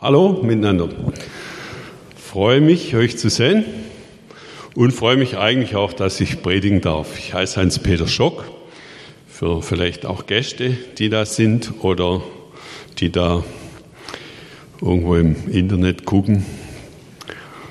Hallo 0.00 0.44
miteinander. 0.44 0.90
Freue 2.14 2.60
mich, 2.60 2.94
euch 2.94 3.18
zu 3.18 3.28
sehen 3.28 3.64
und 4.76 4.92
freue 4.92 5.16
mich 5.16 5.38
eigentlich 5.38 5.74
auch, 5.74 5.92
dass 5.92 6.20
ich 6.20 6.40
predigen 6.40 6.80
darf. 6.80 7.18
Ich 7.18 7.34
heiße 7.34 7.60
Hans-Peter 7.60 8.06
Schock. 8.06 8.44
Für 9.26 9.60
vielleicht 9.60 10.06
auch 10.06 10.26
Gäste, 10.26 10.78
die 10.98 11.08
da 11.08 11.26
sind 11.26 11.82
oder 11.82 12.22
die 12.98 13.10
da 13.10 13.42
irgendwo 14.80 15.16
im 15.16 15.34
Internet 15.50 16.04
gucken. 16.04 16.46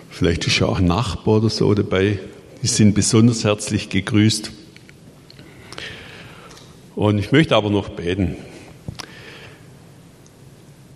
Vielleicht 0.10 0.48
ist 0.48 0.60
ja 0.60 0.68
auch 0.68 0.80
ein 0.80 0.86
Nachbar 0.86 1.36
oder 1.36 1.50
so 1.50 1.74
dabei. 1.74 2.20
Die 2.62 2.68
sind 2.68 2.94
besonders 2.94 3.46
herzlich 3.46 3.88
gegrüßt. 3.88 4.52
Und 6.94 7.20
ich 7.20 7.32
möchte 7.32 7.56
aber 7.56 7.70
noch 7.70 7.88
beten. 7.88 8.36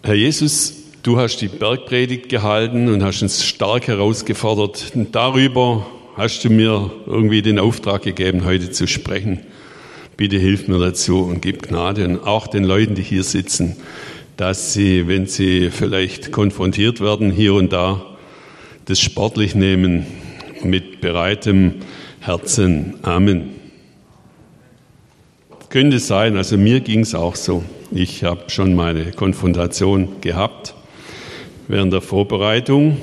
Herr 0.03 0.15
Jesus, 0.15 0.80
Du 1.03 1.17
hast 1.17 1.37
die 1.37 1.47
Bergpredigt 1.47 2.29
gehalten 2.29 2.87
und 2.87 3.03
hast 3.03 3.23
uns 3.23 3.43
stark 3.43 3.87
herausgefordert. 3.87 4.91
Und 4.93 5.15
darüber 5.15 5.87
hast 6.15 6.43
du 6.43 6.51
mir 6.51 6.91
irgendwie 7.07 7.41
den 7.41 7.57
Auftrag 7.57 8.03
gegeben, 8.03 8.45
heute 8.45 8.69
zu 8.69 8.85
sprechen. 8.85 9.39
Bitte 10.15 10.37
hilf 10.37 10.67
mir 10.67 10.77
dazu 10.77 11.21
und 11.21 11.41
gib 11.41 11.63
Gnade 11.63 12.05
und 12.05 12.19
auch 12.19 12.45
den 12.45 12.63
Leuten, 12.63 12.93
die 12.93 13.01
hier 13.01 13.23
sitzen, 13.23 13.77
dass 14.37 14.73
sie, 14.73 15.07
wenn 15.07 15.25
sie 15.25 15.71
vielleicht 15.71 16.31
konfrontiert 16.31 17.01
werden, 17.01 17.31
hier 17.31 17.55
und 17.55 17.73
da, 17.73 18.05
das 18.85 18.99
sportlich 18.99 19.55
nehmen 19.55 20.05
mit 20.63 21.01
bereitem 21.01 21.77
Herzen. 22.19 22.93
Amen. 23.01 23.49
Könnte 25.69 25.97
sein, 25.97 26.37
also 26.37 26.59
mir 26.59 26.79
ging 26.79 26.99
es 26.99 27.15
auch 27.15 27.35
so. 27.35 27.63
Ich 27.89 28.23
habe 28.23 28.51
schon 28.51 28.75
meine 28.75 29.13
Konfrontation 29.13 30.21
gehabt 30.21 30.75
während 31.71 31.93
der 31.93 32.01
Vorbereitung. 32.01 32.97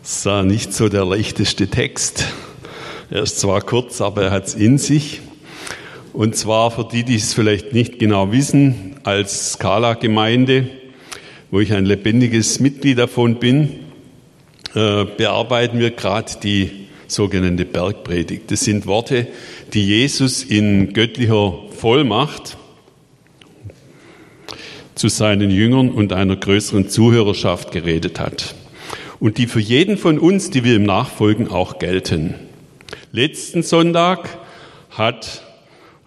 Es 0.00 0.24
war 0.26 0.44
nicht 0.44 0.72
so 0.72 0.88
der 0.88 1.04
leichteste 1.04 1.66
Text. 1.66 2.26
Er 3.10 3.24
ist 3.24 3.40
zwar 3.40 3.62
kurz, 3.62 4.00
aber 4.00 4.22
er 4.22 4.30
hat 4.30 4.46
es 4.46 4.54
in 4.54 4.78
sich. 4.78 5.20
Und 6.12 6.36
zwar 6.36 6.70
für 6.70 6.84
die, 6.84 7.02
die 7.02 7.16
es 7.16 7.34
vielleicht 7.34 7.72
nicht 7.72 7.98
genau 7.98 8.30
wissen, 8.30 8.94
als 9.02 9.54
Skala-Gemeinde, 9.54 10.68
wo 11.50 11.58
ich 11.58 11.72
ein 11.72 11.84
lebendiges 11.84 12.60
Mitglied 12.60 12.96
davon 12.96 13.40
bin, 13.40 13.80
äh, 14.76 15.04
bearbeiten 15.04 15.80
wir 15.80 15.90
gerade 15.90 16.30
die 16.40 16.70
sogenannte 17.08 17.64
Bergpredigt. 17.64 18.52
Das 18.52 18.60
sind 18.60 18.86
Worte, 18.86 19.26
die 19.74 19.84
Jesus 19.84 20.44
in 20.44 20.92
göttlicher 20.92 21.58
Vollmacht 21.76 22.56
zu 24.98 25.08
seinen 25.08 25.50
Jüngern 25.50 25.90
und 25.90 26.12
einer 26.12 26.36
größeren 26.36 26.88
Zuhörerschaft 26.88 27.70
geredet 27.70 28.18
hat. 28.18 28.54
Und 29.20 29.38
die 29.38 29.46
für 29.46 29.60
jeden 29.60 29.96
von 29.96 30.18
uns, 30.18 30.50
die 30.50 30.64
wir 30.64 30.76
im 30.76 30.82
Nachfolgen 30.82 31.48
auch 31.48 31.78
gelten. 31.78 32.34
Letzten 33.12 33.62
Sonntag 33.62 34.38
hat 34.90 35.42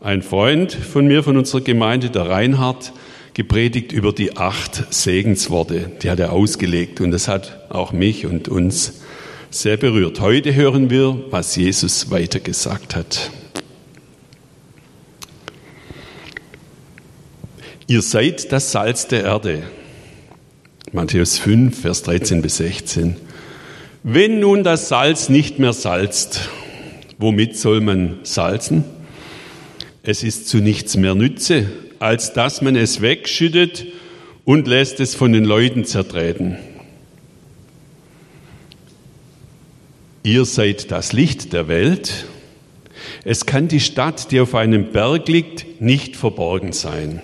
ein 0.02 0.22
Freund 0.22 0.74
von 0.74 1.08
mir, 1.08 1.24
von 1.24 1.38
unserer 1.38 1.62
Gemeinde, 1.62 2.10
der 2.10 2.30
Reinhard, 2.30 2.94
gepredigt 3.34 3.92
über 3.92 4.12
die 4.12 4.36
acht 4.38 4.94
Segensworte. 4.94 5.92
Die 6.02 6.10
hat 6.10 6.20
er 6.20 6.34
ausgelegt 6.34 7.00
und 7.00 7.12
das 7.12 7.28
hat 7.28 7.66
auch 7.70 7.94
mich 7.94 8.26
und 8.26 8.50
uns 8.50 9.02
sehr 9.50 9.78
berührt. 9.78 10.20
Heute 10.20 10.54
hören 10.54 10.90
wir, 10.90 11.18
was 11.30 11.56
Jesus 11.56 12.12
weitergesagt 12.12 12.96
hat. 12.96 13.32
Ihr 17.92 18.02
seid 18.02 18.54
das 18.54 18.72
Salz 18.72 19.08
der 19.08 19.26
Erde. 19.26 19.64
Matthäus 20.94 21.38
5, 21.40 21.78
Vers 21.78 22.04
13 22.04 22.42
bis 22.42 22.56
16. 22.56 23.18
Wenn 24.02 24.40
nun 24.40 24.64
das 24.64 24.88
Salz 24.88 25.28
nicht 25.28 25.60
mehr 25.60 25.74
salzt, 25.74 26.48
womit 27.18 27.58
soll 27.58 27.82
man 27.82 28.20
salzen? 28.24 28.86
Es 30.04 30.24
ist 30.24 30.48
zu 30.48 30.60
nichts 30.60 30.96
mehr 30.96 31.16
Nütze, 31.16 31.66
als 32.00 32.32
dass 32.32 32.62
man 32.62 32.78
es 32.78 33.02
wegschüttet 33.02 33.88
und 34.46 34.70
lässt 34.70 35.02
es 35.02 35.14
von 35.14 35.34
den 35.34 35.44
Leuten 35.44 35.84
zertreten. 35.84 36.56
Ihr 40.24 40.46
seid 40.46 40.92
das 40.92 41.12
Licht 41.12 41.52
der 41.52 41.68
Welt. 41.68 42.26
Es 43.26 43.46
kann 43.46 43.68
die 43.68 43.82
Stadt, 43.82 44.32
die 44.32 44.40
auf 44.40 44.56
einem 44.56 44.94
Berg 44.94 45.28
liegt, 45.28 45.82
nicht 45.82 46.16
verborgen 46.16 46.72
sein. 46.72 47.22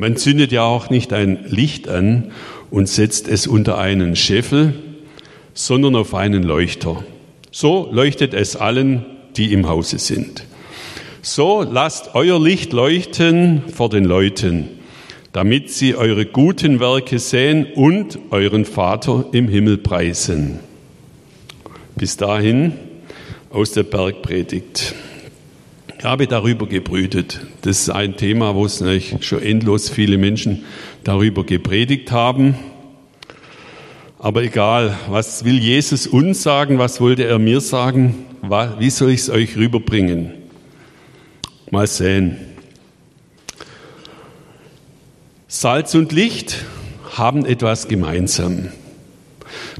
Man 0.00 0.16
zündet 0.16 0.52
ja 0.52 0.62
auch 0.62 0.90
nicht 0.90 1.12
ein 1.12 1.40
Licht 1.48 1.88
an 1.88 2.30
und 2.70 2.88
setzt 2.88 3.26
es 3.26 3.48
unter 3.48 3.78
einen 3.78 4.14
Scheffel, 4.14 4.74
sondern 5.54 5.96
auf 5.96 6.14
einen 6.14 6.44
Leuchter. 6.44 7.02
So 7.50 7.88
leuchtet 7.90 8.32
es 8.32 8.54
allen, 8.54 9.04
die 9.36 9.52
im 9.52 9.68
Hause 9.68 9.98
sind. 9.98 10.44
So 11.20 11.66
lasst 11.68 12.14
euer 12.14 12.40
Licht 12.40 12.72
leuchten 12.72 13.64
vor 13.74 13.90
den 13.90 14.04
Leuten, 14.04 14.68
damit 15.32 15.72
sie 15.72 15.96
eure 15.96 16.26
guten 16.26 16.78
Werke 16.78 17.18
sehen 17.18 17.66
und 17.74 18.20
euren 18.30 18.64
Vater 18.66 19.24
im 19.32 19.48
Himmel 19.48 19.78
preisen. 19.78 20.60
Bis 21.96 22.16
dahin 22.16 22.74
aus 23.50 23.72
der 23.72 23.82
Bergpredigt. 23.82 24.94
Ich 25.98 26.04
habe 26.04 26.28
darüber 26.28 26.68
gebrütet. 26.68 27.40
Das 27.62 27.80
ist 27.80 27.90
ein 27.90 28.16
Thema, 28.16 28.54
wo 28.54 28.64
es 28.64 28.84
schon 29.20 29.42
endlos 29.42 29.90
viele 29.90 30.16
Menschen 30.16 30.64
darüber 31.02 31.42
gepredigt 31.44 32.12
haben. 32.12 32.54
Aber 34.20 34.44
egal, 34.44 34.96
was 35.08 35.44
will 35.44 35.58
Jesus 35.58 36.06
uns 36.06 36.44
sagen, 36.44 36.78
was 36.78 37.00
wollte 37.00 37.24
er 37.24 37.40
mir 37.40 37.60
sagen, 37.60 38.14
wie 38.78 38.90
soll 38.90 39.10
ich 39.10 39.22
es 39.22 39.30
euch 39.30 39.56
rüberbringen? 39.56 40.34
Mal 41.72 41.88
sehen. 41.88 42.36
Salz 45.48 45.96
und 45.96 46.12
Licht 46.12 46.64
haben 47.10 47.44
etwas 47.44 47.88
gemeinsam. 47.88 48.68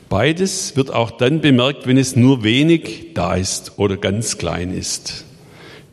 Beides 0.08 0.74
wird 0.74 0.92
auch 0.92 1.12
dann 1.12 1.40
bemerkt, 1.40 1.86
wenn 1.86 1.96
es 1.96 2.16
nur 2.16 2.42
wenig 2.42 3.14
da 3.14 3.36
ist 3.36 3.78
oder 3.78 3.96
ganz 3.96 4.36
klein 4.36 4.76
ist. 4.76 5.26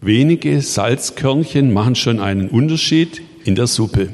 Wenige 0.01 0.61
Salzkörnchen 0.61 1.73
machen 1.73 1.95
schon 1.95 2.19
einen 2.19 2.49
Unterschied 2.49 3.21
in 3.43 3.55
der 3.55 3.67
Suppe. 3.67 4.13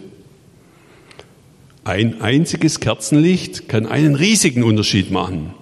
Ein 1.84 2.22
einziges 2.22 2.80
Kerzenlicht 2.80 3.68
kann 3.68 3.86
einen 3.88 4.16
riesigen 4.16 4.64
Unterschied 4.64 5.12
machen. 5.12 5.54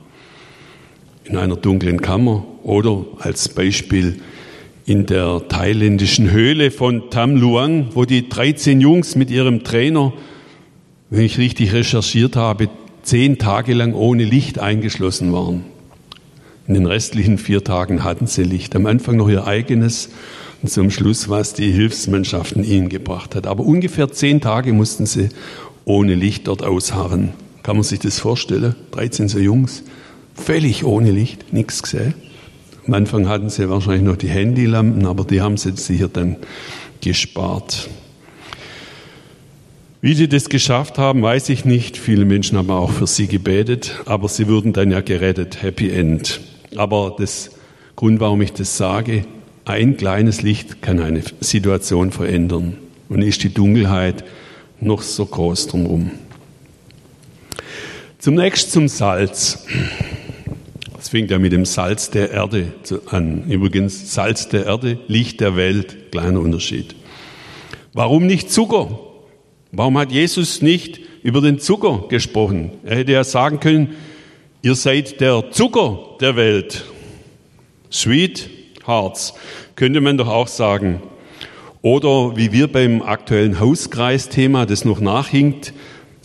In 1.23 1.37
einer 1.37 1.55
dunklen 1.55 2.01
Kammer 2.01 2.45
oder 2.63 3.05
als 3.19 3.49
Beispiel 3.49 4.19
in 4.85 5.05
der 5.05 5.47
thailändischen 5.47 6.31
Höhle 6.31 6.71
von 6.71 7.09
Tam 7.09 7.35
Luang, 7.35 7.89
wo 7.93 8.05
die 8.05 8.27
13 8.27 8.81
Jungs 8.81 9.15
mit 9.15 9.29
ihrem 9.29 9.63
Trainer, 9.63 10.13
wenn 11.09 11.21
ich 11.21 11.37
richtig 11.37 11.73
recherchiert 11.73 12.35
habe, 12.35 12.69
zehn 13.03 13.37
Tage 13.37 13.73
lang 13.73 13.93
ohne 13.93 14.23
Licht 14.23 14.59
eingeschlossen 14.59 15.31
waren. 15.31 15.63
In 16.69 16.75
den 16.75 16.85
restlichen 16.85 17.39
vier 17.39 17.63
Tagen 17.63 18.03
hatten 18.03 18.27
sie 18.27 18.43
Licht. 18.43 18.75
Am 18.75 18.85
Anfang 18.85 19.17
noch 19.17 19.27
ihr 19.27 19.47
eigenes 19.47 20.09
und 20.61 20.69
zum 20.69 20.91
Schluss, 20.91 21.27
was 21.27 21.55
die 21.55 21.71
Hilfsmannschaften 21.71 22.63
ihnen 22.63 22.89
gebracht 22.89 23.33
hat. 23.33 23.47
Aber 23.47 23.63
ungefähr 23.63 24.11
zehn 24.11 24.39
Tage 24.39 24.71
mussten 24.71 25.07
sie 25.07 25.29
ohne 25.83 26.13
Licht 26.13 26.47
dort 26.47 26.61
ausharren. 26.61 27.33
Kann 27.63 27.75
man 27.75 27.83
sich 27.83 27.97
das 27.97 28.19
vorstellen? 28.19 28.75
13 28.91 29.29
so 29.29 29.39
Jungs, 29.39 29.81
völlig 30.35 30.83
ohne 30.83 31.09
Licht, 31.09 31.53
nichts 31.53 31.81
gesehen. 31.81 32.13
Am 32.85 32.93
Anfang 32.93 33.27
hatten 33.27 33.49
sie 33.49 33.67
wahrscheinlich 33.67 34.03
noch 34.03 34.17
die 34.17 34.29
Handylampen, 34.29 35.07
aber 35.07 35.23
die 35.23 35.41
haben 35.41 35.57
sie 35.57 35.75
sicher 35.75 36.07
dann 36.07 36.35
gespart. 37.01 37.89
Wie 40.01 40.13
sie 40.13 40.29
das 40.29 40.49
geschafft 40.49 40.99
haben, 40.99 41.23
weiß 41.23 41.49
ich 41.49 41.65
nicht. 41.65 41.97
Viele 41.97 42.25
Menschen 42.25 42.59
haben 42.59 42.69
auch 42.69 42.91
für 42.91 43.07
sie 43.07 43.25
gebetet, 43.25 43.95
aber 44.05 44.27
sie 44.27 44.47
wurden 44.47 44.71
dann 44.71 44.91
ja 44.91 45.01
gerettet. 45.01 45.63
Happy 45.63 45.89
End. 45.89 46.39
Aber 46.75 47.15
das 47.17 47.51
Grund, 47.95 48.19
warum 48.19 48.41
ich 48.41 48.53
das 48.53 48.77
sage, 48.77 49.25
ein 49.65 49.97
kleines 49.97 50.41
Licht 50.41 50.81
kann 50.81 50.99
eine 50.99 51.21
Situation 51.41 52.11
verändern. 52.11 52.77
Und 53.09 53.21
ist 53.21 53.43
die 53.43 53.53
Dunkelheit 53.53 54.23
noch 54.79 55.01
so 55.01 55.25
groß 55.25 55.67
drumherum. 55.67 56.11
Zunächst 58.19 58.71
zum 58.71 58.87
Salz. 58.87 59.65
Das 60.95 61.09
fängt 61.09 61.31
ja 61.31 61.39
mit 61.39 61.53
dem 61.53 61.65
Salz 61.65 62.11
der 62.11 62.31
Erde 62.31 62.73
an. 63.09 63.49
Übrigens, 63.49 64.13
Salz 64.13 64.49
der 64.49 64.65
Erde, 64.65 64.99
Licht 65.07 65.39
der 65.39 65.55
Welt, 65.55 66.11
kleiner 66.11 66.39
Unterschied. 66.39 66.95
Warum 67.93 68.27
nicht 68.27 68.51
Zucker? 68.51 68.99
Warum 69.71 69.97
hat 69.97 70.11
Jesus 70.11 70.61
nicht 70.61 70.99
über 71.23 71.41
den 71.41 71.59
Zucker 71.59 72.05
gesprochen? 72.09 72.71
Er 72.83 72.97
hätte 72.97 73.11
ja 73.11 73.23
sagen 73.23 73.59
können, 73.59 73.95
Ihr 74.61 74.75
seid 74.75 75.21
der 75.21 75.51
Zucker 75.51 76.17
der 76.19 76.35
Welt. 76.35 76.83
Sweet 77.89 78.49
Hearts, 78.85 79.33
könnte 79.77 80.01
man 80.01 80.17
doch 80.17 80.27
auch 80.27 80.49
sagen. 80.49 81.01
Oder 81.81 82.35
wie 82.35 82.51
wir 82.51 82.67
beim 82.69 83.01
aktuellen 83.01 83.61
Hauskreisthema, 83.61 84.65
das 84.65 84.83
noch 84.83 84.99
nachhinkt, 84.99 85.71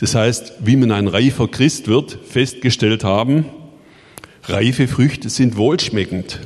das 0.00 0.16
heißt, 0.16 0.54
wie 0.64 0.74
man 0.74 0.90
ein 0.90 1.06
reifer 1.06 1.46
Christ 1.46 1.86
wird, 1.86 2.18
festgestellt 2.28 3.04
haben, 3.04 3.44
reife 4.42 4.88
Früchte 4.88 5.28
sind 5.28 5.56
wohlschmeckend, 5.56 6.40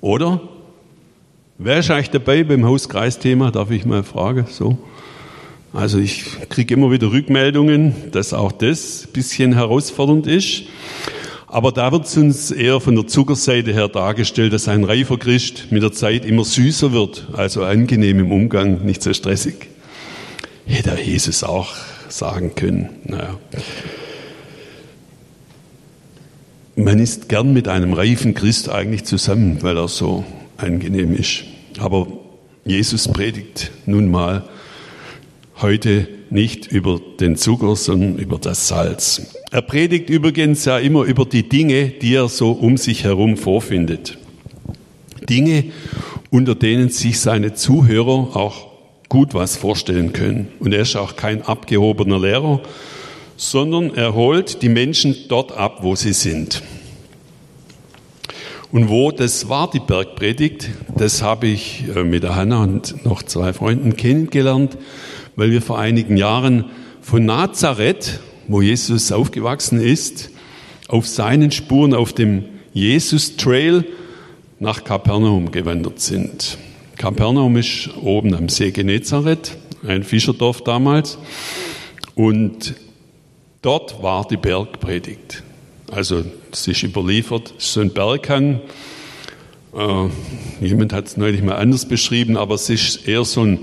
oder? 0.00 0.40
Wer 1.58 1.80
ist 1.80 1.90
eigentlich 1.90 2.10
dabei 2.10 2.44
beim 2.44 2.64
Hauskreisthema? 2.64 3.50
Darf 3.50 3.70
ich 3.70 3.84
mal 3.84 4.04
fragen? 4.04 4.46
So. 4.48 4.78
Also 5.74 5.98
ich 5.98 6.24
kriege 6.48 6.72
immer 6.72 6.90
wieder 6.90 7.12
Rückmeldungen, 7.12 8.10
dass 8.12 8.32
auch 8.32 8.52
das 8.52 9.04
ein 9.04 9.12
bisschen 9.12 9.52
herausfordernd 9.52 10.26
ist. 10.26 10.62
Aber 11.48 11.70
da 11.70 11.92
wird 11.92 12.06
es 12.06 12.16
uns 12.16 12.50
eher 12.50 12.80
von 12.80 12.96
der 12.96 13.06
Zuckerseite 13.06 13.72
her 13.72 13.88
dargestellt, 13.88 14.52
dass 14.52 14.66
ein 14.66 14.82
reifer 14.84 15.16
Christ 15.16 15.66
mit 15.70 15.82
der 15.82 15.92
Zeit 15.92 16.24
immer 16.24 16.44
süßer 16.44 16.92
wird, 16.92 17.28
also 17.34 17.62
angenehm 17.62 18.18
im 18.18 18.32
Umgang, 18.32 18.84
nicht 18.84 19.02
so 19.02 19.12
stressig. 19.12 19.68
Hätte 20.66 21.00
Jesus 21.00 21.44
auch 21.44 21.74
sagen 22.08 22.54
können. 22.56 22.88
Naja. 23.04 23.38
Man 26.74 26.98
ist 26.98 27.28
gern 27.28 27.52
mit 27.52 27.68
einem 27.68 27.92
reifen 27.92 28.34
Christ 28.34 28.68
eigentlich 28.68 29.04
zusammen, 29.04 29.62
weil 29.62 29.78
er 29.78 29.88
so 29.88 30.24
angenehm 30.56 31.14
ist. 31.14 31.44
Aber 31.78 32.08
Jesus 32.64 33.08
predigt 33.08 33.70
nun 33.86 34.10
mal 34.10 34.48
heute 35.62 36.08
nicht 36.28 36.66
über 36.66 37.00
den 37.20 37.36
Zucker, 37.36 37.76
sondern 37.76 38.18
über 38.18 38.38
das 38.38 38.66
Salz. 38.66 39.35
Er 39.50 39.62
predigt 39.62 40.10
übrigens 40.10 40.64
ja 40.64 40.78
immer 40.78 41.04
über 41.04 41.24
die 41.24 41.48
Dinge, 41.48 41.88
die 41.88 42.14
er 42.14 42.28
so 42.28 42.50
um 42.50 42.76
sich 42.76 43.04
herum 43.04 43.36
vorfindet. 43.36 44.18
Dinge, 45.28 45.64
unter 46.30 46.54
denen 46.54 46.88
sich 46.88 47.20
seine 47.20 47.54
Zuhörer 47.54 48.36
auch 48.36 48.66
gut 49.08 49.34
was 49.34 49.56
vorstellen 49.56 50.12
können. 50.12 50.48
Und 50.58 50.72
er 50.72 50.80
ist 50.80 50.96
auch 50.96 51.16
kein 51.16 51.42
abgehobener 51.42 52.18
Lehrer, 52.18 52.60
sondern 53.36 53.94
er 53.94 54.14
holt 54.14 54.62
die 54.62 54.68
Menschen 54.68 55.14
dort 55.28 55.52
ab, 55.52 55.78
wo 55.82 55.94
sie 55.94 56.12
sind. 56.12 56.62
Und 58.72 58.88
wo, 58.88 59.12
das 59.12 59.48
war 59.48 59.70
die 59.70 59.80
Bergpredigt, 59.80 60.70
das 60.96 61.22
habe 61.22 61.46
ich 61.46 61.84
äh, 61.94 62.02
mit 62.02 62.24
der 62.24 62.34
Hanna 62.34 62.64
und 62.64 63.04
noch 63.04 63.22
zwei 63.22 63.52
Freunden 63.52 63.96
kennengelernt, 63.96 64.76
weil 65.36 65.52
wir 65.52 65.62
vor 65.62 65.78
einigen 65.78 66.16
Jahren 66.16 66.64
von 67.00 67.24
Nazareth, 67.24 68.20
wo 68.48 68.62
Jesus 68.62 69.12
aufgewachsen 69.12 69.80
ist, 69.80 70.30
auf 70.88 71.06
seinen 71.06 71.50
Spuren 71.50 71.94
auf 71.94 72.12
dem 72.12 72.44
Jesus 72.72 73.36
Trail 73.36 73.84
nach 74.58 74.84
Kapernaum 74.84 75.50
gewandert 75.50 76.00
sind. 76.00 76.58
Kapernaum 76.96 77.56
ist 77.56 77.90
oben 78.02 78.34
am 78.34 78.48
See 78.48 78.70
Genezareth, 78.70 79.56
ein 79.86 80.02
Fischerdorf 80.02 80.62
damals. 80.62 81.18
Und 82.14 82.74
dort 83.62 84.02
war 84.02 84.26
die 84.26 84.38
Bergpredigt. 84.38 85.42
Also 85.90 86.24
es 86.52 86.66
ist 86.66 86.82
überliefert, 86.82 87.52
es 87.58 87.66
ist 87.66 87.72
so 87.74 87.80
ein 87.80 87.92
Berghang. 87.92 88.60
Äh, 89.76 90.64
jemand 90.64 90.92
hat 90.92 91.06
es 91.06 91.16
neulich 91.16 91.42
mal 91.42 91.56
anders 91.56 91.86
beschrieben, 91.86 92.36
aber 92.36 92.54
es 92.54 92.70
ist 92.70 93.06
eher 93.06 93.24
so, 93.24 93.42
ein, 93.42 93.58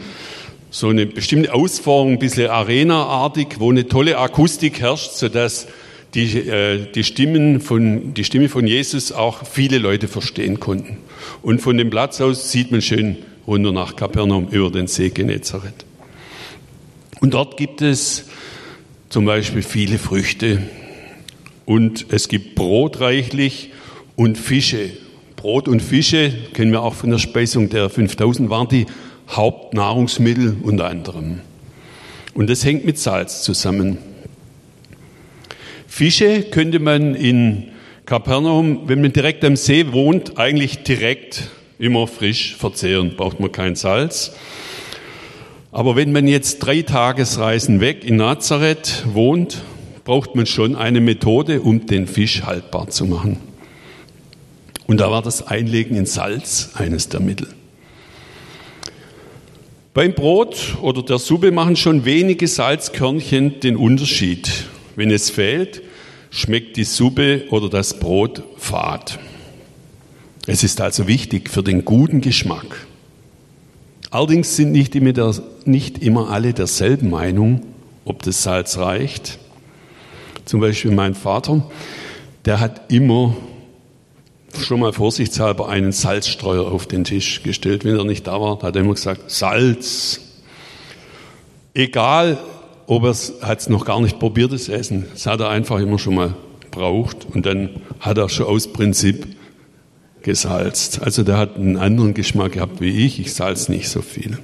so 0.74 0.88
eine 0.88 1.06
bestimmte 1.06 1.54
Ausformung, 1.54 2.14
ein 2.14 2.20
bisschen 2.20 2.50
arenaartig, 2.50 3.60
wo 3.60 3.70
eine 3.70 3.88
tolle 3.88 4.18
Akustik 4.18 4.82
herrscht, 4.82 5.12
sodass 5.12 5.68
die, 6.16 6.36
äh, 6.36 6.88
die, 6.92 7.04
Stimmen 7.04 7.62
von, 7.62 8.16
die 8.16 8.24
Stimme 8.24 8.50
von 8.50 8.66
Jesus 8.66 9.12
auch 9.12 9.46
viele 9.46 9.78
Leute 9.78 10.08
verstehen 10.08 10.60
konnten. 10.60 10.98
Und 11.44 11.62
von 11.62 11.78
dem 11.78 11.92
Platz 11.92 12.20
aus 12.22 12.52
sieht 12.52 12.72
man 12.72 12.82
schön 12.82 13.18
runter 13.46 13.72
nach 13.72 13.96
Kapernaum 13.96 14.48
über 14.48 14.72
den 14.72 14.88
See 14.88 15.10
Genezareth. 15.10 15.86
Und 17.22 17.36
dort 17.36 17.56
gibt 17.56 17.84
es 17.84 18.26
zum 19.10 19.26
Beispiel 19.26 19.62
viele 19.62 20.00
Früchte 20.00 20.64
und 21.66 22.08
es 22.10 22.28
gibt 22.30 22.56
Brot 22.56 23.00
reichlich 23.00 23.70
und 24.16 24.40
Fische. 24.40 24.90
Brot 25.36 25.68
und 25.68 25.84
Fische 25.84 26.34
kennen 26.56 26.72
wir 26.72 26.82
auch 26.82 26.96
von 26.96 27.12
der 27.12 27.20
Speisung 27.20 27.70
der 27.70 27.92
5000 27.92 28.50
waren 28.50 28.68
die 28.70 28.88
Hauptnahrungsmittel 29.30 30.58
unter 30.62 30.86
anderem. 30.90 31.42
Und 32.34 32.50
das 32.50 32.66
hängt 32.66 32.86
mit 32.86 32.98
Salz 32.98 33.44
zusammen. 33.44 33.98
Fische 35.88 36.44
könnte 36.44 36.80
man 36.80 37.16
in 37.16 37.70
Kapernaum, 38.06 38.88
wenn 38.88 39.02
man 39.02 39.14
direkt 39.14 39.46
am 39.46 39.56
See 39.56 39.92
wohnt, 39.94 40.38
eigentlich 40.38 40.84
direkt 40.84 41.50
immer 41.80 42.08
frisch 42.08 42.56
verzehren, 42.56 43.16
braucht 43.16 43.40
man 43.40 43.52
kein 43.52 43.76
Salz. 43.76 44.34
Aber 45.72 45.96
wenn 45.96 46.12
man 46.12 46.28
jetzt 46.28 46.60
drei 46.60 46.82
Tagesreisen 46.82 47.80
weg 47.80 48.04
in 48.04 48.18
Nazareth 48.18 49.04
wohnt, 49.08 49.64
braucht 50.04 50.36
man 50.36 50.46
schon 50.46 50.76
eine 50.76 51.02
Methode, 51.02 51.62
um 51.62 51.86
den 51.86 52.08
Fisch 52.08 52.44
haltbar 52.44 52.90
zu 52.90 53.06
machen. 53.06 53.38
Und 54.86 55.00
da 55.00 55.10
war 55.10 55.22
das 55.22 55.48
Einlegen 55.48 55.96
in 55.96 56.06
Salz 56.06 56.72
eines 56.76 57.10
der 57.10 57.22
Mittel. 57.22 57.48
Beim 59.94 60.16
Brot 60.16 60.76
oder 60.82 61.04
der 61.04 61.20
Suppe 61.20 61.52
machen 61.52 61.76
schon 61.76 62.04
wenige 62.04 62.48
Salzkörnchen 62.48 63.60
den 63.60 63.78
Unterschied. 63.78 64.66
Wenn 64.96 65.12
es 65.12 65.30
fehlt, 65.30 65.84
schmeckt 66.32 66.78
die 66.78 66.84
Suppe 66.84 67.44
oder 67.52 67.70
das 67.70 68.00
Brot 68.00 68.42
fad. 68.58 69.20
Es 70.48 70.64
ist 70.64 70.82
also 70.82 71.08
wichtig 71.08 71.48
für 71.48 71.62
den 71.62 71.86
guten 71.86 72.22
Geschmack. 72.22 72.88
Allerdings 74.10 74.56
sind 74.56 74.72
nicht 74.72 74.96
immer, 74.96 75.14
der, 75.14 75.36
nicht 75.66 76.00
immer 76.00 76.32
alle 76.32 76.54
derselben 76.54 77.12
Meinung, 77.12 77.62
ob 78.04 78.24
das 78.24 78.42
Salz 78.42 78.80
reicht. 78.80 79.38
Zum 80.46 80.60
Beispiel 80.60 80.92
mein 80.92 81.14
Vater, 81.14 81.70
der 82.46 82.60
hat 82.60 82.92
immer 82.92 83.36
schon 84.58 84.80
mal 84.80 84.94
vorsichtshalber 84.94 85.70
einen 85.70 85.92
Salzstreuer 85.92 86.72
auf 86.72 86.86
den 86.86 87.04
Tisch 87.04 87.44
gestellt. 87.44 87.86
Wenn 87.86 87.98
er 87.98 88.04
nicht 88.04 88.28
da 88.28 88.40
war, 88.40 88.62
hat 88.62 88.76
er 88.76 88.82
immer 88.82 88.94
gesagt, 88.94 89.32
Salz. 89.32 90.20
Egal, 91.74 92.38
ob 92.88 93.04
er 93.04 93.12
es 93.12 93.70
noch 93.70 93.86
gar 93.86 94.02
nicht 94.02 94.20
probiert, 94.20 94.52
das 94.52 94.70
Essen. 94.70 95.06
Das 95.14 95.26
hat 95.26 95.40
er 95.40 95.50
einfach 95.50 95.80
immer 95.80 95.98
schon 95.98 96.16
mal 96.16 96.36
braucht 96.72 97.26
und 97.34 97.46
dann 97.46 97.70
hat 98.00 98.18
er 98.18 98.30
schon 98.30 98.48
aus 98.48 98.72
Prinzip 98.72 99.28
gesalzt. 100.22 101.02
Also 101.02 101.24
der 101.24 101.38
hat 101.38 101.56
einen 101.56 101.78
anderen 101.78 102.14
Geschmack 102.14 102.54
gehabt 102.54 102.82
wie 102.82 103.06
ich. 103.06 103.20
Ich 103.20 103.34
salz 103.34 103.70
nicht 103.70 103.90
so 103.90 104.02
viel. 104.02 104.38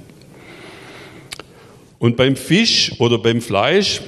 Und 1.98 2.16
beim 2.16 2.36
Fisch 2.36 2.92
oder 2.98 3.18
beim 3.18 3.40
Fleisch, 3.40 4.00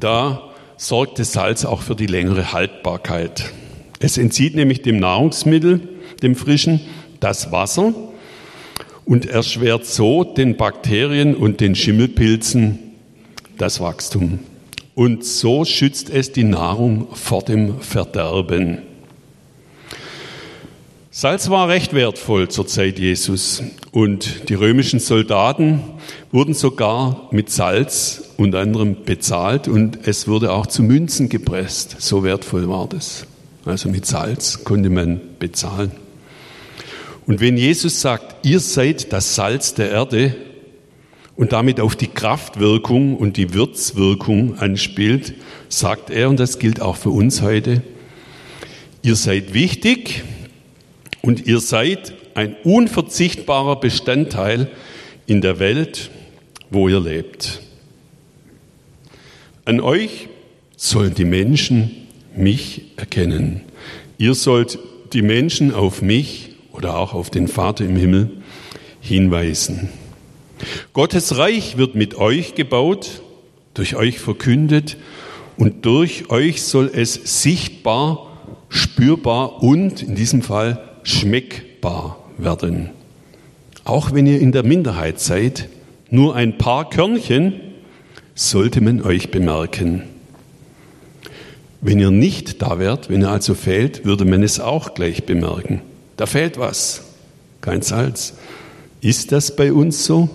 da 0.00 0.42
sorgt 0.76 1.18
das 1.18 1.32
Salz 1.32 1.64
auch 1.64 1.82
für 1.82 1.94
die 1.94 2.06
längere 2.06 2.52
Haltbarkeit. 2.52 3.52
Es 3.98 4.18
entzieht 4.18 4.54
nämlich 4.54 4.82
dem 4.82 4.98
Nahrungsmittel, 4.98 5.80
dem 6.22 6.34
frischen, 6.34 6.80
das 7.20 7.50
Wasser 7.50 7.94
und 9.04 9.26
erschwert 9.26 9.86
so 9.86 10.24
den 10.24 10.56
Bakterien 10.56 11.34
und 11.34 11.60
den 11.60 11.74
Schimmelpilzen 11.74 12.78
das 13.56 13.80
Wachstum. 13.80 14.40
Und 14.94 15.24
so 15.24 15.64
schützt 15.64 16.10
es 16.10 16.32
die 16.32 16.44
Nahrung 16.44 17.08
vor 17.12 17.42
dem 17.42 17.80
Verderben. 17.80 18.78
Salz 21.10 21.48
war 21.48 21.68
recht 21.68 21.94
wertvoll 21.94 22.48
zur 22.48 22.66
Zeit 22.66 22.98
Jesus 22.98 23.62
und 23.90 24.50
die 24.50 24.54
römischen 24.54 25.00
Soldaten 25.00 25.80
wurden 26.30 26.52
sogar 26.52 27.28
mit 27.30 27.48
Salz 27.48 28.34
unter 28.36 28.58
anderem 28.58 29.04
bezahlt 29.06 29.66
und 29.66 30.06
es 30.06 30.28
wurde 30.28 30.52
auch 30.52 30.66
zu 30.66 30.82
Münzen 30.82 31.30
gepresst. 31.30 31.96
So 32.00 32.22
wertvoll 32.22 32.68
war 32.68 32.86
das. 32.86 33.26
Also 33.66 33.88
mit 33.88 34.06
Salz 34.06 34.62
konnte 34.62 34.90
man 34.90 35.20
bezahlen. 35.40 35.90
Und 37.26 37.40
wenn 37.40 37.56
Jesus 37.56 38.00
sagt, 38.00 38.46
ihr 38.46 38.60
seid 38.60 39.12
das 39.12 39.34
Salz 39.34 39.74
der 39.74 39.90
Erde 39.90 40.36
und 41.34 41.50
damit 41.50 41.80
auf 41.80 41.96
die 41.96 42.06
Kraftwirkung 42.06 43.16
und 43.16 43.36
die 43.36 43.52
Würzwirkung 43.54 44.56
anspielt, 44.58 45.34
sagt 45.68 46.10
er, 46.10 46.30
und 46.30 46.38
das 46.38 46.60
gilt 46.60 46.80
auch 46.80 46.94
für 46.94 47.10
uns 47.10 47.42
heute, 47.42 47.82
ihr 49.02 49.16
seid 49.16 49.52
wichtig 49.52 50.22
und 51.22 51.44
ihr 51.44 51.58
seid 51.58 52.14
ein 52.34 52.54
unverzichtbarer 52.62 53.80
Bestandteil 53.80 54.70
in 55.26 55.40
der 55.40 55.58
Welt, 55.58 56.10
wo 56.70 56.88
ihr 56.88 57.00
lebt. 57.00 57.60
An 59.64 59.80
euch 59.80 60.28
sollen 60.76 61.14
die 61.14 61.24
Menschen 61.24 62.05
mich 62.36 62.82
erkennen. 62.96 63.62
Ihr 64.18 64.34
sollt 64.34 64.78
die 65.12 65.22
Menschen 65.22 65.74
auf 65.74 66.02
mich 66.02 66.50
oder 66.72 66.98
auch 66.98 67.14
auf 67.14 67.30
den 67.30 67.48
Vater 67.48 67.84
im 67.84 67.96
Himmel 67.96 68.30
hinweisen. 69.00 69.88
Gottes 70.92 71.36
Reich 71.36 71.76
wird 71.76 71.94
mit 71.94 72.16
euch 72.16 72.54
gebaut, 72.54 73.22
durch 73.74 73.96
euch 73.96 74.18
verkündet 74.18 74.96
und 75.56 75.84
durch 75.86 76.30
euch 76.30 76.62
soll 76.62 76.90
es 76.92 77.42
sichtbar, 77.42 78.38
spürbar 78.68 79.62
und 79.62 80.02
in 80.02 80.14
diesem 80.14 80.42
Fall 80.42 80.82
schmeckbar 81.02 82.18
werden. 82.38 82.90
Auch 83.84 84.12
wenn 84.12 84.26
ihr 84.26 84.40
in 84.40 84.52
der 84.52 84.64
Minderheit 84.64 85.20
seid, 85.20 85.68
nur 86.10 86.34
ein 86.34 86.58
paar 86.58 86.90
Körnchen 86.90 87.60
sollte 88.34 88.80
man 88.80 89.02
euch 89.02 89.30
bemerken. 89.30 90.02
Wenn 91.86 92.00
ihr 92.00 92.10
nicht 92.10 92.62
da 92.62 92.80
wärt, 92.80 93.10
wenn 93.10 93.22
ihr 93.22 93.30
also 93.30 93.54
fehlt, 93.54 94.04
würde 94.04 94.24
man 94.24 94.42
es 94.42 94.58
auch 94.58 94.94
gleich 94.94 95.24
bemerken. 95.24 95.82
Da 96.16 96.26
fehlt 96.26 96.58
was, 96.58 97.04
kein 97.60 97.80
Salz. 97.80 98.34
Ist 99.00 99.30
das 99.30 99.54
bei 99.54 99.72
uns 99.72 100.04
so? 100.04 100.28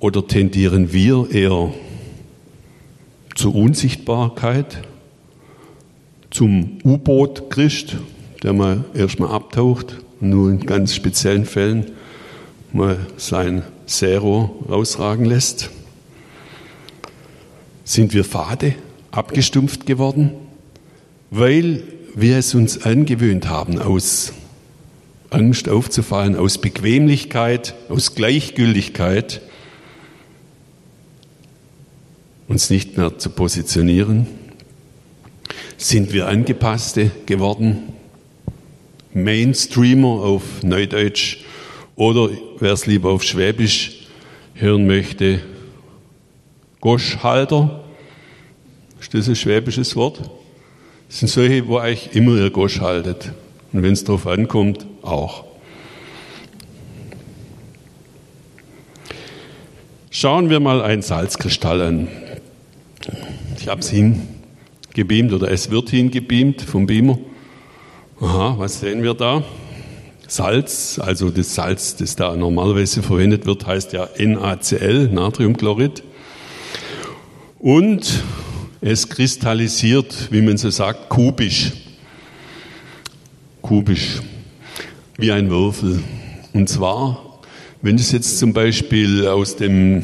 Oder 0.00 0.26
tendieren 0.26 0.92
wir 0.92 1.30
eher 1.30 1.72
zur 3.36 3.54
Unsichtbarkeit, 3.54 4.82
zum 6.32 6.78
U-Boot 6.82 7.50
Christ, 7.50 7.98
der 8.42 8.52
mal 8.52 8.84
erstmal 8.94 9.30
abtaucht 9.30 9.98
nur 10.18 10.50
in 10.50 10.58
ganz 10.58 10.96
speziellen 10.96 11.44
Fällen 11.44 11.92
mal 12.72 12.98
sein 13.16 13.62
Zero 13.86 14.64
rausragen 14.68 15.24
lässt? 15.24 15.70
Sind 17.84 18.14
wir 18.14 18.24
fade, 18.24 18.74
abgestumpft 19.10 19.86
geworden, 19.86 20.32
weil 21.30 21.82
wir 22.14 22.36
es 22.36 22.54
uns 22.54 22.84
angewöhnt 22.84 23.48
haben, 23.48 23.78
aus 23.80 24.32
Angst 25.30 25.68
aufzufallen, 25.68 26.36
aus 26.36 26.58
Bequemlichkeit, 26.58 27.74
aus 27.88 28.14
Gleichgültigkeit, 28.14 29.40
uns 32.46 32.70
nicht 32.70 32.96
mehr 32.96 33.18
zu 33.18 33.30
positionieren? 33.30 34.26
Sind 35.76 36.12
wir 36.12 36.28
Angepasste 36.28 37.10
geworden? 37.26 37.92
Mainstreamer 39.14 40.22
auf 40.22 40.62
Neudeutsch 40.62 41.38
oder 41.96 42.30
wer 42.60 42.72
es 42.72 42.86
lieber 42.86 43.10
auf 43.10 43.24
Schwäbisch 43.24 44.06
hören 44.54 44.86
möchte, 44.86 45.40
Goschhalter. 46.82 47.80
Ist 49.00 49.14
das 49.14 49.28
ein 49.28 49.36
schwäbisches 49.36 49.96
Wort? 49.96 50.30
Das 51.08 51.20
sind 51.20 51.28
solche, 51.28 51.66
wo 51.68 51.78
eigentlich 51.78 52.14
immer 52.14 52.36
ihr 52.36 52.50
Gosch 52.50 52.80
haltet. 52.80 53.32
Und 53.72 53.82
wenn 53.82 53.92
es 53.92 54.04
darauf 54.04 54.26
ankommt, 54.26 54.84
auch. 55.00 55.44
Schauen 60.10 60.50
wir 60.50 60.58
mal 60.58 60.82
einen 60.82 61.02
Salzkristall 61.02 61.80
an. 61.82 62.08
Ich 63.58 63.68
habe 63.68 63.80
es 63.80 63.90
hingebeamt 63.90 65.32
oder 65.32 65.52
es 65.52 65.70
wird 65.70 65.88
hingebeamt 65.90 66.62
vom 66.62 66.86
Beamer. 66.86 67.18
Aha, 68.20 68.56
was 68.58 68.80
sehen 68.80 69.04
wir 69.04 69.14
da? 69.14 69.44
Salz, 70.26 70.98
also 70.98 71.30
das 71.30 71.54
Salz, 71.54 71.94
das 71.94 72.16
da 72.16 72.34
normalerweise 72.34 73.02
verwendet 73.02 73.46
wird, 73.46 73.66
heißt 73.66 73.92
ja 73.92 74.08
NaCl, 74.18 75.08
Natriumchlorid. 75.12 76.02
Und 77.62 78.24
es 78.80 79.08
kristallisiert, 79.08 80.32
wie 80.32 80.42
man 80.42 80.56
so 80.56 80.68
sagt, 80.68 81.08
kubisch. 81.08 81.70
Kubisch, 83.62 84.20
wie 85.16 85.30
ein 85.30 85.48
Würfel. 85.48 86.02
Und 86.54 86.68
zwar, 86.68 87.38
wenn 87.80 87.94
es 87.94 88.10
jetzt 88.10 88.40
zum 88.40 88.52
Beispiel 88.52 89.28
aus 89.28 89.54
dem 89.54 90.02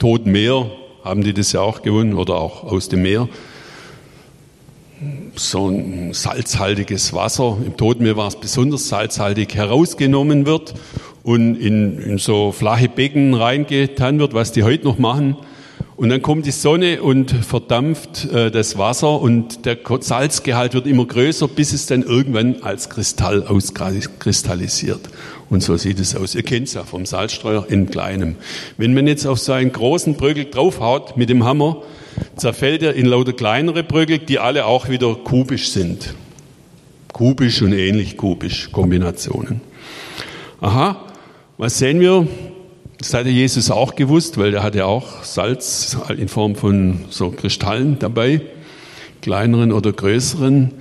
Toten 0.00 0.32
Meer, 0.32 0.72
haben 1.04 1.22
die 1.22 1.32
das 1.32 1.52
ja 1.52 1.60
auch 1.60 1.82
gewonnen, 1.82 2.14
oder 2.14 2.34
auch 2.34 2.64
aus 2.64 2.88
dem 2.88 3.02
Meer, 3.02 3.28
so 5.36 5.68
ein 5.68 6.12
salzhaltiges 6.12 7.12
Wasser, 7.12 7.58
im 7.64 7.76
Totenmeer 7.76 8.16
war 8.16 8.26
es 8.26 8.34
besonders 8.34 8.88
salzhaltig, 8.88 9.54
herausgenommen 9.54 10.46
wird 10.46 10.74
und 11.22 11.54
in, 11.54 12.00
in 12.00 12.18
so 12.18 12.50
flache 12.50 12.88
Becken 12.88 13.34
reingetan 13.34 14.18
wird, 14.18 14.34
was 14.34 14.50
die 14.50 14.64
heute 14.64 14.82
noch 14.82 14.98
machen. 14.98 15.36
Und 15.98 16.10
dann 16.10 16.22
kommt 16.22 16.46
die 16.46 16.52
Sonne 16.52 17.02
und 17.02 17.32
verdampft 17.32 18.26
äh, 18.26 18.52
das 18.52 18.78
Wasser 18.78 19.20
und 19.20 19.66
der 19.66 19.78
Salzgehalt 19.98 20.74
wird 20.74 20.86
immer 20.86 21.04
größer, 21.04 21.48
bis 21.48 21.72
es 21.72 21.86
dann 21.86 22.04
irgendwann 22.04 22.62
als 22.62 22.88
Kristall 22.88 23.42
auskristallisiert. 23.42 25.00
Und 25.50 25.60
so 25.60 25.76
sieht 25.76 25.98
es 25.98 26.14
aus. 26.14 26.36
Ihr 26.36 26.44
kennt 26.44 26.68
es 26.68 26.74
ja 26.74 26.84
vom 26.84 27.04
Salzstreuer 27.04 27.66
in 27.68 27.90
kleinem. 27.90 28.36
Wenn 28.76 28.94
man 28.94 29.08
jetzt 29.08 29.26
auf 29.26 29.40
so 29.40 29.50
einen 29.50 29.72
großen 29.72 30.14
Bröckel 30.14 30.44
draufhaut 30.44 31.16
mit 31.16 31.30
dem 31.30 31.42
Hammer, 31.42 31.82
zerfällt 32.36 32.84
er 32.84 32.94
in 32.94 33.06
lauter 33.06 33.32
kleinere 33.32 33.82
Bröckel, 33.82 34.20
die 34.20 34.38
alle 34.38 34.66
auch 34.66 34.88
wieder 34.88 35.16
kubisch 35.16 35.70
sind. 35.70 36.14
Kubisch 37.12 37.60
und 37.60 37.72
ähnlich 37.72 38.16
kubisch 38.16 38.70
Kombinationen. 38.70 39.62
Aha, 40.60 41.04
was 41.56 41.78
sehen 41.78 41.98
wir? 41.98 42.28
Das 42.98 43.14
hatte 43.14 43.28
Jesus 43.28 43.70
auch 43.70 43.94
gewusst, 43.94 44.38
weil 44.38 44.54
er 44.54 44.62
hatte 44.64 44.84
auch 44.84 45.22
Salz 45.22 45.96
in 46.16 46.28
Form 46.28 46.56
von 46.56 47.04
so 47.10 47.30
Kristallen 47.30 47.98
dabei, 48.00 48.40
kleineren 49.22 49.72
oder 49.72 49.92
größeren. 49.92 50.72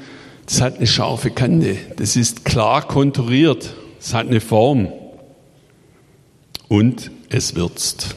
Das 0.47 0.62
hat 0.62 0.77
eine 0.77 0.88
scharfe 0.88 1.29
Kante. 1.29 1.77
Das 1.97 2.15
ist 2.15 2.43
klar 2.43 2.88
konturiert. 2.88 3.75
Es 4.00 4.15
hat 4.15 4.27
eine 4.27 4.41
Form. 4.41 4.91
Und 6.67 7.12
es 7.29 7.55
würzt. 7.55 8.15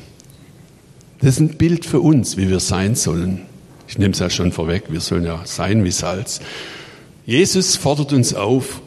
Das 1.21 1.35
ist 1.35 1.41
ein 1.41 1.59
Bild 1.59 1.85
für 1.85 2.01
uns, 2.01 2.39
wie 2.39 2.49
wir 2.49 2.61
sein 2.61 2.95
sollen. 2.95 3.43
Ich 3.87 3.99
nehme 3.99 4.13
es 4.13 4.19
ja 4.21 4.31
schon 4.31 4.53
vorweg, 4.53 4.85
wir 4.89 5.01
sollen 5.01 5.25
ja 5.25 5.41
sein 5.45 5.85
wie 5.85 5.91
Salz. 5.91 6.41
Jesus 7.27 7.77
fordert 7.77 8.13
uns 8.13 8.35
auf, 8.35 8.81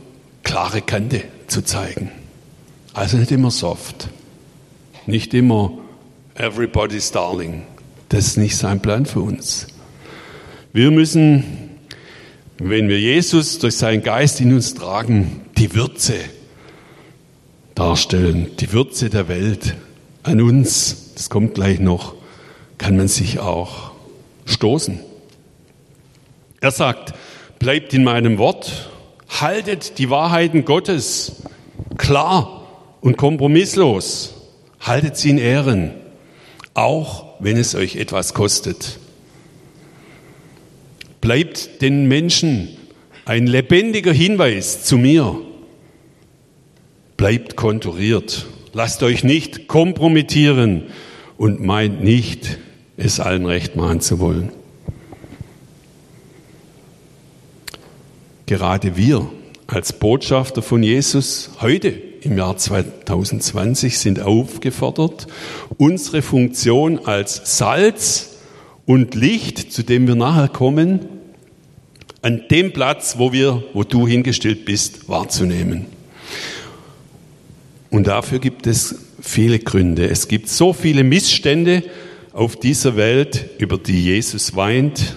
klare 0.44 0.82
Kante 0.82 1.22
zu 1.48 1.62
zeigen. 1.62 2.10
Also 2.94 3.18
nicht 3.18 3.32
immer 3.32 3.52
soft, 3.52 4.10
nicht 5.06 5.34
immer 5.34 5.72
everybody's 6.36 7.12
darling. 7.12 7.64
Das 8.10 8.28
ist 8.28 8.38
nicht 8.38 8.58
sein 8.58 8.82
Plan 8.82 9.06
für 9.06 9.22
uns. 9.22 9.68
Wir 10.72 10.92
müssen, 10.92 11.44
wenn 12.58 12.90
wir 12.90 13.00
Jesus 13.00 13.60
durch 13.60 13.78
seinen 13.78 14.04
Geist 14.04 14.42
in 14.42 14.54
uns 14.54 14.74
tragen, 14.74 15.42
die 15.58 15.74
Würze 15.76 16.16
darstellen, 17.76 18.52
die 18.60 18.72
Würze 18.72 19.10
der 19.10 19.28
Welt 19.28 19.76
an 20.24 20.42
uns. 20.42 21.14
Das 21.16 21.30
kommt 21.30 21.56
gleich 21.56 21.80
noch 21.80 22.16
kann 22.84 22.98
man 22.98 23.08
sich 23.08 23.40
auch 23.40 23.92
stoßen. 24.46 25.00
Er 26.60 26.72
sagt, 26.72 27.14
bleibt 27.60 27.94
in 27.94 28.04
meinem 28.04 28.38
Wort, 28.38 28.90
haltet 29.30 30.00
die 30.00 30.10
Wahrheiten 30.10 30.66
Gottes 30.66 31.44
klar 31.98 32.68
und 33.00 33.16
kompromisslos, 33.16 34.33
haltet 34.84 35.18
sie 35.18 35.32
in 35.32 35.38
Ehren, 35.38 35.92
auch 36.74 37.26
wenn 37.40 37.58
es 37.58 37.74
euch 37.74 37.96
etwas 37.96 38.34
kostet. 38.34 39.00
Bleibt 41.22 41.82
den 41.82 42.08
Menschen 42.08 42.70
ein 43.26 43.48
lebendiger 43.48 44.12
Hinweis 44.12 44.84
zu 44.84 44.98
mir. 44.98 45.40
Bleibt 47.16 47.56
konturiert. 47.56 48.46
Lasst 48.74 49.04
euch 49.04 49.24
nicht 49.24 49.68
kompromittieren 49.68 50.84
und 51.38 51.62
meint 51.62 52.04
nicht, 52.04 52.58
es 52.98 53.20
allen 53.20 53.46
recht 53.46 53.76
machen 53.76 54.02
zu 54.02 54.20
wollen. 54.20 54.52
Gerade 58.46 58.98
wir 58.98 59.32
als 59.68 59.94
Botschafter 59.94 60.62
von 60.62 60.84
Jesus 60.84 61.52
heute 61.62 62.13
im 62.26 62.38
Jahr 62.38 62.58
2020 62.58 63.98
sind 63.98 64.22
aufgefordert, 64.22 65.28
unsere 65.78 66.22
Funktion 66.22 67.06
als 67.06 67.58
Salz 67.58 68.38
und 68.86 69.16
Licht, 69.16 69.72
zu 69.72 69.84
dem 69.84 70.08
wir 70.08 70.16
nachher 70.16 70.48
kommen, 70.48 71.02
an 72.22 72.44
dem 72.50 72.72
Platz, 72.72 73.16
wo 73.18 73.34
wir, 73.34 73.64
wo 73.74 73.84
du 73.84 74.08
hingestellt 74.08 74.66
bist, 74.66 75.10
wahrzunehmen. 75.10 75.86
Und 77.90 78.08
dafür 78.08 78.40
gibt 78.40 78.66
es 78.66 78.96
viele 79.22 79.60
Gründe. 79.60 80.08
Es 80.08 80.28
gibt 80.28 80.50
so 80.50 80.74
viele 80.74 81.04
Missstände 81.04 81.84
auf 82.32 82.56
dieser 82.56 82.96
Welt, 82.96 83.50
über 83.60 83.78
die 83.78 84.04
Jesus 84.04 84.56
weint. 84.56 85.16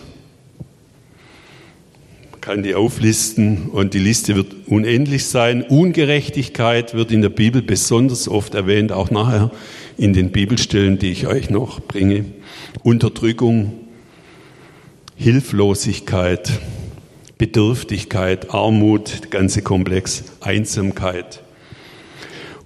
Kann 2.46 2.62
die 2.62 2.76
auflisten 2.76 3.70
und 3.72 3.92
die 3.92 3.98
Liste 3.98 4.36
wird 4.36 4.54
unendlich 4.68 5.26
sein. 5.26 5.64
Ungerechtigkeit 5.64 6.94
wird 6.94 7.10
in 7.10 7.20
der 7.20 7.28
Bibel 7.28 7.60
besonders 7.60 8.28
oft 8.28 8.54
erwähnt, 8.54 8.92
auch 8.92 9.10
nachher 9.10 9.50
in 9.98 10.12
den 10.12 10.30
Bibelstellen, 10.30 10.96
die 10.96 11.10
ich 11.10 11.26
euch 11.26 11.50
noch 11.50 11.80
bringe. 11.80 12.24
Unterdrückung, 12.84 13.72
Hilflosigkeit, 15.16 16.52
Bedürftigkeit, 17.36 18.54
Armut, 18.54 19.32
ganze 19.32 19.62
Komplex, 19.62 20.22
Einsamkeit. 20.40 21.42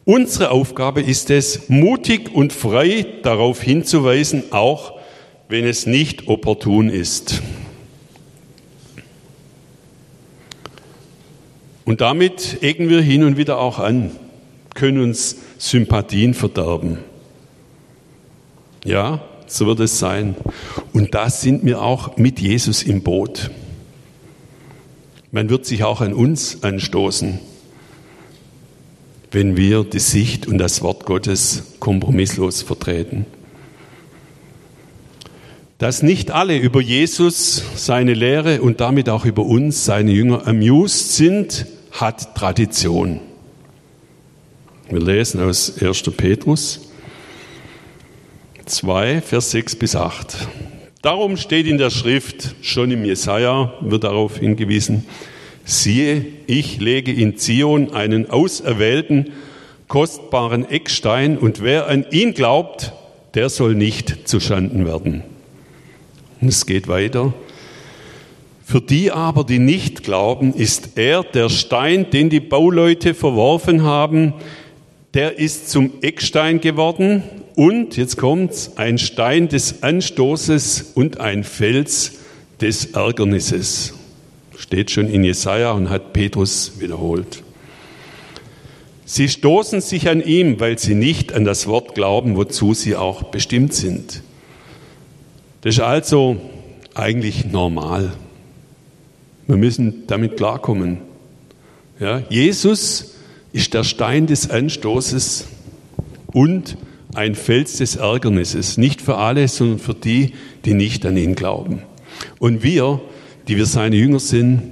Unsere 0.05 0.51
Aufgabe 0.51 1.01
ist 1.01 1.31
es, 1.31 1.71
mutig 1.71 2.35
und 2.35 2.53
frei 2.53 3.07
darauf 3.23 3.63
hinzuweisen, 3.63 4.43
auch 4.51 5.01
wenn 5.49 5.65
es 5.65 5.87
nicht 5.87 6.29
opportun 6.29 6.91
ist. 6.91 7.41
Und 11.91 12.01
damit 12.01 12.63
ecken 12.63 12.89
wir 12.89 13.03
hin 13.03 13.25
und 13.25 13.37
wieder 13.37 13.59
auch 13.59 13.81
an, 13.81 14.13
können 14.75 15.03
uns 15.03 15.39
Sympathien 15.59 16.35
verderben. 16.35 16.99
Ja, 18.85 19.23
so 19.49 19.67
wird 19.67 19.81
es 19.81 19.99
sein. 19.99 20.37
Und 20.93 21.17
da 21.17 21.29
sind 21.29 21.65
wir 21.65 21.83
auch 21.83 22.17
mit 22.17 22.39
Jesus 22.39 22.85
im 22.85 23.03
Boot. 23.03 23.51
Man 25.33 25.51
wird 25.51 25.67
sich 25.67 25.83
auch 25.83 26.01
an 26.01 26.13
uns 26.15 26.63
anstoßen, 26.63 27.41
wenn 29.33 29.57
wir 29.57 29.83
die 29.83 29.99
Sicht 29.99 30.47
und 30.47 30.59
das 30.59 30.83
Wort 30.83 31.07
Gottes 31.07 31.75
kompromisslos 31.81 32.63
vertreten. 32.63 33.27
Dass 35.79 36.05
nicht 36.05 36.31
alle 36.31 36.57
über 36.57 36.81
Jesus, 36.81 37.65
seine 37.75 38.15
Lehre 38.15 38.63
und 38.63 38.81
damit 38.81 39.09
auch 39.09 39.25
über 39.25 39.45
uns, 39.45 39.85
seine 39.85 40.13
Jünger, 40.13 40.47
amused 40.47 41.17
sind, 41.17 41.67
hat 41.93 42.35
Tradition. 42.35 43.21
Wir 44.89 45.01
lesen 45.01 45.43
aus 45.43 45.81
1. 45.81 46.03
Petrus 46.17 46.91
2, 48.67 49.21
Vers 49.21 49.51
6 49.53 49.77
bis 49.77 49.97
8. 49.97 50.49
Darum 51.03 51.37
steht 51.37 51.67
in 51.67 51.79
der 51.79 51.91
Schrift, 51.91 52.55
schon 52.63 52.91
im 52.91 53.05
Jesaja 53.05 53.73
wird 53.81 54.05
darauf 54.05 54.39
hingewiesen, 54.39 55.07
siehe, 55.65 56.25
ich 56.47 56.81
lege 56.81 57.13
in 57.13 57.37
Zion 57.37 57.93
einen 57.95 58.29
auserwählten, 58.31 59.33
kostbaren 59.89 60.69
Eckstein 60.69 61.39
und 61.39 61.63
wer 61.63 61.89
an 61.89 62.05
ihn 62.11 62.35
glaubt, 62.35 62.93
der 63.35 63.49
soll 63.49 63.75
nicht 63.75 64.29
zuschanden 64.29 64.87
werden. 64.87 65.23
Und 66.41 66.49
es 66.49 66.67
geht 66.67 66.89
weiter. 66.89 67.33
Für 68.71 68.81
die 68.81 69.11
aber, 69.11 69.43
die 69.43 69.59
nicht 69.59 70.05
glauben, 70.05 70.55
ist 70.55 70.91
er 70.95 71.25
der 71.25 71.49
Stein, 71.49 72.09
den 72.11 72.31
die 72.31 72.39
Bauleute 72.39 73.15
verworfen 73.15 73.83
haben, 73.83 74.33
der 75.13 75.41
ist 75.41 75.71
zum 75.71 75.95
Eckstein 76.03 76.61
geworden 76.61 77.25
und, 77.57 77.97
jetzt 77.97 78.17
kommt's, 78.17 78.77
ein 78.77 78.99
Stein 78.99 79.49
des 79.49 79.83
Anstoßes 79.83 80.93
und 80.95 81.19
ein 81.19 81.43
Fels 81.43 82.21
des 82.61 82.93
Ärgernisses. 82.93 83.95
Steht 84.57 84.93
schon 84.93 85.09
in 85.09 85.25
Jesaja 85.25 85.73
und 85.73 85.91
hat 85.91 86.13
Petrus 86.13 86.75
wiederholt. 86.79 87.43
Sie 89.05 89.29
stoßen 89.29 89.81
sich 89.81 90.09
an 90.09 90.23
ihm, 90.23 90.61
weil 90.61 90.79
sie 90.79 90.95
nicht 90.95 91.33
an 91.33 91.45
das 91.45 91.67
Wort 91.67 91.97
glauben, 91.97 92.37
wozu 92.37 92.73
sie 92.73 92.95
auch 92.95 93.25
bestimmt 93.25 93.75
sind. 93.75 94.23
Das 95.63 95.75
ist 95.75 95.81
also 95.81 96.37
eigentlich 96.95 97.47
normal. 97.47 98.13
Wir 99.51 99.57
müssen 99.57 100.07
damit 100.07 100.37
klarkommen. 100.37 100.99
Ja, 101.99 102.23
Jesus 102.31 103.17
ist 103.53 103.75
der 103.75 103.83
Stein 103.83 104.29
des 104.29 104.49
Anstoßes 104.49 105.49
und 106.29 106.77
ein 107.17 107.35
Fels 107.35 107.79
des 107.79 107.97
Ärgernisses. 107.97 108.77
Nicht 108.77 109.03
für 109.03 109.17
alle, 109.17 109.49
sondern 109.49 109.81
für 109.81 109.95
die, 109.95 110.35
die 110.65 110.75
nicht 110.75 111.05
an 111.05 111.17
ihn 111.17 111.35
glauben. 111.35 111.83
Und 112.39 112.63
wir, 112.63 113.01
die 113.49 113.57
wir 113.57 113.67
seine 113.67 113.97
Jünger 113.97 114.21
sind, 114.21 114.63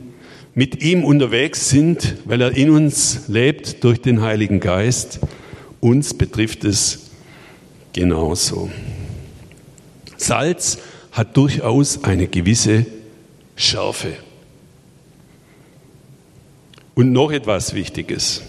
mit 0.55 0.81
ihm 0.81 1.03
unterwegs 1.03 1.71
sind, 1.71 2.15
weil 2.25 2.41
er 2.41 2.57
in 2.57 2.71
uns 2.71 3.23
lebt 3.27 3.83
durch 3.83 4.01
den 4.01 4.23
Heiligen 4.23 4.61
Geist, 4.61 5.19
uns 5.81 6.15
betrifft 6.15 6.63
es 6.63 7.11
genauso. 7.93 8.71
Salz 10.17 10.79
hat 11.11 11.37
durchaus 11.37 12.05
eine 12.05 12.29
gewisse 12.29 12.87
Schärfe. 13.57 14.13
Und 16.99 17.13
noch 17.13 17.31
etwas 17.31 17.75
Wichtiges. 17.75 18.43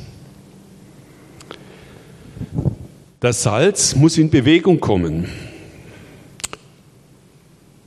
Das 3.20 3.44
Salz 3.44 3.96
muss 3.96 4.18
in 4.18 4.32
Bewegung 4.32 4.80
kommen. 4.80 5.28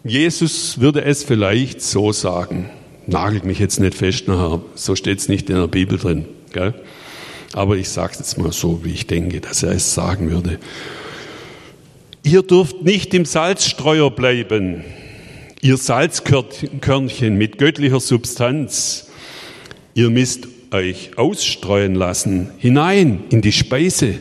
Jesus 0.05 0.79
würde 0.79 1.03
es 1.03 1.25
vielleicht 1.25 1.83
so 1.83 2.13
sagen. 2.13 2.71
Nagelt 3.09 3.45
mich 3.45 3.59
jetzt 3.59 3.81
nicht 3.81 3.97
fest 3.97 4.29
nachher, 4.29 4.63
so 4.77 4.95
steht 4.95 5.19
es 5.19 5.29
nicht 5.29 5.51
in 5.51 5.57
der 5.57 5.67
Bibel 5.67 5.99
drin. 5.99 6.27
Gell? 6.53 6.75
Aber 7.55 7.77
ich 7.77 7.89
sage 7.89 8.13
es 8.13 8.19
jetzt 8.21 8.39
mal 8.39 8.53
so, 8.53 8.85
wie 8.85 8.93
ich 8.93 9.09
denke, 9.09 9.41
dass 9.41 9.65
er 9.65 9.73
es 9.73 9.95
sagen 9.95 10.31
würde. 10.31 10.61
Ihr 12.23 12.45
dürft 12.45 12.83
nicht 12.83 13.13
im 13.15 13.25
Salzstreuer 13.25 14.13
bleiben, 14.13 14.85
ihr 15.61 15.77
Salzkörnchen 15.77 17.37
mit 17.37 17.59
göttlicher 17.59 17.99
Substanz. 17.99 19.09
Ihr 19.95 20.11
müsst 20.11 20.49
euch 20.71 21.19
ausstreuen 21.19 21.95
lassen, 21.95 22.51
hinein 22.59 23.25
in 23.31 23.43
die 23.43 23.53
Speise 23.53 24.21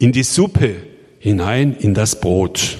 in 0.00 0.12
die 0.12 0.22
Suppe 0.22 0.76
hinein 1.18 1.76
in 1.78 1.92
das 1.92 2.20
Brot. 2.20 2.78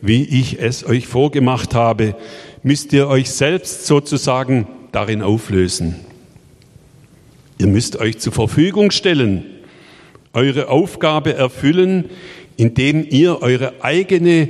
Wie 0.00 0.22
ich 0.22 0.58
es 0.58 0.86
euch 0.86 1.06
vorgemacht 1.06 1.74
habe, 1.74 2.16
müsst 2.62 2.92
ihr 2.94 3.08
euch 3.08 3.30
selbst 3.30 3.86
sozusagen 3.86 4.66
darin 4.90 5.20
auflösen. 5.20 5.96
Ihr 7.58 7.66
müsst 7.66 7.96
euch 7.96 8.18
zur 8.18 8.32
Verfügung 8.32 8.90
stellen, 8.90 9.44
eure 10.32 10.68
Aufgabe 10.68 11.34
erfüllen, 11.34 12.06
indem 12.56 13.06
ihr 13.08 13.42
eure 13.42 13.84
eigene 13.84 14.48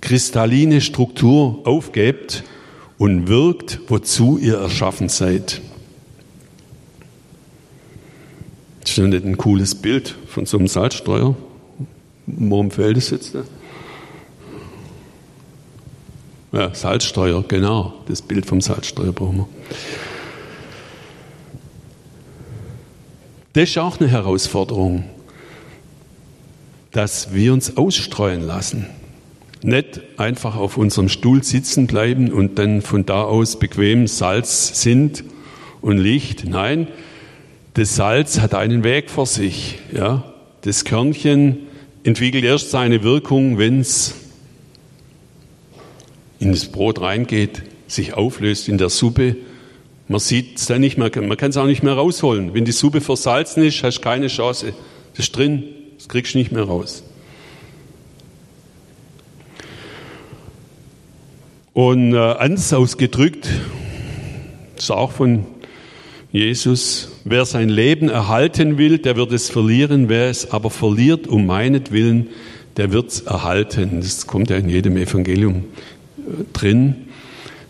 kristalline 0.00 0.80
Struktur 0.80 1.60
aufgebt 1.64 2.42
und 3.02 3.26
wirkt, 3.26 3.80
wozu 3.88 4.38
ihr 4.38 4.58
erschaffen 4.58 5.08
seid. 5.08 5.60
Das 8.80 8.90
ist 8.90 8.96
ja 8.96 9.08
nicht 9.08 9.24
ein 9.24 9.36
cooles 9.36 9.74
Bild 9.74 10.14
von 10.28 10.46
so 10.46 10.56
einem 10.56 10.68
Salzstreuer. 10.68 11.34
Warum 12.26 12.70
fällt 12.70 12.96
es 12.96 13.10
jetzt? 13.10 13.34
Ne? 13.34 13.42
Ja, 16.52 16.72
Salzstreuer, 16.72 17.42
genau. 17.42 17.92
Das 18.06 18.22
Bild 18.22 18.46
vom 18.46 18.60
Salzstreuer 18.60 19.10
brauchen 19.10 19.38
wir. 19.38 19.48
Das 23.52 23.68
ist 23.68 23.78
auch 23.78 23.98
eine 23.98 24.08
Herausforderung, 24.08 25.06
dass 26.92 27.34
wir 27.34 27.52
uns 27.52 27.76
ausstreuen 27.76 28.42
lassen. 28.42 28.86
Nicht 29.62 30.00
einfach 30.16 30.56
auf 30.56 30.76
unserem 30.76 31.08
Stuhl 31.08 31.44
sitzen 31.44 31.86
bleiben 31.86 32.32
und 32.32 32.58
dann 32.58 32.82
von 32.82 33.06
da 33.06 33.22
aus 33.22 33.58
bequem 33.58 34.08
Salz 34.08 34.82
sind 34.82 35.22
und 35.80 35.98
Licht. 35.98 36.44
Nein, 36.44 36.88
das 37.74 37.94
Salz 37.94 38.40
hat 38.40 38.54
einen 38.54 38.82
Weg 38.82 39.08
vor 39.08 39.26
sich. 39.26 39.78
Ja? 39.94 40.24
Das 40.62 40.84
Körnchen 40.84 41.58
entwickelt 42.02 42.44
erst 42.44 42.70
seine 42.70 43.02
Wirkung, 43.04 43.56
wenn 43.58 43.80
es 43.80 44.14
in 46.40 46.50
das 46.50 46.66
Brot 46.66 47.00
reingeht, 47.00 47.62
sich 47.86 48.14
auflöst 48.14 48.68
in 48.68 48.78
der 48.78 48.88
Suppe. 48.88 49.36
Man 50.08 50.18
sieht 50.18 50.58
es 50.58 50.66
dann 50.66 50.80
nicht 50.80 50.98
mehr, 50.98 51.10
man 51.14 51.36
kann 51.36 51.50
es 51.50 51.56
auch 51.56 51.66
nicht 51.66 51.84
mehr 51.84 51.94
rausholen. 51.94 52.52
Wenn 52.52 52.64
die 52.64 52.72
Suppe 52.72 53.00
versalzen 53.00 53.62
ist, 53.62 53.82
hast 53.84 53.98
du 53.98 54.02
keine 54.02 54.26
Chance. 54.26 54.74
Das 55.14 55.26
ist 55.26 55.36
drin, 55.36 55.62
das 55.96 56.08
kriegst 56.08 56.34
du 56.34 56.38
nicht 56.38 56.50
mehr 56.50 56.64
raus. 56.64 57.04
Und 61.74 62.12
äh, 62.12 62.18
anders 62.18 62.70
ausgedrückt, 62.74 63.48
ist 64.76 64.90
auch 64.90 65.10
von 65.10 65.46
Jesus, 66.30 67.08
wer 67.24 67.46
sein 67.46 67.70
Leben 67.70 68.10
erhalten 68.10 68.76
will, 68.76 68.98
der 68.98 69.16
wird 69.16 69.32
es 69.32 69.48
verlieren, 69.48 70.10
wer 70.10 70.28
es 70.28 70.50
aber 70.50 70.68
verliert 70.68 71.26
um 71.26 71.46
meinetwillen, 71.46 72.28
der 72.76 72.92
wird 72.92 73.10
es 73.10 73.20
erhalten. 73.22 74.00
Das 74.02 74.26
kommt 74.26 74.50
ja 74.50 74.56
in 74.56 74.68
jedem 74.68 74.98
Evangelium 74.98 75.64
äh, 76.18 76.44
drin. 76.52 77.08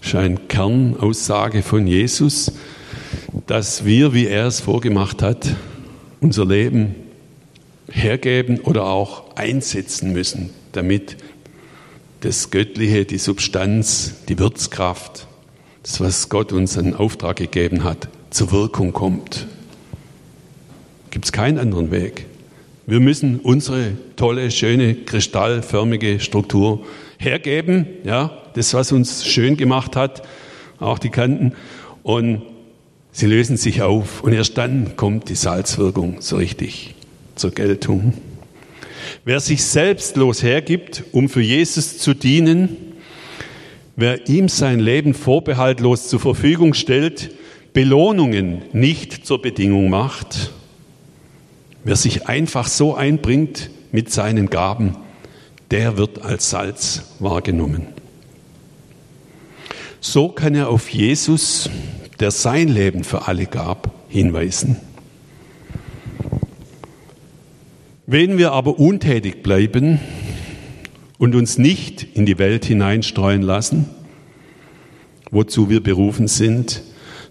Ist 0.03 0.17
eine 0.17 0.37
Kernaussage 0.49 1.63
von 1.63 1.87
Jesus, 1.87 2.51
dass 3.47 3.85
wir, 3.85 4.15
wie 4.15 4.27
er 4.27 4.49
es 4.49 4.61
vorgemacht 4.61 5.23
hat, 5.23 5.55
unser 6.21 6.45
Leben 6.45 6.97
hergeben 7.89 8.59
oder 8.61 8.85
auch 8.85 9.37
einsetzen 9.37 10.13
müssen, 10.13 10.51
damit 10.73 11.17
das 12.23 12.51
Göttliche, 12.51 13.05
die 13.05 13.19
Substanz, 13.19 14.15
die 14.29 14.39
Wirtskraft, 14.39 15.27
das, 15.83 16.01
was 16.01 16.29
Gott 16.29 16.53
uns 16.53 16.77
in 16.77 16.95
Auftrag 16.95 17.37
gegeben 17.37 17.83
hat, 17.83 18.09
zur 18.31 18.53
Wirkung 18.53 18.93
kommt. 18.93 19.49
Gibt 21.11 21.25
es 21.25 21.33
keinen 21.33 21.59
anderen 21.59 21.91
Weg. 21.91 22.27
Wir 22.87 23.01
müssen 23.01 23.41
unsere 23.41 23.93
tolle, 24.15 24.53
schöne, 24.53 24.95
kristallförmige 24.95 26.21
Struktur 26.21 26.85
hergeben, 27.19 27.87
ja, 28.05 28.31
das, 28.55 28.73
was 28.73 28.93
uns 28.93 29.27
schön 29.27 29.57
gemacht 29.57 29.97
hat, 29.97 30.23
auch 30.79 31.01
die 31.01 31.11
Kanten, 31.11 31.53
und 32.05 32.43
sie 33.11 33.27
lösen 33.27 33.57
sich 33.57 33.83
auf 33.83 34.23
und 34.23 34.33
erst 34.33 34.59
dann 34.59 34.97
kommt 34.97 35.29
die 35.29 35.35
Salzwirkung 35.35 36.21
so 36.21 36.37
richtig 36.37 36.95
zur 37.35 37.51
Geltung. 37.51 38.15
Wer 39.25 39.39
sich 39.39 39.63
selbstlos 39.65 40.43
hergibt, 40.43 41.05
um 41.13 41.29
für 41.29 41.43
Jesus 41.43 41.99
zu 41.99 42.13
dienen, 42.13 42.77
wer 43.95 44.29
ihm 44.29 44.49
sein 44.49 44.81
Leben 44.81 45.15
vorbehaltlos 45.15 46.09
zur 46.09 46.19
Verfügung 46.19 46.75
stellt, 46.75 47.31
Belohnungen 47.73 48.63
nicht 48.73 49.25
zur 49.25 49.41
Bedingung 49.41 49.89
macht, 49.91 50.51
wer 51.85 51.95
sich 51.95 52.27
einfach 52.27 52.67
so 52.67 52.97
einbringt 52.97 53.71
mit 53.93 54.11
seinen 54.11 54.51
Gaben, 54.51 54.97
der 55.71 55.97
wird 55.99 56.23
als 56.23 56.51
Salz 56.51 57.03
wahrgenommen. 57.21 57.87
So 60.01 60.31
kann 60.31 60.57
er 60.57 60.69
auf 60.69 60.89
Jesus, 60.89 61.71
der 62.19 62.33
sein 62.33 62.67
Leben 62.67 63.05
für 63.05 63.29
alle 63.29 63.47
gab, 63.47 63.93
hinweisen. 64.09 64.81
Wenn 68.13 68.37
wir 68.37 68.53
aber 68.53 68.79
untätig 68.79 69.43
bleiben 69.43 69.99
und 71.17 71.35
uns 71.35 71.57
nicht 71.57 72.07
in 72.13 72.27
die 72.27 72.39
Welt 72.39 72.67
hineinstreuen 72.67 73.41
lassen, 73.41 73.89
wozu 75.31 75.71
wir 75.71 75.83
berufen 75.83 76.29
sind, 76.29 76.83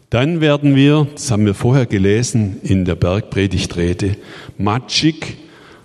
dann 0.10 0.42
werden 0.42 0.76
wir, 0.76 1.08
das 1.14 1.30
haben 1.30 1.46
wir 1.46 1.54
vorher 1.54 1.86
gelesen 1.86 2.62
in 2.64 2.84
der 2.84 2.96
Bergpredigtrede, 2.96 4.18
matschig, 4.58 5.38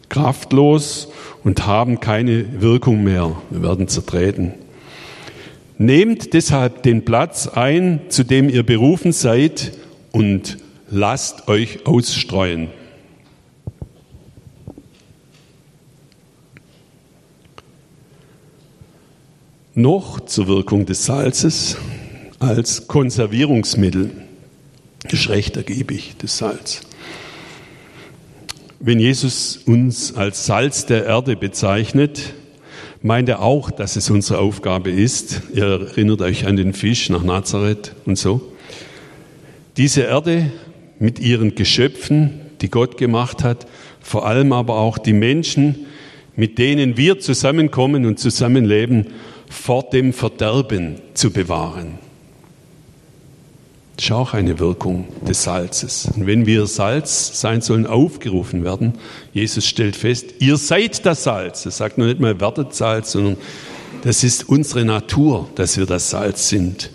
kraftlos 0.09 1.09
und 1.45 1.67
haben 1.67 2.01
keine 2.01 2.63
Wirkung 2.63 3.05
mehr. 3.05 3.37
Wir 3.51 3.63
werden 3.63 3.89
zertreten. 3.89 4.55
Nehmt 5.77 6.33
deshalb 6.33 6.85
den 6.85 7.05
Platz 7.05 7.49
ein, 7.49 8.01
zu 8.09 8.25
dem 8.25 8.49
ihr 8.49 8.63
berufen 8.63 9.13
seid 9.13 9.73
und 10.13 10.57
lasst 10.89 11.49
euch 11.49 11.85
ausstreuen. 11.85 12.69
Noch 19.79 20.21
zur 20.21 20.49
Wirkung 20.49 20.87
des 20.87 21.05
Salzes 21.05 21.77
als 22.39 22.89
Konservierungsmittel. 22.89 24.11
Ist 25.07 25.29
recht 25.29 25.59
ergiebig, 25.59 26.15
das 26.17 26.39
Salz. 26.39 26.81
Wenn 28.81 28.99
Jesus 28.99 29.59
uns 29.67 30.15
als 30.15 30.47
Salz 30.47 30.87
der 30.87 31.05
Erde 31.05 31.37
bezeichnet, 31.37 32.33
meint 33.03 33.29
er 33.29 33.43
auch, 33.43 33.71
dass 33.71 33.97
es 33.97 34.09
unsere 34.09 34.39
Aufgabe 34.39 34.91
ist. 34.91 35.43
Ihr 35.53 35.67
erinnert 35.67 36.23
euch 36.23 36.47
an 36.47 36.57
den 36.57 36.73
Fisch 36.73 37.11
nach 37.11 37.23
Nazareth 37.23 37.95
und 38.07 38.17
so. 38.17 38.41
Diese 39.77 40.01
Erde 40.01 40.51
mit 40.99 41.19
ihren 41.19 41.55
Geschöpfen, 41.55 42.41
die 42.63 42.71
Gott 42.71 42.97
gemacht 42.97 43.45
hat, 43.45 43.67
vor 44.01 44.25
allem 44.25 44.55
aber 44.55 44.77
auch 44.77 44.97
die 44.97 45.13
Menschen, 45.13 45.85
mit 46.35 46.57
denen 46.57 46.97
wir 46.97 47.19
zusammenkommen 47.19 48.07
und 48.07 48.19
zusammenleben, 48.19 49.09
vor 49.51 49.85
dem 49.91 50.13
Verderben 50.13 51.01
zu 51.15 51.31
bewahren. 51.31 51.99
Das 53.97 54.05
ist 54.07 54.13
auch 54.13 54.35
eine 54.35 54.59
Wirkung 54.59 55.07
des 55.27 55.45
Salzes. 55.45 56.09
Und 56.15 56.27
wenn 56.27 56.45
wir 56.45 56.67
Salz 56.67 57.41
sein 57.41 57.63
sollen, 57.63 57.87
aufgerufen 57.87 58.63
werden, 58.63 58.95
Jesus 59.33 59.67
stellt 59.67 59.97
fest, 59.97 60.35
ihr 60.39 60.59
seid 60.59 61.07
das 61.07 61.25
Salz. 61.25 61.65
Er 61.65 61.71
sagt 61.71 61.97
noch 61.97 62.05
nicht 62.05 62.21
mal, 62.21 62.39
werdet 62.39 62.75
Salz, 62.75 63.13
sondern 63.13 63.39
das 64.03 64.23
ist 64.23 64.49
unsere 64.51 64.85
Natur, 64.85 65.49
dass 65.55 65.79
wir 65.79 65.87
das 65.87 66.11
Salz 66.11 66.51
sind. 66.51 66.91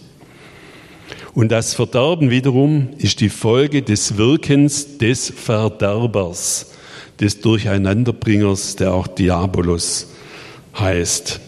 Und 1.33 1.51
das 1.51 1.73
Verderben 1.73 2.29
wiederum 2.29 2.89
ist 2.97 3.19
die 3.19 3.29
Folge 3.29 3.81
des 3.81 4.17
Wirkens 4.17 4.99
des 4.99 5.33
Verderbers, 5.35 6.71
des 7.19 7.39
Durcheinanderbringers, 7.41 8.75
der 8.75 8.93
auch 8.93 9.07
Diabolos 9.07 10.07
heißt 10.77 11.41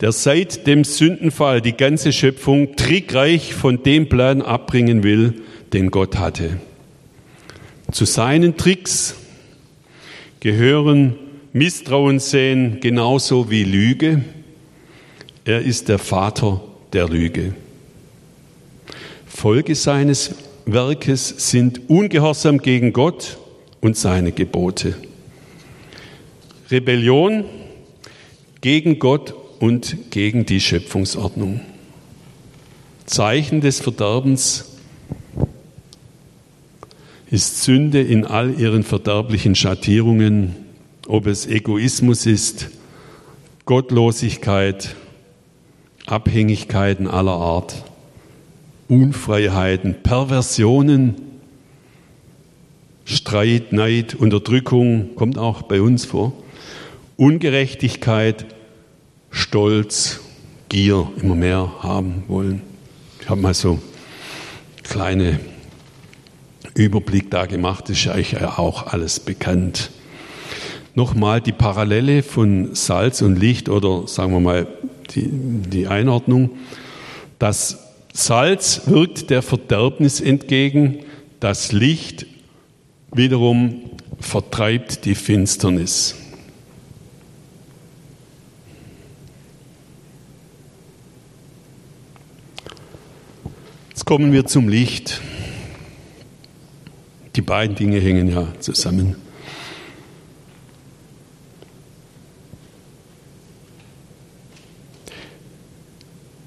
der 0.00 0.12
seit 0.12 0.66
dem 0.66 0.84
Sündenfall 0.84 1.60
die 1.60 1.76
ganze 1.76 2.12
Schöpfung 2.12 2.76
trickreich 2.76 3.54
von 3.54 3.82
dem 3.82 4.08
Plan 4.08 4.42
abbringen 4.42 5.02
will, 5.02 5.42
den 5.72 5.90
Gott 5.90 6.18
hatte. 6.18 6.60
Zu 7.90 8.04
seinen 8.04 8.56
Tricks 8.56 9.16
gehören 10.40 11.14
Misstrauen 11.52 12.20
sehen 12.20 12.78
genauso 12.80 13.50
wie 13.50 13.64
Lüge. 13.64 14.22
Er 15.44 15.62
ist 15.62 15.88
der 15.88 15.98
Vater 15.98 16.60
der 16.92 17.08
Lüge. 17.08 17.54
Folge 19.26 19.74
seines 19.74 20.34
Werkes 20.66 21.50
sind 21.50 21.88
Ungehorsam 21.88 22.58
gegen 22.58 22.92
Gott 22.92 23.38
und 23.80 23.96
seine 23.96 24.32
Gebote. 24.32 24.94
Rebellion 26.70 27.44
gegen 28.60 28.98
Gott 28.98 29.34
und 29.60 30.10
gegen 30.10 30.46
die 30.46 30.60
Schöpfungsordnung. 30.60 31.60
Zeichen 33.06 33.60
des 33.60 33.80
Verderbens 33.80 34.66
ist 37.30 37.62
Sünde 37.62 38.00
in 38.00 38.24
all 38.24 38.58
ihren 38.58 38.82
verderblichen 38.82 39.54
Schattierungen, 39.54 40.54
ob 41.06 41.26
es 41.26 41.46
Egoismus 41.46 42.26
ist, 42.26 42.70
Gottlosigkeit, 43.64 44.94
Abhängigkeiten 46.06 47.06
aller 47.06 47.32
Art, 47.32 47.84
Unfreiheiten, 48.88 49.96
Perversionen, 50.02 51.16
Streit, 53.04 53.72
Neid, 53.72 54.14
Unterdrückung, 54.14 55.14
kommt 55.16 55.38
auch 55.38 55.62
bei 55.62 55.80
uns 55.80 56.04
vor, 56.04 56.32
Ungerechtigkeit, 57.16 58.46
Stolz, 59.30 60.20
Gier 60.68 61.10
immer 61.22 61.34
mehr 61.34 61.72
haben 61.80 62.24
wollen. 62.28 62.62
Ich 63.20 63.28
habe 63.28 63.40
mal 63.40 63.54
so 63.54 63.78
kleine 64.82 65.40
Überblick 66.74 67.30
da 67.30 67.46
gemacht, 67.46 67.88
ist 67.90 68.06
euch 68.06 68.32
ja 68.32 68.58
auch 68.58 68.86
alles 68.86 69.20
bekannt. 69.20 69.90
Nochmal 70.94 71.40
die 71.40 71.52
Parallele 71.52 72.22
von 72.22 72.74
Salz 72.74 73.22
und 73.22 73.38
Licht 73.38 73.68
oder 73.68 74.06
sagen 74.06 74.32
wir 74.32 74.40
mal 74.40 74.66
die, 75.14 75.28
die 75.30 75.86
Einordnung. 75.86 76.50
Das 77.38 77.78
Salz 78.12 78.82
wirkt 78.86 79.30
der 79.30 79.42
Verderbnis 79.42 80.20
entgegen, 80.20 81.00
das 81.40 81.72
Licht 81.72 82.26
wiederum 83.12 83.80
vertreibt 84.20 85.04
die 85.04 85.14
Finsternis. 85.14 86.16
Kommen 94.04 94.32
wir 94.32 94.46
zum 94.46 94.68
Licht. 94.68 95.20
Die 97.36 97.42
beiden 97.42 97.76
Dinge 97.76 98.00
hängen 98.00 98.28
ja 98.28 98.48
zusammen. 98.60 99.16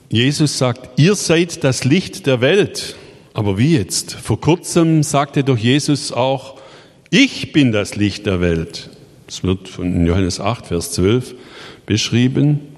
Jesus 0.09 0.57
sagt, 0.57 0.99
ihr 0.99 1.15
seid 1.15 1.63
das 1.63 1.85
Licht 1.85 2.27
der 2.27 2.41
Welt. 2.41 2.97
Aber 3.33 3.57
wie 3.57 3.77
jetzt? 3.77 4.11
Vor 4.11 4.41
kurzem 4.41 5.03
sagte 5.03 5.45
doch 5.45 5.57
Jesus 5.57 6.11
auch, 6.11 6.59
ich 7.09 7.53
bin 7.53 7.71
das 7.71 7.95
Licht 7.95 8.25
der 8.25 8.41
Welt. 8.41 8.89
Das 9.27 9.43
wird 9.43 9.69
von 9.69 10.05
Johannes 10.05 10.41
8, 10.41 10.67
Vers 10.67 10.91
12 10.91 11.35
beschrieben. 11.85 12.70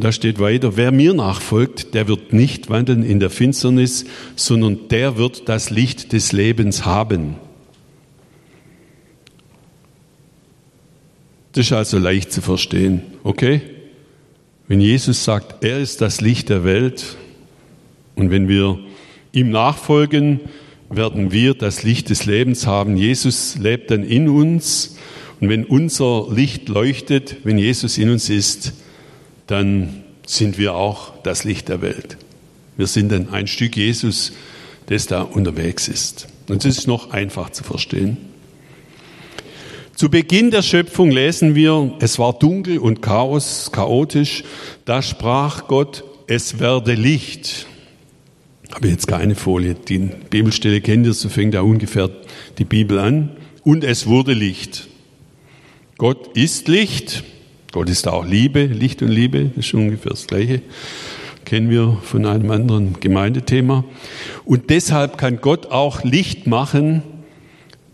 Und 0.00 0.04
da 0.04 0.12
steht 0.12 0.38
weiter, 0.38 0.78
wer 0.78 0.92
mir 0.92 1.12
nachfolgt, 1.12 1.92
der 1.92 2.08
wird 2.08 2.32
nicht 2.32 2.70
wandeln 2.70 3.02
in 3.02 3.20
der 3.20 3.28
Finsternis, 3.28 4.06
sondern 4.34 4.88
der 4.88 5.18
wird 5.18 5.46
das 5.46 5.68
Licht 5.68 6.14
des 6.14 6.32
Lebens 6.32 6.86
haben. 6.86 7.34
Das 11.52 11.66
ist 11.66 11.72
also 11.72 11.98
leicht 11.98 12.32
zu 12.32 12.40
verstehen, 12.40 13.02
okay? 13.24 13.60
Wenn 14.68 14.80
Jesus 14.80 15.22
sagt, 15.22 15.62
er 15.62 15.78
ist 15.80 16.00
das 16.00 16.22
Licht 16.22 16.48
der 16.48 16.64
Welt 16.64 17.18
und 18.14 18.30
wenn 18.30 18.48
wir 18.48 18.78
ihm 19.32 19.50
nachfolgen, 19.50 20.40
werden 20.88 21.30
wir 21.30 21.52
das 21.52 21.82
Licht 21.82 22.08
des 22.08 22.24
Lebens 22.24 22.66
haben. 22.66 22.96
Jesus 22.96 23.58
lebt 23.58 23.90
dann 23.90 24.02
in 24.02 24.30
uns 24.30 24.96
und 25.42 25.50
wenn 25.50 25.66
unser 25.66 26.26
Licht 26.30 26.70
leuchtet, 26.70 27.44
wenn 27.44 27.58
Jesus 27.58 27.98
in 27.98 28.08
uns 28.08 28.30
ist, 28.30 28.72
dann 29.50 30.04
sind 30.26 30.58
wir 30.58 30.74
auch 30.74 31.12
das 31.22 31.44
Licht 31.44 31.68
der 31.68 31.82
Welt. 31.82 32.16
Wir 32.76 32.86
sind 32.86 33.10
dann 33.10 33.30
ein 33.30 33.46
Stück 33.46 33.76
Jesus, 33.76 34.32
das 34.86 35.06
da 35.06 35.22
unterwegs 35.22 35.88
ist. 35.88 36.28
Und 36.48 36.64
das 36.64 36.78
ist 36.78 36.86
noch 36.86 37.10
einfach 37.10 37.50
zu 37.50 37.64
verstehen. 37.64 38.16
Zu 39.94 40.08
Beginn 40.08 40.50
der 40.50 40.62
Schöpfung 40.62 41.10
lesen 41.10 41.54
wir, 41.54 41.94
es 42.00 42.18
war 42.18 42.32
dunkel 42.32 42.78
und 42.78 43.02
Chaos, 43.02 43.70
chaotisch. 43.72 44.44
Da 44.84 45.02
sprach 45.02 45.66
Gott, 45.66 46.04
es 46.26 46.58
werde 46.58 46.94
Licht. 46.94 47.66
Habe 48.72 48.88
jetzt 48.88 49.08
keine 49.08 49.34
Folie. 49.34 49.74
Die 49.74 49.98
Bibelstelle 49.98 50.80
kennt 50.80 51.06
ihr, 51.06 51.12
so 51.12 51.28
fängt 51.28 51.54
ja 51.54 51.60
ungefähr 51.60 52.08
die 52.58 52.64
Bibel 52.64 52.98
an. 52.98 53.30
Und 53.62 53.84
es 53.84 54.06
wurde 54.06 54.32
Licht. 54.32 54.88
Gott 55.98 56.36
ist 56.36 56.68
Licht 56.68 57.24
Gott 57.72 57.88
ist 57.88 58.08
auch 58.08 58.26
Liebe, 58.26 58.64
Licht 58.64 59.00
und 59.00 59.08
Liebe, 59.08 59.50
das 59.54 59.66
ist 59.66 59.74
ungefähr 59.74 60.10
das 60.10 60.26
Gleiche. 60.26 60.60
Kennen 61.44 61.70
wir 61.70 61.98
von 62.02 62.26
einem 62.26 62.50
anderen 62.50 62.98
Gemeindethema. 62.98 63.84
Und 64.44 64.70
deshalb 64.70 65.18
kann 65.18 65.40
Gott 65.40 65.66
auch 65.66 66.02
Licht 66.02 66.48
machen, 66.48 67.02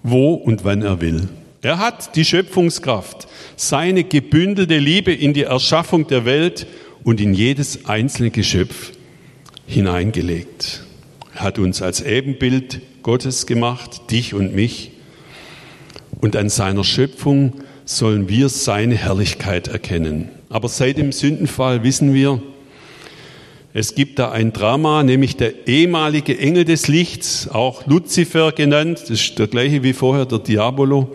wo 0.02 0.32
und 0.32 0.64
wann 0.64 0.80
er 0.82 1.00
will. 1.02 1.28
Er 1.60 1.78
hat 1.78 2.16
die 2.16 2.24
Schöpfungskraft, 2.24 3.28
seine 3.56 4.04
gebündelte 4.04 4.78
Liebe 4.78 5.12
in 5.12 5.34
die 5.34 5.42
Erschaffung 5.42 6.06
der 6.06 6.24
Welt 6.24 6.66
und 7.04 7.20
in 7.20 7.34
jedes 7.34 7.86
einzelne 7.86 8.30
Geschöpf 8.30 8.92
hineingelegt. 9.66 10.84
Er 11.34 11.42
hat 11.42 11.58
uns 11.58 11.82
als 11.82 12.00
Ebenbild 12.00 12.80
Gottes 13.02 13.46
gemacht, 13.46 14.10
dich 14.10 14.32
und 14.32 14.54
mich. 14.54 14.92
Und 16.20 16.34
an 16.34 16.48
seiner 16.48 16.82
Schöpfung 16.82 17.52
sollen 17.86 18.28
wir 18.28 18.50
seine 18.50 18.96
Herrlichkeit 18.96 19.68
erkennen. 19.68 20.28
Aber 20.50 20.68
seit 20.68 20.98
dem 20.98 21.12
Sündenfall 21.12 21.82
wissen 21.84 22.12
wir, 22.12 22.42
es 23.72 23.94
gibt 23.94 24.18
da 24.18 24.32
ein 24.32 24.52
Drama, 24.52 25.02
nämlich 25.02 25.36
der 25.36 25.68
ehemalige 25.68 26.38
Engel 26.38 26.64
des 26.64 26.88
Lichts, 26.88 27.48
auch 27.48 27.86
Luzifer 27.86 28.52
genannt, 28.52 29.00
das 29.02 29.10
ist 29.10 29.38
der 29.38 29.48
gleiche 29.48 29.82
wie 29.82 29.92
vorher 29.92 30.24
der 30.24 30.38
Diabolo, 30.38 31.14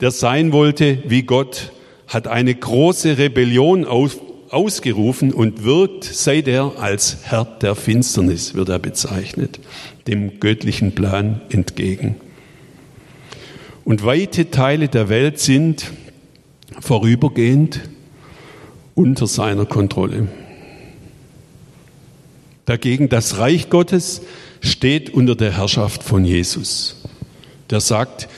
der 0.00 0.10
sein 0.10 0.52
wollte 0.52 0.98
wie 1.06 1.22
Gott, 1.22 1.72
hat 2.08 2.26
eine 2.26 2.54
große 2.54 3.16
Rebellion 3.16 3.84
auf, 3.84 4.18
ausgerufen 4.50 5.32
und 5.32 5.62
wirkt 5.62 6.02
seither 6.02 6.72
als 6.78 7.18
Herr 7.22 7.44
der 7.44 7.76
Finsternis, 7.76 8.54
wird 8.54 8.68
er 8.68 8.80
bezeichnet, 8.80 9.60
dem 10.08 10.40
göttlichen 10.40 10.92
Plan 10.96 11.40
entgegen. 11.48 12.16
Und 13.84 14.04
weite 14.04 14.50
Teile 14.50 14.88
der 14.88 15.08
Welt 15.08 15.38
sind 15.38 15.92
vorübergehend 16.78 17.80
unter 18.94 19.26
seiner 19.26 19.66
Kontrolle. 19.66 20.28
Dagegen 22.66 23.08
das 23.08 23.38
Reich 23.38 23.68
Gottes 23.70 24.22
steht 24.60 25.10
unter 25.10 25.34
der 25.34 25.56
Herrschaft 25.56 26.02
von 26.02 26.24
Jesus. 26.24 27.02
Der 27.70 27.80
sagt, 27.80 28.28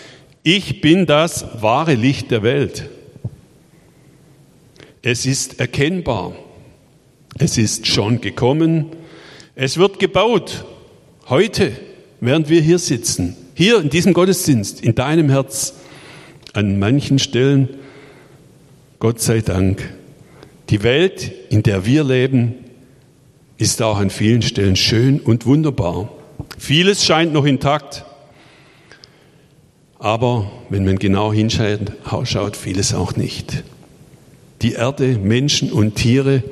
ich 0.42 0.81
bin 0.81 1.07
das 1.07 1.45
wahre 1.61 1.95
Licht 1.95 2.31
der 2.31 2.42
Welt. 2.42 2.88
Es 5.03 5.27
ist 5.27 5.61
erkennbar. 5.61 6.33
Es 7.38 7.59
ist 7.59 7.87
schon 7.87 8.21
gekommen. 8.21 8.87
Es 9.55 9.77
wird 9.77 9.99
gebaut. 9.99 10.64
Heute, 11.29 11.73
während 12.21 12.49
wir 12.49 12.61
hier 12.61 12.79
sitzen, 12.79 13.37
hier 13.55 13.81
in 13.81 13.90
diesem 13.90 14.12
Gottesdienst, 14.14 14.81
in 14.81 14.95
deinem 14.95 15.29
Herz, 15.29 15.75
an 16.53 16.79
manchen 16.79 17.18
Stellen, 17.18 17.68
Gott 19.03 19.21
sei 19.21 19.41
Dank, 19.41 19.83
die 20.71 20.85
Welt, 20.85 21.33
in 21.51 21.65
der 21.65 21.85
wir 21.85 22.05
leben, 22.05 22.55
ist 23.59 23.83
auch 23.83 23.99
an 23.99 24.11
vielen 24.11 24.43
Stellen 24.43 24.77
schön 24.77 25.19
und 25.19 25.45
wunderbar. 25.45 26.09
Vieles 26.57 27.05
scheint 27.05 27.33
noch 27.33 27.45
intakt, 27.45 28.05
aber 29.99 30.53
wenn 30.69 30.85
man 30.85 31.01
genau 31.01 31.33
hinschaut, 31.33 32.57
vieles 32.57 32.95
auch 32.95 33.17
nicht. 33.17 33.65
Die 34.62 34.75
Erde, 34.75 35.19
Menschen 35.19 35.73
und 35.73 35.97
Tiere 35.97 36.45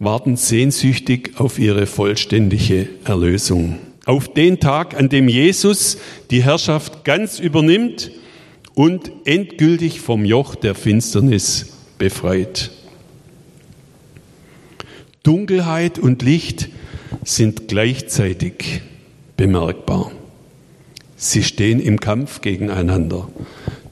warten 0.00 0.36
sehnsüchtig 0.36 1.34
auf 1.38 1.60
ihre 1.60 1.86
vollständige 1.86 2.88
Erlösung. 3.04 3.78
Auf 4.06 4.34
den 4.34 4.58
Tag, 4.58 4.98
an 4.98 5.08
dem 5.08 5.28
Jesus 5.28 5.98
die 6.32 6.42
Herrschaft 6.42 7.04
ganz 7.04 7.38
übernimmt 7.38 8.10
und 8.74 9.12
endgültig 9.24 10.00
vom 10.00 10.24
Joch 10.24 10.54
der 10.54 10.74
Finsternis 10.74 11.78
befreit. 11.98 12.70
Dunkelheit 15.22 15.98
und 15.98 16.22
Licht 16.22 16.68
sind 17.24 17.68
gleichzeitig 17.68 18.82
bemerkbar. 19.36 20.10
Sie 21.16 21.44
stehen 21.44 21.78
im 21.78 22.00
Kampf 22.00 22.40
gegeneinander. 22.40 23.28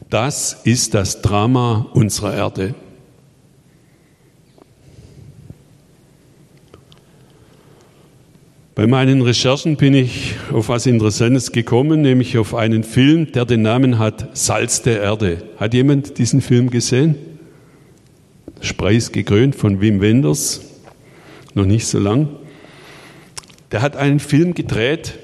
Das 0.09 0.62
ist 0.64 0.95
das 0.95 1.23
Drama 1.23 1.87
unserer 1.93 2.35
Erde. 2.35 2.75
Bei 8.81 8.87
meinen 8.87 9.21
Recherchen 9.21 9.77
bin 9.77 9.93
ich 9.93 10.37
auf 10.51 10.71
was 10.71 10.87
Interessantes 10.87 11.53
gekommen, 11.53 12.01
nämlich 12.01 12.38
auf 12.38 12.55
einen 12.55 12.83
Film, 12.83 13.31
der 13.31 13.45
den 13.45 13.61
Namen 13.61 13.99
hat 13.99 14.35
Salz 14.35 14.81
der 14.81 15.03
Erde. 15.03 15.43
Hat 15.59 15.75
jemand 15.75 16.16
diesen 16.16 16.40
Film 16.40 16.71
gesehen? 16.71 17.14
Spreis 18.62 19.12
gekrönt 19.12 19.55
von 19.55 19.83
Wim 19.83 20.01
Wenders 20.01 20.62
noch 21.53 21.66
nicht 21.66 21.88
so 21.88 21.99
lang. 21.99 22.31
Der 23.71 23.83
hat 23.83 23.97
einen 23.97 24.19
Film 24.19 24.55
gedreht 24.55 25.19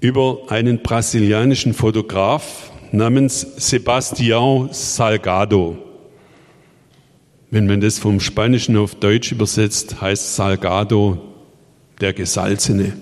über 0.00 0.38
einen 0.48 0.82
brasilianischen 0.82 1.72
Fotograf 1.72 2.72
namens 2.90 3.46
Sebastião 3.58 4.70
Salgado. 4.72 5.78
Wenn 7.48 7.66
man 7.66 7.80
das 7.80 8.00
vom 8.00 8.18
Spanischen 8.18 8.76
auf 8.76 8.96
Deutsch 8.96 9.30
übersetzt, 9.30 10.00
heißt 10.00 10.34
Salgado 10.34 11.35
der 12.00 12.12
Gesalzene. 12.12 12.92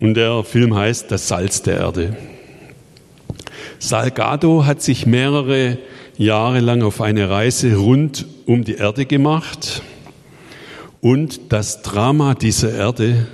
Und 0.00 0.14
der 0.14 0.44
Film 0.44 0.74
heißt 0.74 1.10
Das 1.10 1.28
Salz 1.28 1.62
der 1.62 1.78
Erde. 1.78 2.16
Salgado 3.78 4.64
hat 4.64 4.82
sich 4.82 5.06
mehrere 5.06 5.78
jahrelang 6.16 6.82
auf 6.82 7.00
eine 7.00 7.28
Reise 7.30 7.76
rund 7.76 8.26
um 8.46 8.64
die 8.64 8.74
Erde 8.74 9.06
gemacht 9.06 9.82
und 11.00 11.52
das 11.52 11.82
Drama 11.82 12.34
dieser 12.34 12.72
Erde 12.72 13.26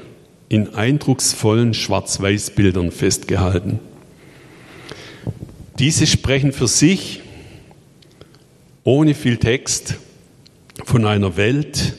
in 0.49 0.75
eindrucksvollen 0.75 1.75
Schwarz-Weiß-Bildern 1.75 2.91
festgehalten. 2.91 3.79
Diese 5.79 6.07
sprechen 6.07 6.53
für 6.53 6.67
sich, 6.67 7.21
ohne 8.83 9.15
viel 9.15 9.37
Text, 9.37 9.95
von 10.91 11.07
einer 11.07 11.37
Welt, 11.37 11.95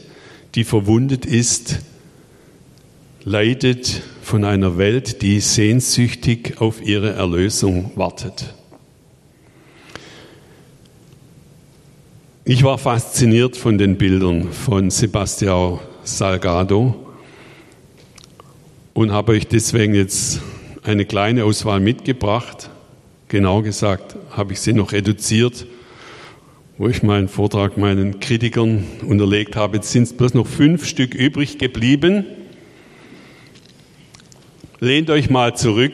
die 0.54 0.66
verwundet 0.66 1.26
ist, 1.26 1.80
leidet 3.24 4.02
von 4.22 4.44
einer 4.44 4.78
Welt, 4.78 5.22
die 5.22 5.40
sehnsüchtig 5.40 6.60
auf 6.60 6.86
ihre 6.86 7.14
Erlösung 7.14 7.92
wartet. 7.96 8.54
Ich 12.44 12.64
war 12.64 12.78
fasziniert 12.78 13.56
von 13.56 13.78
den 13.78 13.98
Bildern 13.98 14.52
von 14.52 14.90
Sebastião 14.90 15.80
Salgado 16.04 16.94
und 18.94 19.14
habe 19.14 19.32
euch 19.32 19.48
deswegen 19.48 19.96
jetzt 19.96 20.42
eine 20.84 21.06
kleine 21.06 21.46
Auswahl 21.46 21.80
mitgebracht. 21.80 22.70
Genau 23.30 23.62
gesagt 23.62 24.18
habe 24.32 24.52
ich 24.52 24.60
sie 24.60 24.74
noch 24.74 24.92
reduziert, 24.92 25.66
wo 26.82 26.88
ich 26.88 27.04
meinen 27.04 27.28
Vortrag 27.28 27.78
meinen 27.78 28.20
Kritikern 28.20 28.84
unterlegt 29.06 29.56
habe. 29.56 29.78
Jetzt 29.78 29.92
sind 29.92 30.02
es 30.02 30.14
bloß 30.14 30.34
noch 30.34 30.48
fünf 30.48 30.88
Stück 30.88 31.14
übrig 31.14 31.60
geblieben. 31.60 32.26
Lehnt 34.80 35.12
euch 35.12 35.30
mal 35.30 35.56
zurück. 35.56 35.94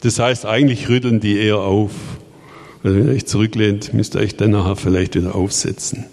Das 0.00 0.18
heißt, 0.18 0.46
eigentlich 0.46 0.88
rütteln 0.88 1.20
die 1.20 1.36
eher 1.36 1.58
auf. 1.58 1.90
Also 2.82 2.96
wenn 2.96 3.06
ihr 3.08 3.12
euch 3.16 3.26
zurücklehnt, 3.26 3.92
müsst 3.92 4.14
ihr 4.14 4.22
euch 4.22 4.34
dann 4.34 4.52
nachher 4.52 4.76
vielleicht 4.76 5.14
wieder 5.14 5.34
aufsetzen. 5.34 6.06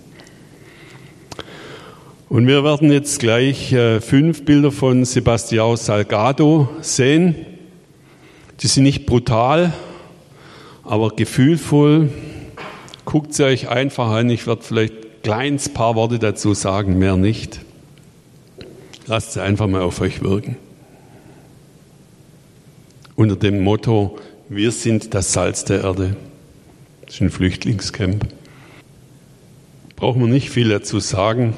Und 2.27 2.45
wir 2.47 2.65
werden 2.65 2.91
jetzt 2.91 3.21
gleich 3.21 3.71
äh, 3.71 4.01
fünf 4.01 4.43
Bilder 4.43 4.73
von 4.73 5.05
Sebastião 5.05 5.77
Salgado 5.77 6.67
sehen. 6.81 7.33
Die 8.59 8.67
sind 8.67 8.83
nicht 8.83 9.05
brutal, 9.05 9.71
aber 10.83 11.11
gefühlvoll. 11.11 12.09
Guckt 13.05 13.33
sie 13.33 13.43
euch 13.43 13.69
einfach 13.69 14.09
an. 14.09 14.29
Ich 14.29 14.47
werde 14.47 14.61
vielleicht 14.61 15.23
kleins 15.23 15.69
paar 15.69 15.95
Worte 15.95 16.19
dazu 16.19 16.53
sagen, 16.53 16.97
mehr 16.99 17.17
nicht. 17.17 17.61
Lasst 19.07 19.33
sie 19.33 19.41
einfach 19.41 19.67
mal 19.67 19.81
auf 19.81 20.01
euch 20.01 20.21
wirken. 20.21 20.57
Unter 23.15 23.35
dem 23.35 23.61
Motto, 23.61 24.17
wir 24.49 24.71
sind 24.71 25.13
das 25.13 25.33
Salz 25.33 25.65
der 25.65 25.83
Erde. 25.83 26.15
Das 27.05 27.15
ist 27.15 27.21
ein 27.21 27.29
Flüchtlingscamp. 27.29 28.27
Braucht 29.95 30.17
man 30.17 30.29
nicht 30.29 30.49
viel 30.49 30.69
dazu 30.69 30.99
sagen. 30.99 31.53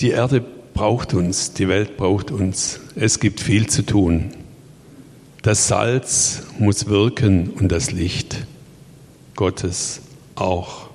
Die 0.00 0.10
Erde 0.10 0.44
braucht 0.74 1.14
uns, 1.14 1.54
die 1.54 1.68
Welt 1.68 1.96
braucht 1.96 2.30
uns. 2.30 2.80
Es 2.94 3.18
gibt 3.18 3.40
viel 3.40 3.66
zu 3.66 3.84
tun. 3.84 4.32
Das 5.42 5.68
Salz 5.68 6.42
muss 6.58 6.86
wirken 6.86 7.50
und 7.50 7.72
das 7.72 7.92
Licht 7.92 8.46
Gottes 9.36 10.00
auch. 10.34 10.88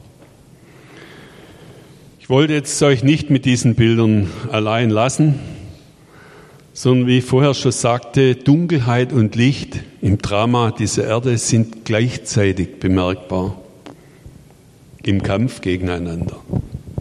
Ich 2.19 2.29
wollte 2.29 2.53
jetzt 2.53 2.81
euch 2.83 3.03
nicht 3.03 3.29
mit 3.29 3.45
diesen 3.45 3.75
Bildern 3.75 4.29
allein 4.51 4.89
lassen 4.89 5.39
sondern 6.73 7.07
wie 7.07 7.17
ich 7.19 7.25
vorher 7.25 7.53
schon 7.53 7.71
sagte, 7.71 8.35
Dunkelheit 8.35 9.11
und 9.13 9.35
Licht 9.35 9.79
im 10.01 10.17
Drama 10.17 10.71
dieser 10.71 11.05
Erde 11.05 11.37
sind 11.37 11.85
gleichzeitig 11.85 12.79
bemerkbar 12.79 13.59
im 15.03 15.21
Kampf 15.21 15.61
gegeneinander. 15.61 16.37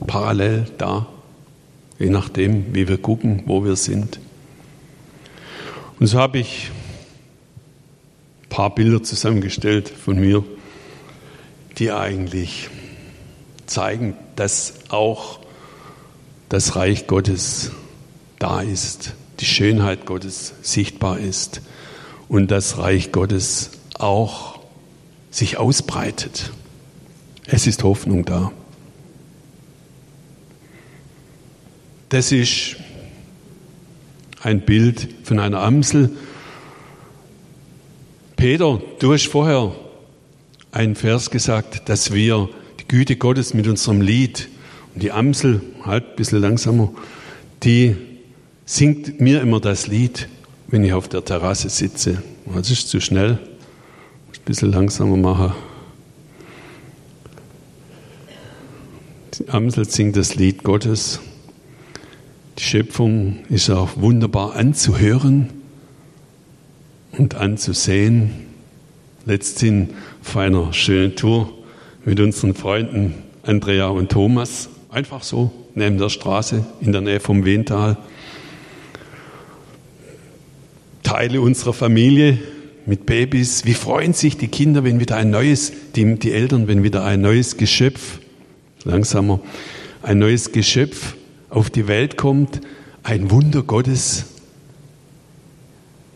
Parallel 0.07 0.67
da, 0.79 1.07
je 1.99 2.11
nachdem, 2.11 2.75
wie 2.75 2.89
wir 2.89 2.99
gucken, 2.99 3.45
wo 3.47 3.65
wir 3.65 3.77
sind. 3.77 4.19
Und 6.01 6.07
so 6.07 6.19
habe 6.19 6.39
ich 6.39 6.71
paar 8.49 8.75
Bilder 8.75 9.03
zusammengestellt 9.03 9.89
von 9.89 10.19
mir, 10.19 10.43
die 11.79 11.93
eigentlich 11.93 12.69
zeigen, 13.67 14.17
dass 14.37 14.75
auch 14.89 15.41
das 16.49 16.77
Reich 16.77 17.07
Gottes 17.07 17.71
da 18.39 18.61
ist, 18.61 19.15
die 19.39 19.45
Schönheit 19.47 20.07
Gottes 20.07 20.55
sichtbar 20.63 21.19
ist 21.19 21.63
und 22.29 22.51
das 22.51 22.79
Reich 22.79 23.13
Gottes 23.13 23.71
auch 23.99 24.61
sich 25.31 25.59
ausbreitet. 25.59 26.51
Es 27.47 27.67
ist 27.67 27.85
Hoffnung 27.85 28.25
da. 28.25 28.53
Das 32.09 32.33
ist 32.33 32.77
ein 34.43 34.63
Bild 34.63 35.09
von 35.23 35.39
einer 35.39 35.61
Amsel. 35.61 36.11
Peter, 38.37 38.81
du 38.99 39.13
hast 39.13 39.29
vorher 39.29 39.73
einen 40.73 40.95
Vers 40.95 41.31
gesagt, 41.31 41.89
dass 41.89 42.13
wir 42.13 42.49
die 42.81 42.89
Güte 42.89 43.17
Gottes 43.17 43.55
mit 43.55 43.67
unserem 43.67 44.01
Lied 44.01 44.49
und 44.95 45.03
die 45.03 45.13
Amsel, 45.13 45.61
halt 45.85 46.11
ein 46.11 46.17
bisschen 46.17 46.41
langsamer, 46.41 46.93
die 47.63 47.97
singt 48.65 49.21
mir 49.21 49.41
immer 49.41 49.61
das 49.61 49.87
Lied, 49.87 50.29
wenn 50.69 50.85
ich 50.85 50.93
auf 50.93 51.09
der 51.09 51.25
Terrasse 51.25 51.69
sitze. 51.69 52.23
Das 52.55 52.71
ist 52.71 52.89
zu 52.89 53.01
schnell. 53.01 53.39
Muss 54.29 54.39
ein 54.39 54.45
bisschen 54.45 54.71
langsamer 54.71 55.17
machen. 55.17 55.53
Die 59.35 59.49
Amsel 59.49 59.89
singt 59.89 60.17
das 60.17 60.35
Lied 60.35 60.63
Gottes. 60.63 61.21
Die 62.59 62.63
Schöpfung 62.63 63.39
ist 63.49 63.71
auch 63.71 63.97
wunderbar 63.97 64.55
anzuhören 64.55 65.51
und 67.17 67.35
anzusehen. 67.35 68.31
Letzthin 69.25 69.91
auf 70.23 70.37
einer 70.37 70.73
schönen 70.73 71.17
Tour 71.17 71.53
mit 72.05 72.21
unseren 72.21 72.55
Freunden 72.55 73.15
Andrea 73.43 73.89
und 73.89 74.11
Thomas. 74.11 74.69
Einfach 74.91 75.23
so, 75.23 75.51
neben 75.75 75.99
der 75.99 76.09
Straße, 76.09 76.65
in 76.81 76.93
der 76.93 77.01
Nähe 77.01 77.21
vom 77.21 77.45
Wental. 77.45 77.97
Teile 81.03 81.41
unserer 81.41 81.73
Familie 81.73 82.39
mit 82.87 83.07
Babys. 83.07 83.65
Wie 83.65 83.75
freuen 83.75 84.13
sich 84.13 84.37
die 84.37 84.49
Kinder, 84.49 84.85
wenn 84.85 85.01
wieder 85.01 85.17
ein 85.17 85.31
neues, 85.31 85.73
die, 85.97 86.17
die 86.17 86.33
Eltern, 86.33 86.69
wenn 86.69 86.83
wieder 86.83 87.05
ein 87.05 87.21
neues 87.21 87.57
Geschöpf, 87.57 88.21
langsamer, 88.85 89.41
ein 90.03 90.19
neues 90.19 90.53
Geschöpf 90.53 91.15
auf 91.49 91.71
die 91.71 91.89
Welt 91.89 92.17
kommt, 92.17 92.61
ein 93.03 93.31
Wunder 93.31 93.63
Gottes, 93.63 94.27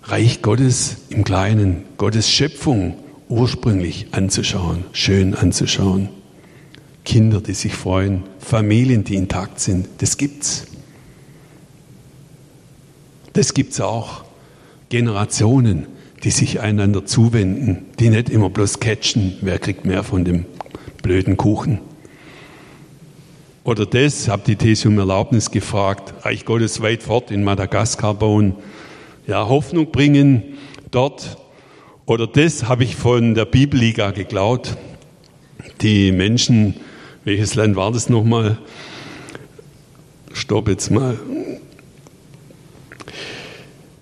Reich 0.04 0.42
Gottes 0.42 0.98
im 1.08 1.24
Kleinen, 1.24 1.84
Gottes 1.96 2.30
Schöpfung 2.30 3.03
ursprünglich 3.34 4.06
anzuschauen, 4.12 4.84
schön 4.92 5.34
anzuschauen. 5.34 6.08
Kinder, 7.04 7.40
die 7.40 7.52
sich 7.52 7.74
freuen, 7.74 8.22
Familien, 8.38 9.04
die 9.04 9.16
intakt 9.16 9.60
sind, 9.60 9.88
das 9.98 10.16
gibt's. 10.16 10.66
Das 13.34 13.52
gibt's 13.52 13.80
auch. 13.80 14.24
Generationen, 14.88 15.86
die 16.22 16.30
sich 16.30 16.60
einander 16.60 17.04
zuwenden, 17.04 17.86
die 17.98 18.08
nicht 18.08 18.30
immer 18.30 18.48
bloß 18.48 18.80
catchen, 18.80 19.36
wer 19.40 19.58
kriegt 19.58 19.84
mehr 19.84 20.04
von 20.04 20.24
dem 20.24 20.46
blöden 21.02 21.36
Kuchen. 21.36 21.80
Oder 23.64 23.86
das, 23.86 24.28
habe 24.28 24.42
die 24.46 24.56
These 24.56 24.88
um 24.88 24.98
Erlaubnis 24.98 25.50
gefragt, 25.50 26.14
Reich 26.24 26.44
Gottes 26.44 26.80
weit 26.80 27.02
fort 27.02 27.30
in 27.30 27.42
Madagaskar 27.44 28.14
bauen, 28.14 28.54
ja, 29.26 29.48
Hoffnung 29.48 29.90
bringen 29.90 30.42
dort. 30.90 31.38
Oder 32.06 32.26
das 32.26 32.68
habe 32.68 32.84
ich 32.84 32.96
von 32.96 33.34
der 33.34 33.46
Bibelliga 33.46 34.10
geklaut. 34.10 34.76
Die 35.80 36.12
Menschen, 36.12 36.74
welches 37.24 37.54
Land 37.54 37.76
war 37.76 37.92
das 37.92 38.10
nochmal? 38.10 38.58
Stopp 40.34 40.68
jetzt 40.68 40.90
mal. 40.90 41.18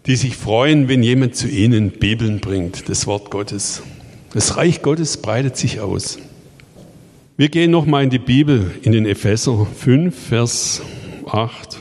Die 0.06 0.16
sich 0.16 0.36
freuen, 0.36 0.88
wenn 0.88 1.04
jemand 1.04 1.36
zu 1.36 1.46
ihnen 1.46 1.92
Bibeln 1.92 2.40
bringt, 2.40 2.88
das 2.88 3.06
Wort 3.06 3.30
Gottes. 3.30 3.82
Das 4.34 4.56
Reich 4.56 4.82
Gottes 4.82 5.18
breitet 5.18 5.56
sich 5.56 5.78
aus. 5.78 6.18
Wir 7.36 7.50
gehen 7.50 7.70
nochmal 7.70 8.02
in 8.02 8.10
die 8.10 8.18
Bibel, 8.18 8.72
in 8.82 8.90
den 8.90 9.06
Epheser 9.06 9.64
5, 9.64 10.28
Vers 10.28 10.82
8. 11.30 11.80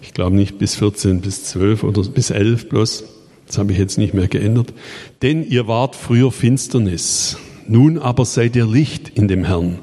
Ich 0.00 0.14
glaube 0.14 0.36
nicht 0.36 0.58
bis 0.58 0.76
14, 0.76 1.20
bis 1.20 1.44
12 1.44 1.82
oder 1.82 2.02
bis 2.02 2.30
11 2.30 2.68
bloß. 2.68 3.11
Das 3.52 3.58
habe 3.58 3.72
ich 3.72 3.78
jetzt 3.78 3.98
nicht 3.98 4.14
mehr 4.14 4.28
geändert. 4.28 4.72
Denn 5.20 5.46
ihr 5.46 5.68
wart 5.68 5.94
früher 5.94 6.32
Finsternis. 6.32 7.36
Nun 7.68 7.98
aber 7.98 8.24
seid 8.24 8.56
ihr 8.56 8.66
Licht 8.66 9.10
in 9.10 9.28
dem 9.28 9.44
Herrn. 9.44 9.80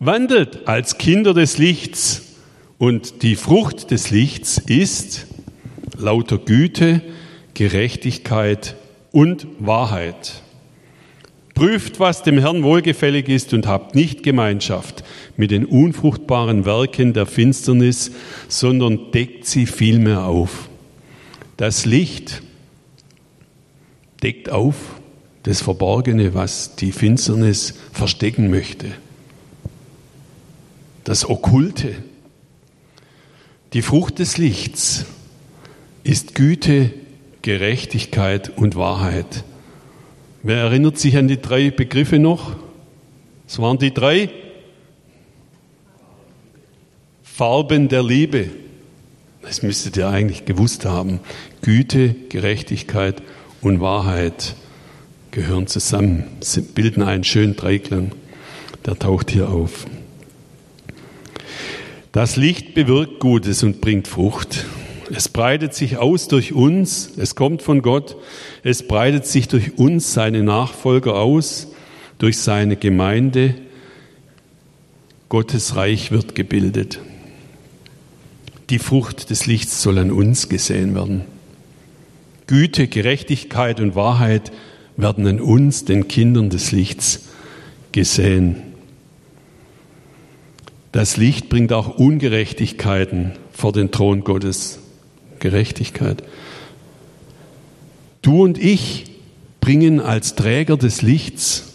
Wandelt 0.00 0.66
als 0.66 0.98
Kinder 0.98 1.32
des 1.32 1.56
Lichts. 1.56 2.34
Und 2.78 3.22
die 3.22 3.36
Frucht 3.36 3.92
des 3.92 4.10
Lichts 4.10 4.58
ist 4.58 5.28
lauter 5.96 6.38
Güte, 6.38 7.00
Gerechtigkeit 7.54 8.74
und 9.12 9.46
Wahrheit 9.60 10.42
Prüft, 11.54 12.00
was 12.00 12.24
dem 12.24 12.38
Herrn 12.38 12.64
wohlgefällig 12.64 13.28
ist 13.28 13.54
und 13.54 13.68
habt 13.68 13.94
nicht 13.94 14.24
Gemeinschaft 14.24 15.04
mit 15.36 15.52
den 15.52 15.64
unfruchtbaren 15.64 16.64
Werken 16.66 17.12
der 17.12 17.24
Finsternis, 17.24 18.10
sondern 18.48 19.12
deckt 19.12 19.46
sie 19.46 19.66
vielmehr 19.66 20.24
auf. 20.24 20.68
Das 21.56 21.86
Licht 21.86 22.42
deckt 24.22 24.50
auf 24.50 24.76
das 25.42 25.62
Verborgene, 25.62 26.34
was 26.34 26.76
die 26.76 26.92
Finsternis 26.92 27.74
verstecken 27.92 28.50
möchte. 28.50 28.86
Das 31.04 31.28
Okkulte. 31.28 31.94
Die 33.72 33.82
Frucht 33.82 34.18
des 34.18 34.38
Lichts 34.38 35.06
ist 36.02 36.34
Güte, 36.34 36.90
Gerechtigkeit 37.42 38.56
und 38.56 38.74
Wahrheit. 38.74 39.44
Wer 40.42 40.58
erinnert 40.58 40.98
sich 40.98 41.16
an 41.16 41.28
die 41.28 41.40
drei 41.40 41.70
Begriffe 41.70 42.18
noch? 42.18 42.56
Es 43.46 43.58
waren 43.60 43.78
die 43.78 43.94
drei 43.94 44.30
Farben 47.22 47.88
der 47.88 48.02
Liebe. 48.02 48.50
Das 49.42 49.62
müsstet 49.62 49.96
ihr 49.96 50.08
eigentlich 50.08 50.44
gewusst 50.44 50.84
haben. 50.84 51.20
Güte, 51.60 52.16
Gerechtigkeit 52.30 53.22
und 53.60 53.80
Wahrheit 53.80 54.54
gehören 55.30 55.66
zusammen, 55.66 56.24
bilden 56.74 57.02
einen 57.02 57.24
schönen 57.24 57.56
Dreiklang. 57.56 58.12
Der 58.84 58.98
taucht 58.98 59.30
hier 59.30 59.48
auf. 59.48 59.86
Das 62.12 62.36
Licht 62.36 62.74
bewirkt 62.74 63.20
Gutes 63.20 63.62
und 63.62 63.80
bringt 63.80 64.08
Frucht. 64.08 64.64
Es 65.14 65.28
breitet 65.28 65.74
sich 65.74 65.98
aus 65.98 66.28
durch 66.28 66.52
uns, 66.52 67.12
es 67.16 67.34
kommt 67.34 67.62
von 67.62 67.82
Gott, 67.82 68.16
es 68.62 68.88
breitet 68.88 69.26
sich 69.26 69.48
durch 69.48 69.78
uns, 69.78 70.14
seine 70.14 70.42
Nachfolger 70.42 71.14
aus, 71.14 71.68
durch 72.18 72.38
seine 72.38 72.76
Gemeinde. 72.76 73.54
Gottes 75.28 75.76
Reich 75.76 76.10
wird 76.10 76.34
gebildet. 76.34 77.00
Die 78.70 78.78
Frucht 78.78 79.30
des 79.30 79.46
Lichts 79.46 79.82
soll 79.82 79.98
an 79.98 80.10
uns 80.10 80.48
gesehen 80.48 80.94
werden. 80.94 81.35
Güte, 82.46 82.88
Gerechtigkeit 82.88 83.80
und 83.80 83.94
Wahrheit 83.94 84.52
werden 84.96 85.26
an 85.26 85.40
uns, 85.40 85.84
den 85.84 86.08
Kindern 86.08 86.50
des 86.50 86.72
Lichts, 86.72 87.28
gesehen. 87.92 88.62
Das 90.92 91.16
Licht 91.16 91.48
bringt 91.48 91.72
auch 91.72 91.98
Ungerechtigkeiten 91.98 93.32
vor 93.52 93.72
den 93.72 93.90
Thron 93.90 94.22
Gottes. 94.22 94.78
Gerechtigkeit. 95.38 96.22
Du 98.22 98.42
und 98.42 98.58
ich 98.58 99.04
bringen 99.60 100.00
als 100.00 100.34
Träger 100.34 100.76
des 100.76 101.02
Lichts 101.02 101.72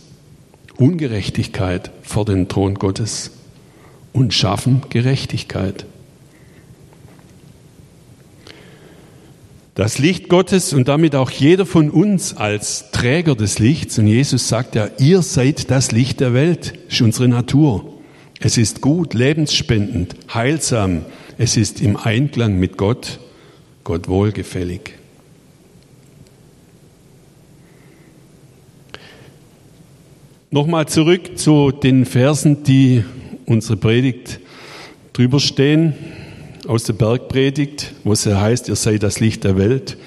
Ungerechtigkeit 0.77 1.91
vor 2.01 2.25
den 2.25 2.47
Thron 2.47 2.75
Gottes 2.75 3.31
und 4.13 4.33
schaffen 4.33 4.81
Gerechtigkeit. 4.89 5.85
Das 9.73 9.99
Licht 9.99 10.27
Gottes 10.27 10.73
und 10.73 10.89
damit 10.89 11.15
auch 11.15 11.31
jeder 11.31 11.65
von 11.65 11.89
uns 11.89 12.35
als 12.35 12.91
Träger 12.91 13.35
des 13.35 13.57
Lichts, 13.57 13.97
und 13.97 14.07
Jesus 14.07 14.49
sagt 14.49 14.75
ja, 14.75 14.89
ihr 14.99 15.21
seid 15.21 15.71
das 15.71 15.91
Licht 15.93 16.19
der 16.19 16.33
Welt, 16.33 16.73
ist 16.89 17.01
unsere 17.01 17.29
Natur. 17.29 17.85
Es 18.41 18.57
ist 18.57 18.81
gut, 18.81 19.13
lebensspendend, 19.13 20.15
heilsam, 20.33 21.05
es 21.37 21.55
ist 21.55 21.81
im 21.81 21.95
Einklang 21.95 22.59
mit 22.59 22.77
Gott 22.77 23.19
Gott 23.83 24.07
wohlgefällig. 24.07 24.93
Nochmal 30.51 30.87
zurück 30.87 31.37
zu 31.37 31.71
den 31.71 32.05
Versen, 32.05 32.63
die 32.63 33.03
unsere 33.45 33.77
Predigt 33.77 34.39
drüber 35.13 35.39
stehen, 35.39 35.93
aus 36.67 36.83
der 36.83 36.93
Bergpredigt, 36.93 37.93
wo 38.03 38.13
es 38.13 38.25
heißt, 38.25 38.69
ihr 38.69 38.75
seid 38.75 39.03
das 39.03 39.19
Licht 39.19 39.43
der 39.43 39.57
Welt. 39.57 39.97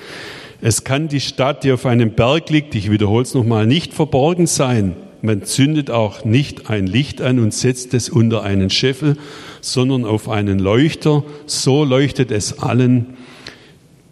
Es 0.61 0.85
kann 0.85 1.09
die 1.09 1.21
Stadt, 1.21 1.65
die 1.65 1.73
auf 1.73 1.87
einem 1.87 2.13
Berg 2.13 2.51
liegt, 2.51 2.75
ich 2.75 2.91
wiederhole 2.91 3.23
es 3.23 3.35
nochmal, 3.35 3.67
nicht 3.67 3.93
verborgen 3.93 4.47
sein. 4.47 4.97
Man 5.21 5.45
zündet 5.45 5.91
auch 5.91 6.25
nicht 6.25 6.71
ein 6.71 6.87
Licht 6.87 7.23
an 7.23 7.39
und 7.39 7.55
setzt 7.55 7.95
es 7.95 8.09
unter 8.09 8.43
einen 8.43 8.71
Scheffel, 8.71 9.17
sondern 9.61 10.05
auf 10.05 10.29
einen 10.29 10.59
Leuchter. 10.59 11.25
So 11.47 11.85
leuchtet 11.85 12.31
es 12.31 12.59
allen, 12.59 13.17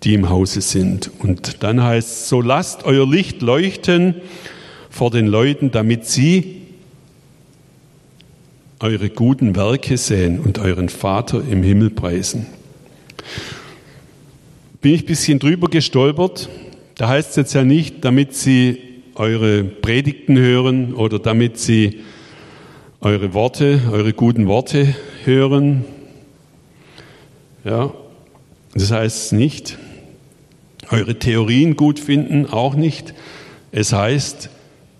die 0.05 0.15
im 0.15 0.31
Hause 0.31 0.63
sind. 0.63 1.11
Und 1.19 1.63
dann 1.63 1.83
heißt 1.83 2.09
es, 2.09 2.29
so 2.29 2.41
lasst 2.41 2.85
euer 2.85 3.07
Licht 3.07 3.43
leuchten 3.43 4.17
vor 4.91 5.11
den 5.11 5.27
Leuten, 5.27 5.71
damit 5.71 6.07
sie 6.07 6.62
eure 8.83 9.11
guten 9.11 9.55
Werke 9.55 9.97
sehen 9.97 10.41
und 10.41 10.59
euren 10.59 10.89
Vater 10.89 11.41
im 11.49 11.63
Himmel 11.63 11.91
preisen. 11.91 12.47
Bin 14.81 14.93
ich 14.93 15.05
ein 15.05 15.07
bisschen 15.07 15.39
drüber 15.39 15.69
gestolpert. 15.69 16.49
Da 16.97 17.07
heißt 17.07 17.31
es 17.31 17.37
jetzt 17.37 17.53
ja 17.55 17.63
nicht, 17.63 18.05
damit 18.05 18.35
sie 18.35 18.79
eure 19.15 19.63
Predigten 19.63 20.37
hören 20.37 20.95
oder 20.95 21.21
damit 21.21 21.59
sie 21.59 22.01
eure 23.01 23.35
Worte, 23.35 23.81
eure 23.93 24.13
guten 24.13 24.49
Worte 24.49 24.97
hören. 25.25 25.85
Ja, 27.65 27.95
das 28.75 28.91
heißt 28.91 29.33
nicht, 29.35 29.79
eure 30.91 31.21
Theorien 31.21 31.77
gut 31.77 32.01
finden, 32.01 32.47
auch 32.47 32.75
nicht. 32.75 33.15
Es 33.71 33.93
heißt, 33.93 34.51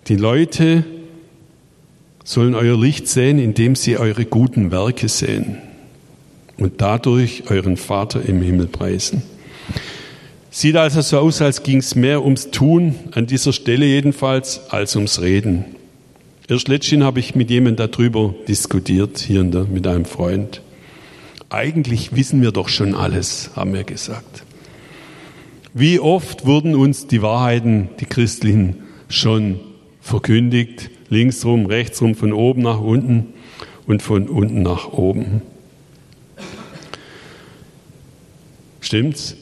die 0.07 0.15
Leute 0.15 0.85
sollen 2.23 2.55
euer 2.55 2.79
Licht 2.79 3.07
sehen, 3.07 3.39
indem 3.39 3.75
sie 3.75 3.97
eure 3.97 4.25
guten 4.25 4.71
Werke 4.71 5.09
sehen 5.09 5.57
und 6.57 6.81
dadurch 6.81 7.49
euren 7.49 7.77
Vater 7.77 8.23
im 8.23 8.41
Himmel 8.41 8.67
preisen. 8.67 9.23
Sieht 10.49 10.75
also 10.75 11.01
so 11.01 11.17
aus, 11.17 11.41
als 11.41 11.63
ging 11.63 11.79
es 11.79 11.95
mehr 11.95 12.23
ums 12.23 12.51
Tun, 12.51 12.95
an 13.11 13.25
dieser 13.25 13.53
Stelle 13.53 13.85
jedenfalls, 13.85 14.69
als 14.69 14.95
ums 14.95 15.19
Reden. 15.19 15.65
Erst 16.47 16.67
letztens 16.67 17.03
habe 17.03 17.19
ich 17.19 17.35
mit 17.35 17.49
jemandem 17.49 17.89
darüber 17.89 18.35
diskutiert, 18.47 19.17
hier 19.17 19.43
der, 19.45 19.63
mit 19.63 19.87
einem 19.87 20.05
Freund. 20.05 20.61
Eigentlich 21.49 22.15
wissen 22.15 22.41
wir 22.41 22.51
doch 22.51 22.69
schon 22.69 22.93
alles, 22.93 23.51
haben 23.55 23.73
wir 23.73 23.83
gesagt. 23.83 24.43
Wie 25.73 25.99
oft 25.99 26.45
wurden 26.45 26.75
uns 26.75 27.07
die 27.07 27.23
Wahrheiten, 27.23 27.89
die 27.99 28.05
christlichen, 28.05 28.83
schon 29.07 29.59
verkündigt, 30.01 30.91
linksrum, 31.13 31.65
rechtsrum, 31.65 32.15
von 32.15 32.33
oben 32.33 32.61
nach 32.63 32.81
unten 32.81 33.27
und 33.87 34.01
von 34.01 34.27
unten 34.27 34.61
nach 34.61 34.91
oben. 34.91 35.41
Stimmt's? 38.81 39.35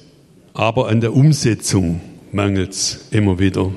Aber 0.54 0.90
an 0.90 1.02
der 1.02 1.16
Umsetzung 1.16 2.02
mangelt 2.32 2.72
es 2.72 3.08
immer 3.12 3.40
wieder. 3.40 3.72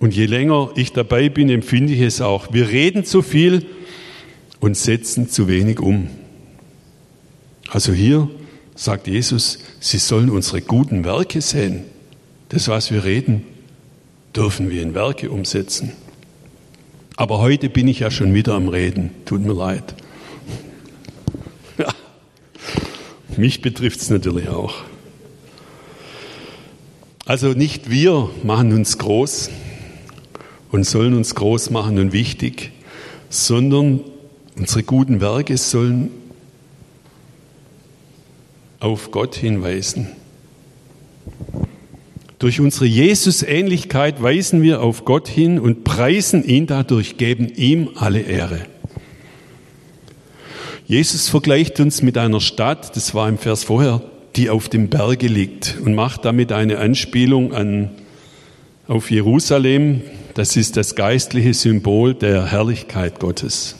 Und 0.00 0.14
je 0.14 0.26
länger 0.26 0.70
ich 0.76 0.92
dabei 0.92 1.28
bin, 1.28 1.48
empfinde 1.50 1.92
ich 1.92 2.00
es 2.00 2.20
auch. 2.20 2.52
Wir 2.52 2.68
reden 2.68 3.04
zu 3.04 3.22
viel 3.22 3.66
und 4.60 4.76
setzen 4.76 5.28
zu 5.28 5.48
wenig 5.48 5.80
um. 5.80 6.08
Also 7.68 7.92
hier 7.92 8.28
sagt 8.74 9.06
Jesus, 9.06 9.58
Sie 9.80 9.98
sollen 9.98 10.30
unsere 10.30 10.62
guten 10.62 11.04
Werke 11.04 11.40
sehen. 11.40 11.84
Das, 12.48 12.68
was 12.68 12.90
wir 12.90 13.04
reden, 13.04 13.42
dürfen 14.34 14.70
wir 14.70 14.82
in 14.82 14.94
Werke 14.94 15.30
umsetzen. 15.30 15.92
Aber 17.16 17.38
heute 17.38 17.68
bin 17.68 17.86
ich 17.86 18.00
ja 18.00 18.10
schon 18.10 18.34
wieder 18.34 18.54
am 18.54 18.68
Reden. 18.68 19.10
Tut 19.24 19.40
mir 19.42 19.52
leid. 19.52 19.94
Ja. 21.78 21.88
Mich 23.36 23.62
betrifft 23.62 24.00
es 24.00 24.10
natürlich 24.10 24.48
auch. 24.48 24.74
Also 27.26 27.48
nicht 27.48 27.88
wir 27.88 28.30
machen 28.42 28.72
uns 28.72 28.98
groß 28.98 29.50
und 30.72 30.84
sollen 30.84 31.14
uns 31.14 31.34
groß 31.34 31.70
machen 31.70 31.98
und 31.98 32.12
wichtig, 32.12 32.72
sondern 33.30 34.00
unsere 34.56 34.82
guten 34.82 35.20
Werke 35.20 35.56
sollen 35.56 36.10
auf 38.80 39.10
Gott 39.10 39.36
hinweisen. 39.36 40.08
Durch 42.44 42.60
unsere 42.60 42.84
Jesus-Ähnlichkeit 42.84 44.22
weisen 44.22 44.60
wir 44.60 44.82
auf 44.82 45.06
Gott 45.06 45.28
hin 45.28 45.58
und 45.58 45.82
preisen 45.82 46.44
ihn 46.44 46.66
dadurch, 46.66 47.16
geben 47.16 47.48
ihm 47.48 47.88
alle 47.94 48.20
Ehre. 48.20 48.66
Jesus 50.84 51.30
vergleicht 51.30 51.80
uns 51.80 52.02
mit 52.02 52.18
einer 52.18 52.42
Stadt, 52.42 52.96
das 52.96 53.14
war 53.14 53.30
im 53.30 53.38
Vers 53.38 53.64
vorher, 53.64 54.02
die 54.36 54.50
auf 54.50 54.68
dem 54.68 54.90
Berge 54.90 55.26
liegt 55.26 55.78
und 55.82 55.94
macht 55.94 56.26
damit 56.26 56.52
eine 56.52 56.80
Anspielung 56.80 57.54
an, 57.54 57.92
auf 58.88 59.10
Jerusalem. 59.10 60.02
Das 60.34 60.54
ist 60.54 60.76
das 60.76 60.96
geistliche 60.96 61.54
Symbol 61.54 62.12
der 62.12 62.44
Herrlichkeit 62.44 63.20
Gottes. 63.20 63.76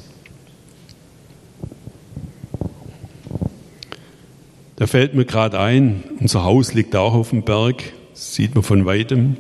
Da 4.77 4.87
fällt 4.87 5.12
mir 5.12 5.27
gerade 5.27 5.61
ein, 5.61 6.03
unser 6.19 6.45
Haus 6.45 6.73
liegt 6.73 6.97
auch 6.97 7.12
auf 7.12 7.29
dem 7.29 7.43
Berg 7.43 7.93
sieht 8.15 8.55
man 8.55 8.62
von 8.62 8.87
weitem. 8.87 9.37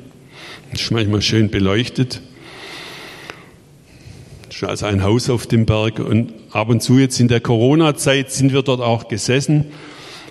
Ist 0.72 0.90
manchmal 0.90 1.22
schön 1.22 1.48
beleuchtet. 1.48 2.20
Ist 4.50 4.64
also 4.64 4.86
ein 4.86 5.02
Haus 5.02 5.30
auf 5.30 5.46
dem 5.46 5.64
Berg. 5.64 6.00
Und 6.00 6.32
ab 6.50 6.68
und 6.68 6.82
zu 6.82 6.98
jetzt 6.98 7.20
in 7.20 7.28
der 7.28 7.40
Corona-Zeit 7.40 8.32
sind 8.32 8.52
wir 8.52 8.62
dort 8.62 8.80
auch 8.80 9.08
gesessen 9.08 9.66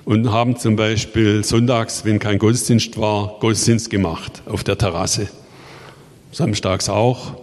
und 0.05 0.31
haben 0.31 0.57
zum 0.57 0.75
Beispiel 0.75 1.43
sonntags, 1.43 2.03
wenn 2.03 2.19
kein 2.19 2.37
Gottesdienst 2.37 2.97
war, 2.97 3.37
Gottesdienst 3.39 3.89
gemacht 3.89 4.43
auf 4.45 4.63
der 4.63 4.77
Terrasse. 4.77 5.29
Samstags 6.31 6.89
auch. 6.89 7.35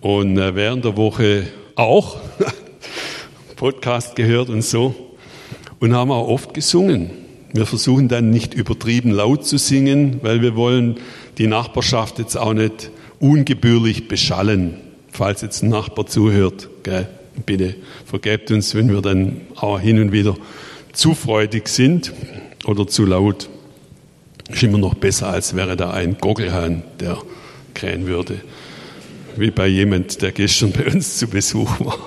Und 0.00 0.38
äh, 0.38 0.54
während 0.54 0.84
der 0.84 0.96
Woche 0.96 1.48
auch 1.74 2.16
Podcast 3.56 4.16
gehört 4.16 4.48
und 4.48 4.62
so. 4.62 4.94
Und 5.78 5.94
haben 5.94 6.10
auch 6.10 6.28
oft 6.28 6.54
gesungen. 6.54 7.25
Wir 7.56 7.64
versuchen 7.64 8.08
dann 8.08 8.28
nicht 8.28 8.52
übertrieben 8.52 9.10
laut 9.10 9.46
zu 9.46 9.56
singen, 9.56 10.18
weil 10.20 10.42
wir 10.42 10.56
wollen 10.56 10.98
die 11.38 11.46
Nachbarschaft 11.46 12.18
jetzt 12.18 12.36
auch 12.36 12.52
nicht 12.52 12.90
ungebührlich 13.18 14.08
beschallen, 14.08 14.76
falls 15.10 15.40
jetzt 15.40 15.62
ein 15.62 15.70
Nachbar 15.70 16.06
zuhört. 16.06 16.68
Gell? 16.82 17.08
Bitte 17.46 17.74
vergebt 18.04 18.50
uns, 18.50 18.74
wenn 18.74 18.90
wir 18.90 19.00
dann 19.00 19.40
auch 19.54 19.80
hin 19.80 19.98
und 19.98 20.12
wieder 20.12 20.36
zu 20.92 21.14
freudig 21.14 21.68
sind 21.68 22.12
oder 22.66 22.86
zu 22.86 23.06
laut. 23.06 23.48
Ist 24.50 24.62
immer 24.62 24.76
noch 24.76 24.92
besser, 24.92 25.28
als 25.28 25.56
wäre 25.56 25.78
da 25.78 25.92
ein 25.92 26.18
Goggelhahn, 26.18 26.82
der 27.00 27.16
krähen 27.72 28.06
würde. 28.06 28.42
Wie 29.38 29.50
bei 29.50 29.66
jemand, 29.66 30.20
der 30.20 30.32
gestern 30.32 30.72
bei 30.72 30.92
uns 30.92 31.16
zu 31.16 31.26
Besuch 31.26 31.80
war. 31.80 31.98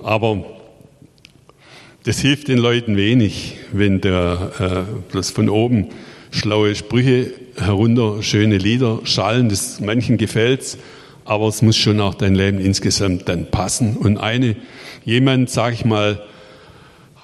Aber 0.00 0.57
das 2.04 2.20
hilft 2.20 2.48
den 2.48 2.58
Leuten 2.58 2.96
wenig, 2.96 3.56
wenn 3.72 4.00
der 4.00 4.86
äh, 4.88 5.10
bloß 5.12 5.30
von 5.30 5.48
oben 5.48 5.88
schlaue 6.30 6.74
Sprüche 6.74 7.32
herunter, 7.56 8.22
schöne 8.22 8.58
Lieder 8.58 9.00
schallen. 9.04 9.48
Das 9.48 9.80
manchen 9.80 10.16
gefällt's, 10.16 10.78
aber 11.24 11.48
es 11.48 11.60
muss 11.62 11.76
schon 11.76 12.00
auch 12.00 12.14
dein 12.14 12.34
Leben 12.34 12.60
insgesamt 12.60 13.28
dann 13.28 13.50
passen. 13.50 13.96
Und 13.96 14.18
eine 14.18 14.56
jemand, 15.04 15.50
sag 15.50 15.74
ich 15.74 15.84
mal, 15.84 16.22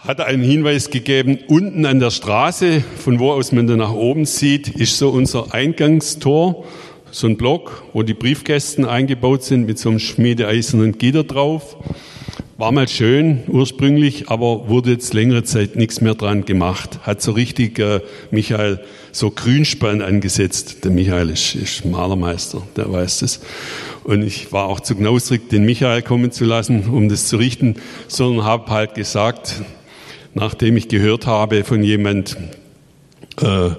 hat 0.01 0.21
einen 0.21 0.43
Hinweis 0.43 0.91
gegeben, 0.91 1.39
unten 1.49 1.87
an 1.87 1.99
der 1.99 2.11
Straße, 2.11 2.83
von 2.99 3.19
wo 3.19 3.33
aus 3.33 3.53
man 3.53 3.67
dann 3.67 3.79
nach 3.79 3.95
oben 3.95 4.27
sieht, 4.27 4.69
ist 4.69 4.99
so 4.99 5.09
unser 5.09 5.55
Eingangstor, 5.55 6.65
so 7.11 7.27
ein 7.27 7.37
Block, 7.39 7.85
wo 7.95 8.03
die 8.03 8.13
Briefkästen 8.13 8.85
eingebaut 8.85 9.45
sind 9.45 9.67
mit 9.67 9.79
so 9.79 9.89
einem 9.89 10.01
schmiedeeisernen 10.01 10.99
Gitter 10.99 11.25
drauf. 11.25 11.77
War 12.57 12.71
mal 12.71 12.87
schön 12.87 13.43
ursprünglich, 13.49 14.29
aber 14.29 14.69
wurde 14.69 14.93
jetzt 14.93 15.13
längere 15.13 15.43
Zeit 15.43 15.75
nichts 15.75 16.01
mehr 16.01 16.15
dran 16.15 16.45
gemacht. 16.45 17.01
Hat 17.03 17.21
so 17.21 17.33
richtig 17.33 17.81
äh, 17.81 18.01
Michael 18.31 18.79
so 19.11 19.33
Grünspan 19.33 20.01
angesetzt. 20.03 20.85
Der 20.85 20.93
Michael 20.93 21.31
ist, 21.31 21.57
ist 21.57 21.85
Malermeister, 21.85 22.63
der 22.77 22.93
weiß 22.93 23.19
das. 23.19 23.41
Und 24.05 24.23
ich 24.23 24.53
war 24.53 24.67
auch 24.67 24.79
zu 24.79 24.95
knausrig, 24.95 25.49
den 25.49 25.65
Michael 25.65 26.03
kommen 26.03 26.31
zu 26.31 26.45
lassen, 26.45 26.89
um 26.89 27.09
das 27.09 27.27
zu 27.27 27.39
richten, 27.39 27.75
sondern 28.07 28.45
habe 28.45 28.71
halt 28.71 28.95
gesagt, 28.95 29.63
nachdem 30.35 30.77
ich 30.77 30.87
gehört 30.87 31.27
habe 31.27 31.65
von 31.65 31.83
jemand, 31.83 32.37
äh, 33.41 33.71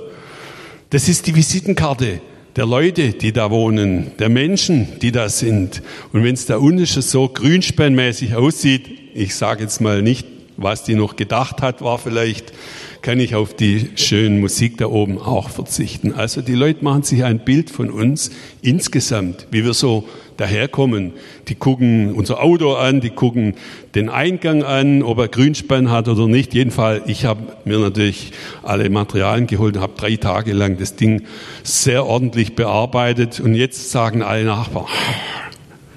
das 0.90 1.08
ist 1.08 1.28
die 1.28 1.36
Visitenkarte 1.36 2.20
der 2.56 2.66
Leute, 2.66 3.10
die 3.10 3.34
da 3.34 3.52
wohnen, 3.52 4.12
der 4.18 4.30
Menschen, 4.30 4.88
die 5.02 5.12
da 5.12 5.28
sind. 5.28 5.82
Und 6.14 6.24
wenn 6.24 6.36
es 6.36 6.46
da 6.46 6.58
unten 6.58 6.86
so 6.86 7.28
grünspannmäßig 7.28 8.36
aussieht, 8.36 8.90
ich 9.14 9.36
sage 9.36 9.64
jetzt 9.64 9.82
mal 9.82 10.02
nicht, 10.02 10.26
was 10.58 10.84
die 10.84 10.96
noch 10.96 11.18
gedacht 11.18 11.62
hat, 11.62 11.82
war 11.82 11.98
vielleicht, 11.98 12.54
kann 13.02 13.20
ich 13.20 13.36
auf 13.36 13.54
die 13.54 13.90
schöne 13.96 14.40
Musik 14.40 14.78
da 14.78 14.88
oben 14.88 15.20
auch 15.20 15.50
verzichten. 15.50 16.14
Also 16.14 16.42
die 16.42 16.56
Leute 16.56 16.84
machen 16.84 17.04
sich 17.04 17.26
ein 17.26 17.40
Bild 17.40 17.70
von 17.70 17.92
uns 17.92 18.32
insgesamt, 18.62 19.48
wie 19.52 19.66
wir 19.66 19.74
so 19.74 20.08
daherkommen. 20.38 21.14
Die 21.48 21.56
gucken 21.56 22.14
unser 22.14 22.42
Auto 22.42 22.74
an, 22.74 23.02
die 23.02 23.10
gucken 23.10 23.56
den 23.94 24.10
Eingang 24.10 24.64
an, 24.64 25.04
ob 25.04 25.20
er 25.20 25.28
Grünspann 25.28 25.92
hat 25.92 26.08
oder 26.08 26.28
nicht. 26.28 26.54
Jedenfalls, 26.54 27.04
ich 27.08 27.26
habe 27.26 27.42
mir 27.66 27.80
natürlich 27.80 28.32
alle 28.64 28.90
Materialien 28.90 29.48
geholt 29.48 29.78
und 29.78 29.82
habe 29.82 29.94
drei 29.98 30.16
Tage 30.16 30.54
lang 30.54 30.78
das 30.78 30.96
Ding 30.96 31.24
sehr 31.64 32.06
ordentlich 32.06 32.56
bearbeitet. 32.56 33.40
Und 33.40 33.56
jetzt 33.56 33.92
sagen 33.92 34.22
alle 34.22 34.44
Nachbarn, 34.44 34.88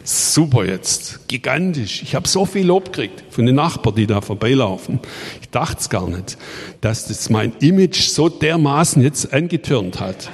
super 0.05 0.64
jetzt, 0.64 1.28
gigantisch. 1.28 2.03
Ich 2.03 2.14
habe 2.14 2.26
so 2.26 2.47
viel 2.47 2.66
Lob 2.66 2.86
gekriegt 2.86 3.24
von 3.30 3.45
den 3.45 3.57
Nachbarn, 3.57 3.95
die 3.97 4.07
da 4.07 4.20
vorbeilaufen. 4.20 5.01
Ich 5.43 5.51
dachte 5.51 5.76
es 5.80 5.91
gar 5.91 6.09
nicht, 6.09 6.39
dass 6.80 7.09
das 7.09 7.28
mein 7.28 7.53
Image 7.61 8.09
so 8.09 8.28
dermaßen 8.28 9.03
jetzt 9.03 9.32
angetürnt 9.32 10.01
hat 10.01 10.30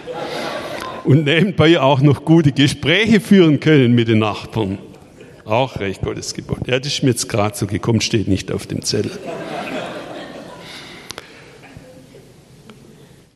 und 1.05 1.25
nebenbei 1.25 1.81
auch 1.81 2.01
noch 2.01 2.25
gute 2.25 2.53
Gespräche 2.53 3.21
führen 3.21 3.61
können 3.61 3.95
mit 3.95 4.09
den 4.09 4.19
Nachbarn. 4.19 4.79
Auch 5.45 5.79
Recht 5.79 6.01
Gottes 6.03 6.33
Gebot. 6.35 6.67
Ja, 6.67 6.79
das 6.79 6.95
ist 6.95 7.03
mir 7.03 7.11
jetzt 7.11 7.29
gerade 7.29 7.57
so 7.57 7.67
gekommen, 7.67 8.01
steht 8.01 8.29
nicht 8.29 8.51
auf 8.51 8.67
dem 8.67 8.83
Zettel. 8.83 9.13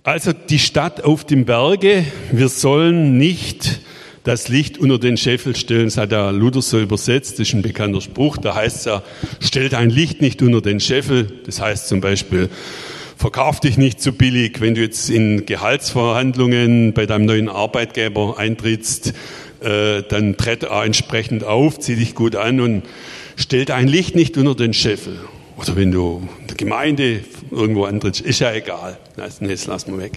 Also 0.02 0.32
die 0.32 0.58
Stadt 0.58 1.04
auf 1.04 1.24
dem 1.24 1.44
Berge, 1.44 2.02
wir 2.32 2.48
sollen 2.48 3.18
nicht 3.18 3.80
das 4.24 4.48
Licht 4.48 4.78
unter 4.78 4.98
den 4.98 5.18
Scheffel 5.18 5.54
stellen, 5.54 5.84
das 5.84 5.98
hat 5.98 6.12
der 6.12 6.32
Luther 6.32 6.62
so 6.62 6.80
übersetzt, 6.80 7.32
das 7.38 7.48
ist 7.48 7.54
ein 7.54 7.60
bekannter 7.60 8.00
Spruch, 8.00 8.38
da 8.38 8.54
heißt 8.54 8.76
es 8.76 8.84
ja, 8.86 9.02
stellt 9.40 9.74
ein 9.74 9.90
Licht 9.90 10.22
nicht 10.22 10.40
unter 10.40 10.62
den 10.62 10.80
Scheffel, 10.80 11.26
das 11.44 11.60
heißt 11.60 11.88
zum 11.88 12.00
Beispiel, 12.00 12.48
verkauf 13.18 13.58
dich 13.58 13.76
nicht 13.76 14.00
zu 14.00 14.12
billig, 14.12 14.60
wenn 14.60 14.76
du 14.76 14.80
jetzt 14.80 15.10
in 15.10 15.44
Gehaltsverhandlungen 15.44 16.92
bei 16.92 17.04
deinem 17.04 17.26
neuen 17.26 17.48
Arbeitgeber 17.48 18.38
eintrittst, 18.38 19.12
äh, 19.60 20.02
dann 20.08 20.36
tritt 20.36 20.62
er 20.62 20.84
entsprechend 20.84 21.42
auf, 21.42 21.80
zieh 21.80 21.96
dich 21.96 22.14
gut 22.14 22.36
an 22.36 22.60
und 22.60 22.84
stell 23.34 23.64
dein 23.64 23.88
Licht 23.88 24.14
nicht 24.14 24.38
unter 24.38 24.54
den 24.54 24.72
Scheffel. 24.72 25.18
Oder 25.56 25.74
wenn 25.74 25.90
du 25.90 26.28
in 26.40 26.46
der 26.46 26.56
Gemeinde 26.56 27.20
irgendwo 27.50 27.84
antrittst, 27.84 28.20
ist 28.20 28.38
ja 28.38 28.52
egal. 28.52 28.96
Nee, 29.40 29.48
das 29.48 29.66
lassen 29.66 29.92
wir 29.92 30.04
weg. 30.04 30.12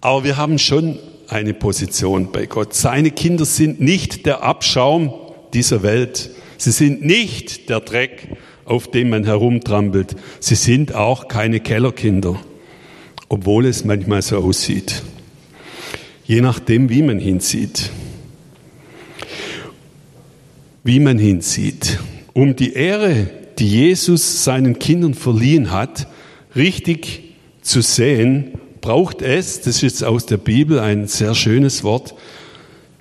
Aber 0.00 0.22
wir 0.22 0.36
haben 0.36 0.60
schon 0.60 1.00
eine 1.26 1.54
Position 1.54 2.30
bei 2.30 2.46
Gott. 2.46 2.72
Seine 2.72 3.10
Kinder 3.10 3.44
sind 3.44 3.80
nicht 3.80 4.26
der 4.26 4.44
Abschaum 4.44 5.12
dieser 5.52 5.82
Welt. 5.82 6.30
Sie 6.56 6.70
sind 6.70 7.04
nicht 7.04 7.68
der 7.68 7.80
Dreck, 7.80 8.28
auf 8.66 8.90
dem 8.90 9.10
man 9.10 9.24
herumtrampelt. 9.24 10.16
Sie 10.40 10.56
sind 10.56 10.94
auch 10.94 11.28
keine 11.28 11.60
Kellerkinder, 11.60 12.38
obwohl 13.28 13.64
es 13.66 13.84
manchmal 13.84 14.20
so 14.20 14.38
aussieht. 14.38 15.02
Je 16.24 16.40
nachdem, 16.40 16.90
wie 16.90 17.02
man 17.02 17.18
hinsieht. 17.18 17.90
Wie 20.82 21.00
man 21.00 21.18
hinsieht. 21.18 22.00
Um 22.32 22.56
die 22.56 22.74
Ehre, 22.74 23.28
die 23.58 23.68
Jesus 23.68 24.44
seinen 24.44 24.78
Kindern 24.78 25.14
verliehen 25.14 25.70
hat, 25.70 26.08
richtig 26.54 27.34
zu 27.62 27.80
sehen, 27.80 28.52
braucht 28.80 29.22
es, 29.22 29.60
das 29.60 29.82
ist 29.82 30.02
aus 30.04 30.26
der 30.26 30.36
Bibel 30.36 30.78
ein 30.80 31.06
sehr 31.06 31.34
schönes 31.34 31.82
Wort, 31.84 32.14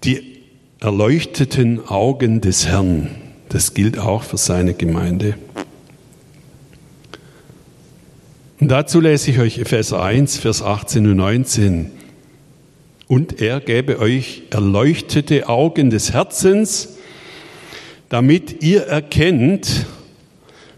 die 0.03 0.39
erleuchteten 0.79 1.85
Augen 1.87 2.41
des 2.41 2.67
Herrn. 2.67 3.09
Das 3.49 3.73
gilt 3.73 3.97
auch 3.97 4.23
für 4.23 4.37
seine 4.37 4.73
Gemeinde. 4.73 5.35
Und 8.57 8.69
dazu 8.69 9.01
lese 9.01 9.31
ich 9.31 9.39
euch 9.39 9.57
Epheser 9.57 10.01
1, 10.01 10.37
Vers 10.37 10.61
18 10.61 11.05
und 11.07 11.17
19. 11.17 11.91
Und 13.07 13.41
er 13.41 13.59
gäbe 13.59 13.99
euch 13.99 14.43
erleuchtete 14.49 15.49
Augen 15.49 15.89
des 15.89 16.13
Herzens, 16.13 16.95
damit 18.07 18.63
ihr 18.63 18.83
erkennt, 18.83 19.85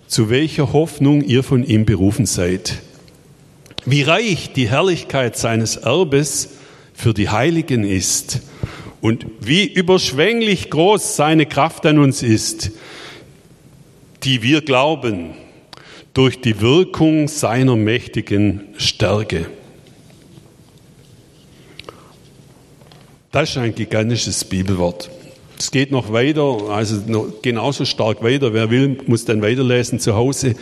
zu 0.07 0.31
welcher 0.31 0.73
Hoffnung 0.73 1.21
ihr 1.21 1.43
von 1.43 1.63
ihm 1.63 1.85
berufen 1.85 2.25
seid. 2.25 2.81
Wie 3.85 4.01
reich 4.01 4.53
die 4.53 4.69
Herrlichkeit 4.69 5.37
seines 5.37 5.75
Erbes 5.75 6.49
für 6.95 7.13
die 7.13 7.29
Heiligen 7.29 7.83
ist 7.83 8.41
und 9.01 9.27
wie 9.39 9.71
überschwänglich 9.71 10.71
groß 10.71 11.15
seine 11.15 11.45
Kraft 11.45 11.85
an 11.85 11.99
uns 11.99 12.23
ist, 12.23 12.71
die 14.23 14.41
wir 14.41 14.61
glauben 14.61 15.35
durch 16.17 16.41
die 16.41 16.61
Wirkung 16.61 17.27
seiner 17.27 17.75
mächtigen 17.75 18.61
Stärke. 18.79 19.45
Das 23.31 23.51
ist 23.51 23.57
ein 23.57 23.75
gigantisches 23.75 24.43
Bibelwort. 24.43 25.11
Es 25.59 25.69
geht 25.69 25.91
noch 25.91 26.11
weiter, 26.11 26.71
also 26.71 27.31
genauso 27.43 27.85
stark 27.85 28.23
weiter. 28.23 28.51
Wer 28.51 28.71
will, 28.71 28.97
muss 29.05 29.25
dann 29.25 29.43
weiterlesen 29.43 29.99
zu 29.99 30.15
Hause. 30.15 30.55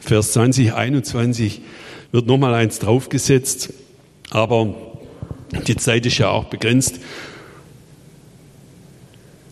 Vers 0.00 0.32
20, 0.32 0.74
21 0.74 1.60
wird 2.10 2.26
nochmal 2.26 2.54
eins 2.54 2.80
draufgesetzt. 2.80 3.72
Aber 4.30 4.74
die 5.68 5.76
Zeit 5.76 6.06
ist 6.06 6.18
ja 6.18 6.30
auch 6.30 6.46
begrenzt. 6.46 6.98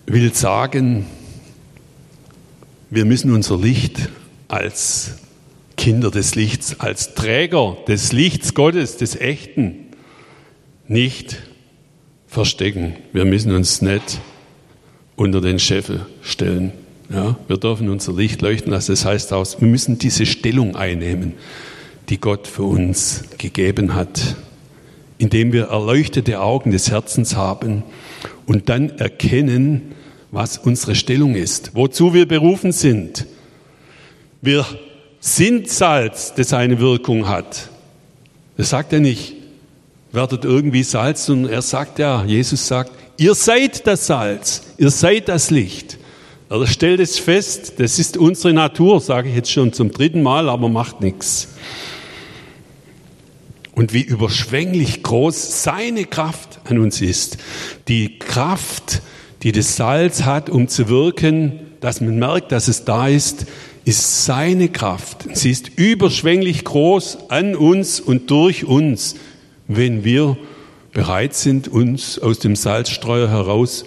Will 0.06 0.34
sagen, 0.34 1.06
wir 2.90 3.04
müssen 3.04 3.32
unser 3.32 3.56
Licht 3.56 4.08
als 4.48 5.18
Kinder 5.86 6.10
des 6.10 6.34
Lichts, 6.34 6.80
als 6.80 7.14
Träger 7.14 7.76
des 7.86 8.10
Lichts 8.10 8.54
Gottes, 8.54 8.96
des 8.96 9.14
Echten, 9.14 9.86
nicht 10.88 11.36
verstecken. 12.26 12.96
Wir 13.12 13.24
müssen 13.24 13.52
uns 13.52 13.82
nicht 13.82 14.18
unter 15.14 15.40
den 15.40 15.60
Scheffel 15.60 16.04
stellen. 16.22 16.72
Ja, 17.08 17.38
wir 17.46 17.56
dürfen 17.58 17.88
unser 17.88 18.12
Licht 18.14 18.42
leuchten 18.42 18.72
lassen. 18.72 18.90
Das 18.90 19.04
heißt 19.04 19.32
auch, 19.32 19.46
wir 19.60 19.68
müssen 19.68 19.96
diese 19.96 20.26
Stellung 20.26 20.74
einnehmen, 20.74 21.34
die 22.08 22.18
Gott 22.18 22.48
für 22.48 22.64
uns 22.64 23.22
gegeben 23.38 23.94
hat, 23.94 24.34
indem 25.18 25.52
wir 25.52 25.66
erleuchtete 25.66 26.40
Augen 26.40 26.72
des 26.72 26.90
Herzens 26.90 27.36
haben 27.36 27.84
und 28.44 28.68
dann 28.70 28.90
erkennen, 28.98 29.94
was 30.32 30.58
unsere 30.58 30.96
Stellung 30.96 31.36
ist, 31.36 31.76
wozu 31.76 32.12
wir 32.12 32.26
berufen 32.26 32.72
sind. 32.72 33.24
Wir 34.42 34.66
sind 35.26 35.68
Salz, 35.68 36.34
das 36.36 36.52
eine 36.52 36.78
Wirkung 36.78 37.28
hat. 37.28 37.68
Das 38.56 38.70
sagt 38.70 38.92
er 38.92 39.00
nicht, 39.00 39.34
werdet 40.12 40.44
irgendwie 40.44 40.84
Salz, 40.84 41.26
sondern 41.26 41.52
er 41.52 41.62
sagt 41.62 41.98
ja, 41.98 42.24
Jesus 42.24 42.66
sagt, 42.66 42.92
ihr 43.16 43.34
seid 43.34 43.86
das 43.88 44.06
Salz, 44.06 44.62
ihr 44.78 44.90
seid 44.90 45.28
das 45.28 45.50
Licht. 45.50 45.98
Er 46.48 46.64
stellt 46.68 47.00
es 47.00 47.18
fest, 47.18 47.74
das 47.78 47.98
ist 47.98 48.16
unsere 48.16 48.54
Natur, 48.54 49.00
sage 49.00 49.28
ich 49.28 49.34
jetzt 49.34 49.50
schon 49.50 49.72
zum 49.72 49.90
dritten 49.90 50.22
Mal, 50.22 50.48
aber 50.48 50.68
macht 50.68 51.00
nichts. 51.00 51.48
Und 53.74 53.92
wie 53.92 54.02
überschwänglich 54.02 55.02
groß 55.02 55.64
seine 55.64 56.04
Kraft 56.04 56.60
an 56.64 56.78
uns 56.78 57.02
ist. 57.02 57.38
Die 57.88 58.20
Kraft, 58.20 59.02
die 59.42 59.50
das 59.50 59.74
Salz 59.74 60.22
hat, 60.22 60.48
um 60.48 60.68
zu 60.68 60.88
wirken, 60.88 61.60
dass 61.80 62.00
man 62.00 62.16
merkt, 62.16 62.52
dass 62.52 62.68
es 62.68 62.84
da 62.84 63.08
ist, 63.08 63.46
ist 63.86 64.24
seine 64.24 64.68
Kraft. 64.68 65.28
Sie 65.34 65.50
ist 65.50 65.70
überschwänglich 65.76 66.64
groß 66.64 67.30
an 67.30 67.54
uns 67.54 68.00
und 68.00 68.30
durch 68.32 68.64
uns, 68.64 69.14
wenn 69.68 70.02
wir 70.04 70.36
bereit 70.92 71.34
sind, 71.34 71.68
uns 71.68 72.18
aus 72.18 72.40
dem 72.40 72.56
Salzstreuer 72.56 73.30
heraus 73.30 73.84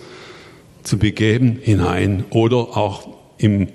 zu 0.84 0.98
begeben 0.98 1.60
hinein 1.62 2.24
oder 2.30 2.78
auch 2.78 3.10
im 3.38 3.68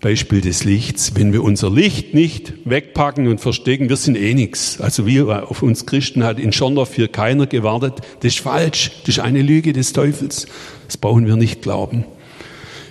Beispiel 0.00 0.40
des 0.40 0.62
Lichts, 0.62 1.16
wenn 1.16 1.32
wir 1.32 1.42
unser 1.42 1.68
Licht 1.68 2.14
nicht 2.14 2.52
wegpacken 2.64 3.26
und 3.26 3.40
verstecken, 3.40 3.88
wir 3.88 3.96
sind 3.96 4.16
eh 4.16 4.34
nichts. 4.34 4.80
Also 4.80 5.04
wir 5.04 5.50
auf 5.50 5.64
uns 5.64 5.84
Christen 5.84 6.22
hat 6.22 6.38
in 6.38 6.52
Schondorf 6.52 6.94
hier 6.94 7.08
keiner 7.08 7.48
gewartet. 7.48 7.94
Das 8.20 8.34
ist 8.34 8.38
falsch. 8.38 8.92
Das 9.00 9.16
ist 9.16 9.18
eine 9.18 9.42
Lüge 9.42 9.72
des 9.72 9.92
Teufels. 9.92 10.46
Das 10.86 10.96
brauchen 10.96 11.26
wir 11.26 11.34
nicht 11.34 11.60
glauben. 11.60 12.04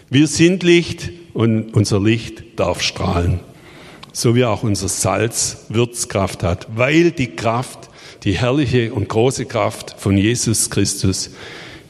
Wir 0.09 0.27
sind 0.27 0.63
Licht 0.63 1.11
und 1.35 1.75
unser 1.75 1.99
Licht 2.01 2.57
darf 2.57 2.81
strahlen. 2.81 3.41
So 4.13 4.35
wie 4.35 4.45
auch 4.45 4.63
unser 4.63 4.87
Salz 4.87 5.65
Würzkraft 5.67 6.41
hat, 6.43 6.67
weil 6.75 7.11
die 7.11 7.35
Kraft, 7.35 7.89
die 8.23 8.31
herrliche 8.31 8.93
und 8.93 9.09
große 9.09 9.45
Kraft 9.45 9.95
von 9.97 10.17
Jesus 10.17 10.69
Christus 10.69 11.31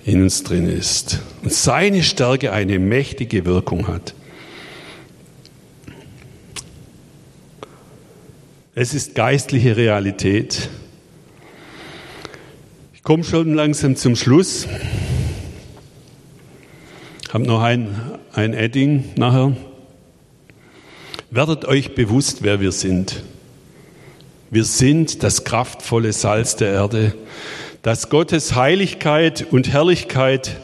in 0.04 0.24
uns 0.24 0.42
drin 0.42 0.68
ist. 0.68 1.20
Und 1.44 1.54
seine 1.54 2.02
Stärke 2.02 2.52
eine 2.52 2.80
mächtige 2.80 3.46
Wirkung 3.46 3.88
hat. 3.88 4.16
Es 8.74 8.96
ist 8.96 9.14
geistliche 9.14 9.78
Realität. 9.78 10.70
Ich 12.96 13.04
komme 13.04 13.24
schon 13.24 13.54
langsam 13.54 13.96
zum 13.96 14.16
Schluss. 14.16 14.68
Ich 17.22 17.34
habe 17.34 17.46
noch 17.46 17.62
ein, 17.62 17.96
ein 18.36 18.54
Edding 18.54 19.06
nachher. 19.16 19.56
Werdet 21.32 21.66
euch 21.66 21.96
bewusst, 21.96 22.44
wer 22.44 22.60
wir 22.60 22.74
sind. 22.74 23.24
Wir 24.52 24.66
sind 24.66 25.24
das 25.24 25.46
kraftvolle 25.46 26.12
Salz 26.12 26.56
der 26.58 26.72
Erde, 26.74 27.16
dass 27.82 28.10
Gottes 28.10 28.56
Heiligkeit 28.56 29.46
und 29.52 29.72
Herrlichkeit 29.72 30.58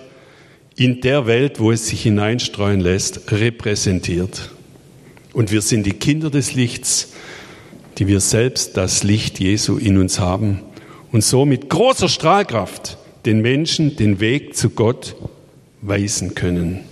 in 0.75 1.01
der 1.01 1.27
Welt, 1.27 1.59
wo 1.59 1.71
es 1.71 1.87
sich 1.87 2.03
hineinstreuen 2.03 2.81
lässt, 2.81 3.31
repräsentiert. 3.31 4.51
Und 5.33 5.51
wir 5.51 5.61
sind 5.61 5.85
die 5.85 5.93
Kinder 5.93 6.29
des 6.29 6.53
Lichts, 6.53 7.13
die 7.97 8.07
wir 8.07 8.19
selbst 8.19 8.75
das 8.75 9.03
Licht 9.03 9.39
Jesu 9.39 9.77
in 9.77 9.97
uns 9.97 10.19
haben 10.19 10.59
und 11.11 11.23
so 11.23 11.45
mit 11.45 11.69
großer 11.69 12.09
Strahlkraft 12.09 12.97
den 13.25 13.41
Menschen 13.41 13.95
den 13.95 14.19
Weg 14.19 14.57
zu 14.57 14.71
Gott 14.71 15.15
weisen 15.81 16.35
können. 16.35 16.90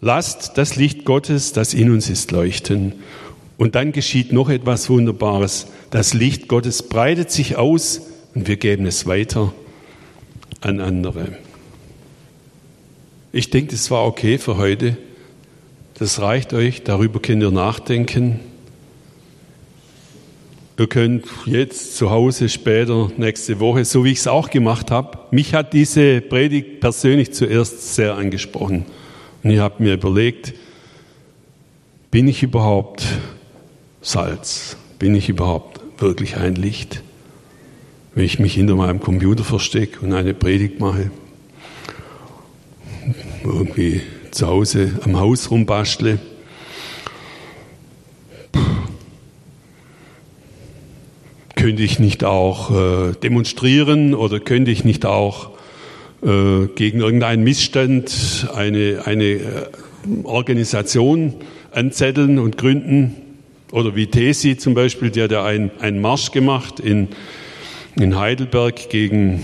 Lasst 0.00 0.56
das 0.56 0.76
Licht 0.76 1.04
Gottes, 1.04 1.52
das 1.52 1.74
in 1.74 1.90
uns 1.90 2.08
ist, 2.08 2.30
leuchten. 2.30 2.94
Und 3.58 3.74
dann 3.74 3.92
geschieht 3.92 4.32
noch 4.32 4.48
etwas 4.48 4.88
Wunderbares. 4.88 5.66
Das 5.90 6.14
Licht 6.14 6.48
Gottes 6.48 6.82
breitet 6.82 7.30
sich 7.30 7.56
aus 7.56 8.00
und 8.34 8.48
wir 8.48 8.56
geben 8.56 8.86
es 8.86 9.06
weiter 9.06 9.52
an 10.62 10.80
andere. 10.80 11.36
Ich 13.32 13.50
denke, 13.50 13.72
das 13.72 13.90
war 13.90 14.06
okay 14.06 14.38
für 14.38 14.56
heute. 14.56 14.96
Das 15.94 16.20
reicht 16.20 16.54
euch, 16.54 16.82
darüber 16.82 17.20
könnt 17.20 17.42
ihr 17.42 17.50
nachdenken. 17.50 18.40
Ihr 20.78 20.86
könnt 20.86 21.26
jetzt 21.44 21.98
zu 21.98 22.10
Hause 22.10 22.48
später, 22.48 23.12
nächste 23.18 23.60
Woche, 23.60 23.84
so 23.84 24.02
wie 24.02 24.12
ich 24.12 24.20
es 24.20 24.26
auch 24.26 24.48
gemacht 24.48 24.90
habe, 24.90 25.18
mich 25.30 25.52
hat 25.52 25.74
diese 25.74 26.22
Predigt 26.22 26.80
persönlich 26.80 27.34
zuerst 27.34 27.94
sehr 27.94 28.14
angesprochen. 28.14 28.86
Und 29.42 29.50
ich 29.50 29.58
habe 29.58 29.82
mir 29.82 29.94
überlegt, 29.94 30.54
bin 32.10 32.28
ich 32.28 32.42
überhaupt 32.42 33.06
Salz? 34.02 34.76
Bin 34.98 35.14
ich 35.14 35.28
überhaupt 35.28 35.80
wirklich 35.98 36.36
ein 36.36 36.54
Licht? 36.54 37.02
Wenn 38.14 38.24
ich 38.24 38.38
mich 38.38 38.54
hinter 38.54 38.74
meinem 38.74 39.00
Computer 39.00 39.44
verstecke 39.44 40.00
und 40.00 40.12
eine 40.12 40.34
Predigt 40.34 40.80
mache, 40.80 41.10
irgendwie 43.44 44.02
zu 44.30 44.46
Hause 44.46 44.98
am 45.04 45.18
Haus 45.18 45.50
rumbastle, 45.50 46.18
könnte 51.54 51.82
ich 51.82 51.98
nicht 51.98 52.24
auch 52.24 52.70
äh, 52.70 53.12
demonstrieren 53.12 54.14
oder 54.14 54.40
könnte 54.40 54.70
ich 54.70 54.84
nicht 54.84 55.06
auch 55.06 55.49
äh, 56.22 56.66
gegen 56.74 57.00
irgendeinen 57.00 57.44
Missstand 57.44 58.48
eine, 58.54 59.02
eine 59.06 59.24
äh, 59.24 59.40
Organisation 60.24 61.34
anzetteln 61.72 62.38
und 62.38 62.58
gründen. 62.58 63.16
Oder 63.72 63.94
wie 63.94 64.06
Tesi 64.06 64.56
zum 64.56 64.74
Beispiel, 64.74 65.10
der 65.10 65.24
hat 65.24 65.30
ja 65.32 65.44
einen, 65.44 65.70
einen 65.80 66.00
Marsch 66.00 66.32
gemacht 66.32 66.80
in, 66.80 67.08
in 67.96 68.18
Heidelberg 68.18 68.90
gegen 68.90 69.42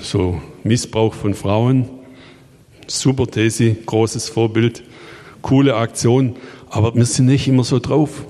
so 0.00 0.40
Missbrauch 0.64 1.14
von 1.14 1.34
Frauen. 1.34 1.88
Super 2.86 3.26
Tesi, 3.26 3.76
großes 3.86 4.28
Vorbild, 4.28 4.82
coole 5.42 5.76
Aktion, 5.76 6.36
aber 6.70 6.94
wir 6.94 7.04
sind 7.04 7.26
nicht 7.26 7.48
immer 7.48 7.64
so 7.64 7.78
drauf. 7.78 8.24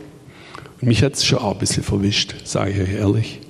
Mich 0.80 1.02
hat 1.02 1.14
es 1.14 1.24
schon 1.24 1.38
auch 1.38 1.52
ein 1.52 1.58
bisschen 1.58 1.84
verwischt, 1.84 2.34
sage 2.44 2.72
ich 2.72 2.80
euch 2.80 2.94
ehrlich. 2.94 3.41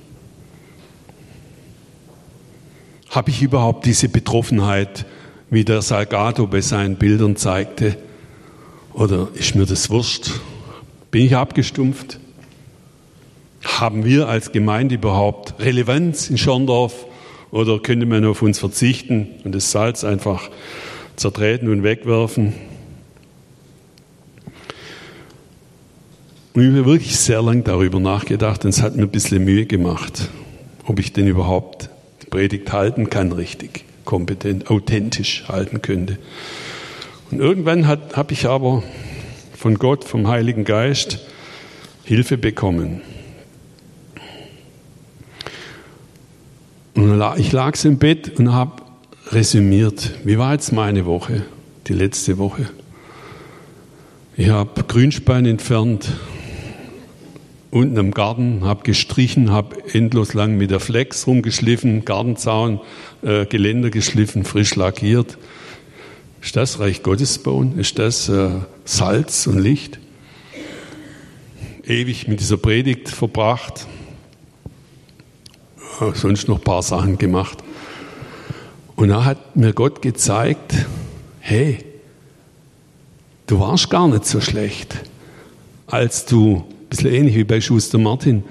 Habe 3.13 3.29
ich 3.29 3.43
überhaupt 3.43 3.85
diese 3.85 4.09
Betroffenheit, 4.09 5.05
wie 5.51 5.63
der 5.63 5.83
Salgado 5.83 6.47
bei 6.47 6.61
seinen 6.61 6.95
Bildern 6.95 7.35
zeigte? 7.35 7.95
Oder 8.91 9.27
ist 9.35 9.53
mir 9.53 9.67
das 9.67 9.91
wurscht? 9.91 10.31
Bin 11.11 11.23
ich 11.23 11.35
abgestumpft? 11.35 12.19
Haben 13.63 14.03
wir 14.03 14.27
als 14.29 14.51
Gemeinde 14.51 14.95
überhaupt 14.95 15.59
Relevanz 15.59 16.31
in 16.31 16.39
Schorndorf? 16.39 17.05
Oder 17.51 17.77
könnte 17.77 18.07
man 18.07 18.25
auf 18.25 18.41
uns 18.41 18.57
verzichten 18.57 19.27
und 19.43 19.53
das 19.53 19.69
Salz 19.69 20.03
einfach 20.03 20.49
zertreten 21.15 21.69
und 21.69 21.83
wegwerfen? 21.83 22.53
Und 26.55 26.63
ich 26.63 26.67
habe 26.69 26.85
wirklich 26.85 27.15
sehr 27.15 27.43
lange 27.43 27.61
darüber 27.61 27.99
nachgedacht 27.99 28.65
und 28.65 28.71
es 28.71 28.81
hat 28.81 28.95
mir 28.95 29.03
ein 29.03 29.09
bisschen 29.09 29.43
Mühe 29.43 29.67
gemacht, 29.67 30.29
ob 30.87 30.97
ich 30.97 31.13
denn 31.13 31.27
überhaupt 31.27 31.91
Predigt 32.33 32.73
halten 32.73 33.11
kann, 33.11 33.31
richtig, 33.31 33.85
kompetent, 34.05 34.71
authentisch 34.71 35.43
halten 35.49 35.83
könnte. 35.83 36.17
Und 37.29 37.39
irgendwann 37.39 37.85
habe 37.87 38.33
ich 38.33 38.47
aber 38.47 38.81
von 39.55 39.75
Gott, 39.75 40.03
vom 40.03 40.27
Heiligen 40.27 40.63
Geist, 40.63 41.19
Hilfe 42.03 42.39
bekommen. 42.39 43.01
Und 46.95 47.23
ich 47.37 47.51
lag 47.51 47.85
im 47.85 47.99
Bett 47.99 48.39
und 48.39 48.51
habe 48.51 48.81
resümiert, 49.27 50.15
wie 50.23 50.39
war 50.39 50.53
jetzt 50.53 50.71
meine 50.71 51.05
Woche, 51.05 51.43
die 51.85 51.93
letzte 51.93 52.39
Woche. 52.39 52.67
Ich 54.37 54.49
habe 54.49 54.83
Grünspan 54.85 55.45
entfernt, 55.45 56.09
unten 57.73 57.97
im 57.97 58.11
Garten, 58.11 58.63
habe 58.63 58.83
gestrichen, 58.83 59.51
habe 59.51 59.75
endlos 59.93 60.35
lang 60.35 60.57
mit 60.57 60.69
der 60.69 60.79
Flex 60.79 61.25
rumgeschliffen, 61.25 62.05
Gartenzaun, 62.05 62.79
äh, 63.23 63.47
Geländer 63.47 63.89
geschliffen, 63.89 64.45
frisch 64.45 64.75
lackiert. 64.75 65.39
Ist 66.39 66.55
das 66.55 66.79
Reich 66.79 67.01
Gottes 67.01 67.39
bauen? 67.39 67.79
Ist 67.79 67.97
das 67.97 68.29
äh, 68.29 68.51
Salz 68.85 69.47
und 69.47 69.57
Licht? 69.57 69.97
Ewig 71.83 72.27
mit 72.27 72.41
dieser 72.41 72.57
Predigt 72.57 73.09
verbracht, 73.09 73.87
sonst 76.13 76.47
noch 76.47 76.59
ein 76.59 76.63
paar 76.63 76.83
Sachen 76.83 77.17
gemacht. 77.17 77.63
Und 78.95 79.09
da 79.09 79.25
hat 79.25 79.55
mir 79.55 79.73
Gott 79.73 80.03
gezeigt, 80.03 80.75
hey, 81.39 81.79
du 83.47 83.59
warst 83.59 83.89
gar 83.89 84.07
nicht 84.07 84.25
so 84.25 84.39
schlecht, 84.41 84.95
als 85.87 86.25
du 86.25 86.65
bisschen 86.95 87.11
ähnlich 87.11 87.35
wie 87.35 87.43
bei 87.43 87.59
Schuster 87.59 87.97
Martin. 87.97 88.43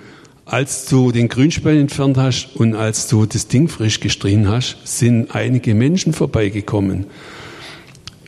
Als 0.46 0.86
du 0.86 1.12
den 1.12 1.28
Grünspan 1.28 1.76
entfernt 1.76 2.16
hast 2.16 2.56
und 2.56 2.74
als 2.74 3.06
du 3.06 3.24
das 3.24 3.46
Ding 3.46 3.68
frisch 3.68 4.00
gestrichen 4.00 4.48
hast, 4.48 4.78
sind 4.84 5.32
einige 5.32 5.74
Menschen 5.76 6.12
vorbeigekommen, 6.12 7.06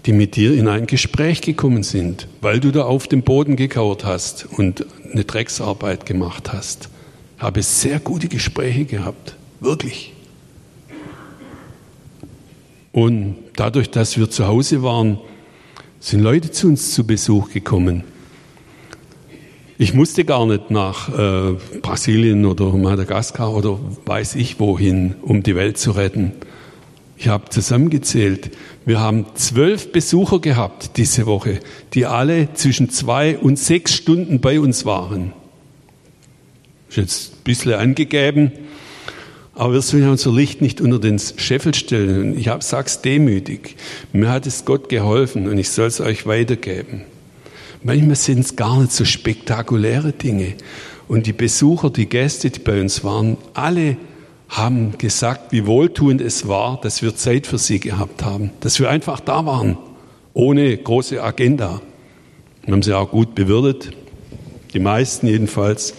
die 0.07 0.13
mit 0.13 0.37
dir 0.37 0.55
in 0.55 0.69
ein 0.69 0.87
Gespräch 0.87 1.41
gekommen 1.41 1.83
sind, 1.83 2.29
weil 2.41 2.61
du 2.61 2.71
da 2.71 2.85
auf 2.85 3.09
dem 3.09 3.23
Boden 3.23 3.57
gekauert 3.57 4.05
hast 4.05 4.47
und 4.57 4.87
eine 5.13 5.25
Drecksarbeit 5.25 6.07
gemacht 6.07 6.53
hast. 6.53 6.91
Habe 7.39 7.65
sehr 7.65 7.99
gute 7.99 8.29
Gespräche 8.29 8.85
gehabt, 8.85 9.35
wirklich. 9.59 10.13
Und 12.93 13.35
dadurch, 13.57 13.91
dass 13.91 14.17
wir 14.17 14.31
zu 14.31 14.47
Hause 14.47 14.85
waren, 14.85 15.19
sind 15.99 16.21
Leute 16.21 16.53
zu 16.53 16.69
uns 16.69 16.93
zu 16.93 17.05
Besuch 17.05 17.51
gekommen 17.51 18.05
ich 19.77 19.93
musste 19.93 20.25
gar 20.25 20.47
nicht 20.47 20.71
nach 20.71 21.09
äh, 21.09 21.57
Brasilien 21.83 22.47
oder 22.47 22.67
Madagaskar 22.73 23.53
oder 23.55 23.79
weiß 24.07 24.37
ich 24.37 24.61
wohin, 24.61 25.17
um 25.23 25.43
die 25.43 25.57
Welt 25.57 25.79
zu 25.79 25.93
retten. 25.93 26.33
Ich 27.17 27.29
habe 27.29 27.49
zusammengezählt. 27.49 28.51
Wir 28.85 29.01
haben 29.01 29.27
zwölf 29.35 29.93
Besucher 29.93 30.41
gehabt 30.41 30.97
diese 30.97 31.27
Woche, 31.27 31.61
die 31.95 32.07
alle 32.07 32.53
zwischen 32.55 32.91
zwei 32.91 33.39
und 33.39 33.59
sechs 33.59 33.95
Stunden 33.95 34.41
bei 34.41 34.61
uns 34.61 34.85
waren. 34.85 35.33
Ist 36.89 36.97
jetzt 36.97 37.33
ein 37.33 37.45
bisschen 37.45 37.75
angegeben, 37.75 38.53
aber 39.55 39.75
wir 39.75 39.83
sollen 39.83 40.09
unser 40.09 40.33
Licht 40.33 40.61
nicht 40.61 40.81
unter 40.81 40.99
den 40.99 41.19
Scheffel 41.19 41.75
stellen. 41.75 42.39
Ich 42.39 42.51
sage 42.61 42.87
es 42.87 43.01
demütig. 43.03 43.77
Mir 44.13 44.31
hat 44.31 44.47
es 44.47 44.65
Gott 44.65 44.89
geholfen 44.89 45.49
und 45.49 45.59
ich 45.59 45.71
soll 45.71 45.87
es 45.87 46.01
euch 46.01 46.27
weitergeben. 46.27 47.03
Manchmal 47.87 48.17
sind 48.17 48.41
es 48.41 48.57
gar 48.57 48.81
nicht 48.81 48.93
so 48.93 49.05
spektakuläre 49.05 50.13
Dinge. 50.13 50.55
Und 51.07 51.27
die 51.27 51.35
Besucher, 51.35 51.91
die 51.91 52.09
Gäste, 52.09 52.49
die 52.49 52.59
bei 52.59 52.81
uns 52.81 53.05
waren, 53.05 53.37
alle 53.53 53.99
haben 54.49 54.97
gesagt, 54.97 55.53
wie 55.53 55.67
wohltuend 55.67 56.23
es 56.23 56.49
war, 56.49 56.81
dass 56.81 57.03
wir 57.03 57.15
Zeit 57.15 57.47
für 57.47 57.59
sie 57.59 57.81
gehabt 57.81 58.25
haben, 58.25 58.53
dass 58.61 58.81
wir 58.81 58.89
einfach 58.89 59.21
da 59.21 59.45
waren, 59.45 59.77
ohne 60.33 60.75
große 60.75 61.23
Agenda. 61.23 61.83
Wir 62.63 62.73
haben 62.73 62.83
sie 62.83 62.95
auch 62.95 63.11
gut 63.11 63.35
bewirtet, 63.35 63.95
die 64.73 64.79
meisten 64.79 65.27
jedenfalls, 65.27 65.93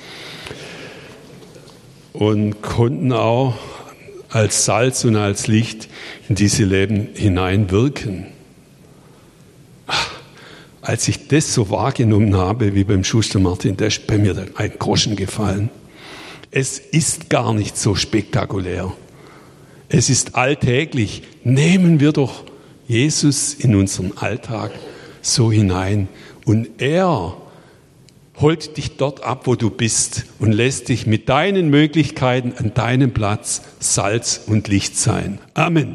und 2.13 2.63
konnten 2.63 3.11
auch 3.11 3.55
als 4.29 4.65
Salz 4.65 5.05
und 5.05 5.17
als 5.17 5.45
Licht 5.45 5.87
in 6.29 6.35
diese 6.35 6.63
Leben 6.63 7.09
hineinwirken 7.13 8.25
als 10.85 11.07
ich 11.07 11.27
das 11.27 11.53
so 11.53 11.69
wahrgenommen 11.69 12.35
habe, 12.35 12.75
wie 12.75 12.83
beim 12.83 13.03
Schuster 13.03 13.39
Martin, 13.39 13.75
da 13.75 13.85
ist 13.85 14.07
bei 14.07 14.17
mir 14.17 14.35
ein 14.55 14.73
Groschen 14.77 15.15
gefallen. 15.15 15.69
Es 16.51 16.77
ist 16.79 17.29
gar 17.29 17.53
nicht 17.53 17.77
so 17.77 17.95
spektakulär. 17.95 18.93
Es 19.89 20.09
ist 20.09 20.35
alltäglich. 20.35 21.23
Nehmen 21.43 21.99
wir 21.99 22.11
doch 22.11 22.43
Jesus 22.87 23.53
in 23.53 23.75
unseren 23.75 24.15
Alltag 24.17 24.71
so 25.21 25.51
hinein. 25.51 26.07
Und 26.45 26.81
er, 26.81 27.35
holt 28.39 28.77
dich 28.77 28.97
dort 28.97 29.23
ab, 29.23 29.47
wo 29.47 29.55
du 29.55 29.69
bist 29.69 30.25
und 30.39 30.51
lässt 30.51 30.89
dich 30.89 31.07
mit 31.07 31.29
deinen 31.29 31.69
Möglichkeiten 31.69 32.53
an 32.57 32.73
deinem 32.73 33.11
Platz 33.11 33.61
Salz 33.79 34.41
und 34.45 34.67
Licht 34.67 34.97
sein. 34.97 35.39
Amen. 35.53 35.93